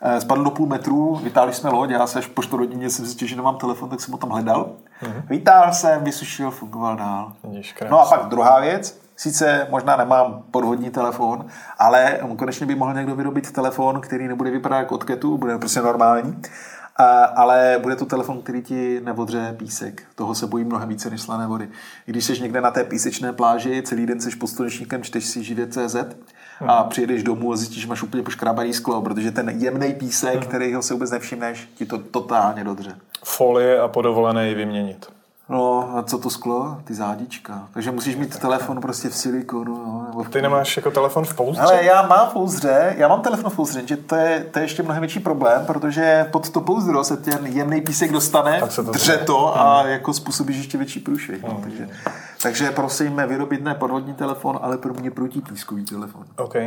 Eh, 0.00 0.20
spadl 0.20 0.44
do 0.44 0.50
půl 0.50 0.66
metru, 0.66 1.14
vytáhli 1.16 1.52
jsme 1.52 1.70
loď, 1.70 1.90
já 1.90 2.06
se 2.06 2.18
až 2.18 2.26
po 2.26 2.42
čtvrtodině 2.42 2.90
jsem 2.90 3.04
zjistil, 3.04 3.28
že 3.28 3.36
nemám 3.36 3.56
telefon, 3.56 3.88
tak 3.88 4.00
jsem 4.00 4.12
ho 4.12 4.18
tam 4.18 4.30
hledal. 4.30 4.70
Mm-hmm. 5.02 5.22
Vytáhl 5.28 5.72
jsem, 5.72 6.04
vysušil, 6.04 6.50
fungoval 6.50 6.96
dál. 6.96 7.32
No 7.90 8.00
a 8.00 8.06
pak 8.08 8.28
druhá 8.28 8.60
věc, 8.60 9.04
Sice 9.16 9.66
možná 9.70 9.96
nemám 9.96 10.42
podvodní 10.50 10.90
telefon, 10.90 11.46
ale 11.78 12.20
konečně 12.38 12.66
by 12.66 12.74
mohl 12.74 12.94
někdo 12.94 13.16
vyrobit 13.16 13.52
telefon, 13.52 14.00
který 14.00 14.28
nebude 14.28 14.50
vypadat 14.50 14.78
jako 14.78 14.94
od 14.94 15.04
ketu, 15.04 15.38
bude 15.38 15.58
prostě 15.58 15.80
normální. 15.82 16.42
A, 16.96 17.24
ale 17.24 17.78
bude 17.82 17.96
to 17.96 18.06
telefon, 18.06 18.42
který 18.42 18.62
ti 18.62 19.00
nevodře 19.00 19.54
písek. 19.58 20.02
Toho 20.14 20.34
se 20.34 20.46
bojí 20.46 20.64
mnohem 20.64 20.88
více 20.88 21.10
než 21.10 21.20
slané 21.20 21.46
vody. 21.46 21.68
Když 22.06 22.24
jsi 22.24 22.40
někde 22.40 22.60
na 22.60 22.70
té 22.70 22.84
písečné 22.84 23.32
pláži, 23.32 23.82
celý 23.82 24.06
den 24.06 24.20
jsi 24.20 24.36
pod 24.36 24.46
slunečníkem, 24.46 25.02
čteš 25.02 25.24
si 25.24 25.44
živě.cz 25.44 25.96
a 26.60 26.80
hmm. 26.80 26.88
přijedeš 26.88 27.22
domů 27.22 27.52
a 27.52 27.56
zjistíš, 27.56 27.82
že 27.82 27.88
máš 27.88 28.02
úplně 28.02 28.22
poškrábaný 28.22 28.74
sklo, 28.74 29.02
protože 29.02 29.30
ten 29.30 29.48
jemný 29.48 29.94
písek, 29.94 30.34
hmm. 30.34 30.48
který 30.48 30.74
ho 30.74 30.82
se 30.82 30.94
vůbec 30.94 31.10
nevšimneš, 31.10 31.68
ti 31.74 31.86
to 31.86 31.98
totálně 31.98 32.64
dodře. 32.64 32.96
Folie 33.24 33.80
a 33.80 33.88
podovolené 33.88 34.48
ji 34.48 34.54
vyměnit. 34.54 35.06
No, 35.48 35.90
a 35.96 36.02
co 36.02 36.18
to 36.18 36.30
sklo? 36.30 36.76
Ty 36.84 36.94
zádička. 36.94 37.68
Takže 37.74 37.90
musíš 37.90 38.16
mít 38.16 38.38
telefon 38.38 38.80
prostě 38.80 39.08
v 39.08 39.14
silikonu. 39.16 39.82
No, 39.86 40.06
nebo 40.08 40.22
v... 40.22 40.28
Ty 40.28 40.42
nemáš 40.42 40.76
jako 40.76 40.90
telefon 40.90 41.24
v 41.24 41.34
pouzdře? 41.34 41.62
Ale 41.62 41.84
já 41.84 42.02
mám 42.06 42.28
pouzdře, 42.32 42.94
já 42.98 43.08
mám 43.08 43.20
telefon 43.20 43.50
v 43.50 43.56
pouzdře, 43.56 43.82
že 43.86 43.96
to 43.96 44.16
je, 44.16 44.46
to 44.50 44.58
je 44.58 44.64
ještě 44.64 44.82
mnohem 44.82 45.00
větší 45.00 45.20
problém, 45.20 45.66
protože 45.66 46.26
pod 46.32 46.50
to 46.50 46.60
pouzdro 46.60 47.04
se 47.04 47.16
ten 47.16 47.46
jemný 47.46 47.80
písek 47.80 48.12
dostane, 48.12 48.60
Tak 48.60 48.72
se 48.72 48.82
to 48.84 48.90
dře 48.90 49.18
to 49.18 49.60
a 49.60 49.86
jako 49.86 50.12
způsobíš 50.12 50.56
ještě 50.56 50.78
větší 50.78 51.00
průšvih. 51.00 51.42
No, 51.42 51.60
takže, 51.62 51.88
takže 52.42 52.70
prosím, 52.70 53.22
vyrobit 53.26 53.62
ne 53.64 53.74
podvodní 53.74 54.14
telefon, 54.14 54.58
ale 54.62 54.78
pro 54.78 54.94
mě 54.94 55.10
protipískový 55.10 55.84
telefon. 55.84 56.24
OK. 56.36 56.54
Uh, 56.54 56.62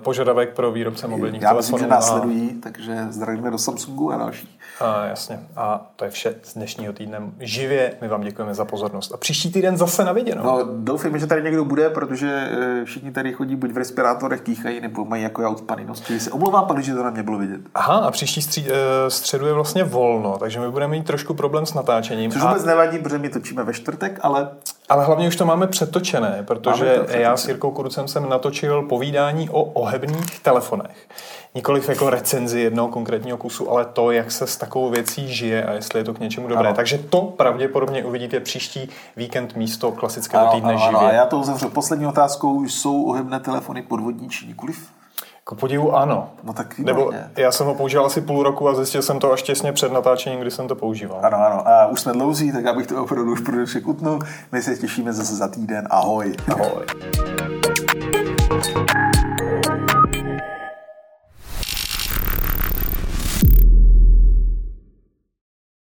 požadavek 0.00 0.54
pro 0.54 0.72
výrobce 0.72 1.08
mobilních 1.08 1.42
Já 1.42 1.52
myslím, 1.52 1.78
telefonů. 1.78 1.88
že 1.88 1.94
následují, 1.94 2.48
takže 2.48 3.06
zdravíme 3.10 3.50
do 3.50 3.58
Samsungu 3.58 4.12
a 4.12 4.16
další. 4.16 4.58
A, 4.80 4.84
a, 4.92 5.04
jasně. 5.04 5.40
A 5.56 5.86
to 5.96 6.04
je 6.04 6.10
vše 6.10 6.34
z 6.42 6.54
dnešního 6.54 6.92
týdne. 6.92 7.20
Živě, 7.40 7.79
my 8.00 8.08
vám 8.08 8.20
děkujeme 8.20 8.54
za 8.54 8.64
pozornost. 8.64 9.12
A 9.14 9.16
příští 9.16 9.52
týden 9.52 9.76
zase 9.76 10.04
na 10.04 10.12
viděnou. 10.12 10.42
No, 10.44 10.68
doufejme, 10.76 11.18
že 11.18 11.26
tady 11.26 11.42
někdo 11.42 11.64
bude, 11.64 11.90
protože 11.90 12.48
eh, 12.50 12.84
všichni 12.84 13.12
tady 13.12 13.32
chodí 13.32 13.56
buď 13.56 13.72
v 13.72 13.76
respirátorech, 13.76 14.40
kýchají, 14.40 14.80
nebo 14.80 15.04
mají 15.04 15.22
jako 15.22 15.42
já 15.42 15.48
ucpaný 15.48 15.84
nos. 15.84 16.00
Čili 16.00 16.20
se 16.20 16.30
omlouvám, 16.30 16.66
pane, 16.66 16.82
že 16.82 16.94
to 16.94 17.02
na 17.02 17.10
mě 17.10 17.22
bylo 17.22 17.38
vidět. 17.38 17.60
Aha, 17.74 17.96
a 17.96 18.10
příští 18.10 18.42
stří, 18.42 18.62
uh, 18.62 18.68
středu 19.08 19.46
je 19.46 19.52
vlastně 19.52 19.84
volno, 19.84 20.38
takže 20.38 20.60
my 20.60 20.70
budeme 20.70 20.90
mít 20.90 21.06
trošku 21.06 21.34
problém 21.34 21.66
s 21.66 21.74
natáčením. 21.74 22.30
Což 22.30 22.42
A, 22.42 22.48
vůbec 22.48 22.64
nevadí, 22.64 22.98
protože 22.98 23.18
my 23.18 23.28
točíme 23.28 23.64
ve 23.64 23.72
čtvrtek, 23.72 24.18
ale 24.22 24.48
ale 24.90 25.04
hlavně 25.04 25.28
už 25.28 25.36
to 25.36 25.44
máme 25.46 25.66
přetočené, 25.66 26.42
protože 26.46 26.84
Máme 26.84 26.94
to 26.94 27.00
přetočené. 27.00 27.22
já 27.22 27.36
s 27.36 27.48
Jirkou 27.48 27.70
Kurucem 27.70 28.08
jsem 28.08 28.28
natočil 28.28 28.82
povídání 28.82 29.50
o 29.50 29.62
ohebných 29.62 30.40
telefonech. 30.40 31.08
Nikoliv 31.54 31.88
jako 31.88 32.10
recenzi 32.10 32.60
jednoho 32.60 32.88
konkrétního 32.88 33.36
kusu, 33.36 33.70
ale 33.70 33.84
to, 33.84 34.10
jak 34.10 34.30
se 34.32 34.46
s 34.46 34.56
takovou 34.56 34.90
věcí 34.90 35.34
žije 35.34 35.64
a 35.64 35.72
jestli 35.72 36.00
je 36.00 36.04
to 36.04 36.14
k 36.14 36.20
něčemu 36.20 36.48
dobré. 36.48 36.66
Ano. 36.66 36.76
Takže 36.76 36.98
to 36.98 37.20
pravděpodobně 37.20 38.04
uvidíte 38.04 38.40
příští 38.40 38.88
víkend 39.16 39.56
místo 39.56 39.92
klasického 39.92 40.42
ano, 40.42 40.52
týdne 40.52 40.74
ano, 40.74 40.82
ano, 40.82 40.98
živě. 40.98 41.08
a 41.08 41.12
já 41.12 41.26
to 41.26 41.38
uzavřu. 41.38 41.68
Poslední 41.68 42.06
otázkou, 42.06 42.64
jsou 42.64 43.02
ohebné 43.02 43.40
telefony 43.40 43.82
podvodní 43.82 44.28
či 44.28 44.46
nikoliv? 44.46 44.88
Ku 45.50 45.56
podivu 45.56 45.96
ano. 45.96 46.30
No 46.44 46.52
tak 46.52 46.78
Nebo 46.78 47.10
já 47.36 47.52
jsem 47.52 47.66
ho 47.66 47.74
používal 47.74 48.06
asi 48.06 48.20
půl 48.20 48.42
roku 48.42 48.68
a 48.68 48.74
zjistil 48.74 49.02
jsem 49.02 49.18
to 49.18 49.32
až 49.32 49.42
těsně 49.42 49.72
před 49.72 49.92
natáčením, 49.92 50.40
kdy 50.40 50.50
jsem 50.50 50.68
to 50.68 50.74
používal. 50.74 51.20
Ano, 51.22 51.38
ano. 51.38 51.68
A 51.68 51.86
už 51.86 52.00
jsme 52.00 52.12
dlouzí, 52.12 52.52
tak 52.52 52.66
abych 52.66 52.86
to 52.86 53.02
opravdu 53.02 53.32
už 53.32 53.40
pro 53.40 53.52
dnešek 53.52 53.88
utnul. 53.88 54.18
My 54.52 54.62
se 54.62 54.76
těšíme 54.76 55.12
zase 55.12 55.34
za 55.34 55.48
týden. 55.48 55.88
Ahoj. 55.90 56.34
Ahoj. 56.52 56.86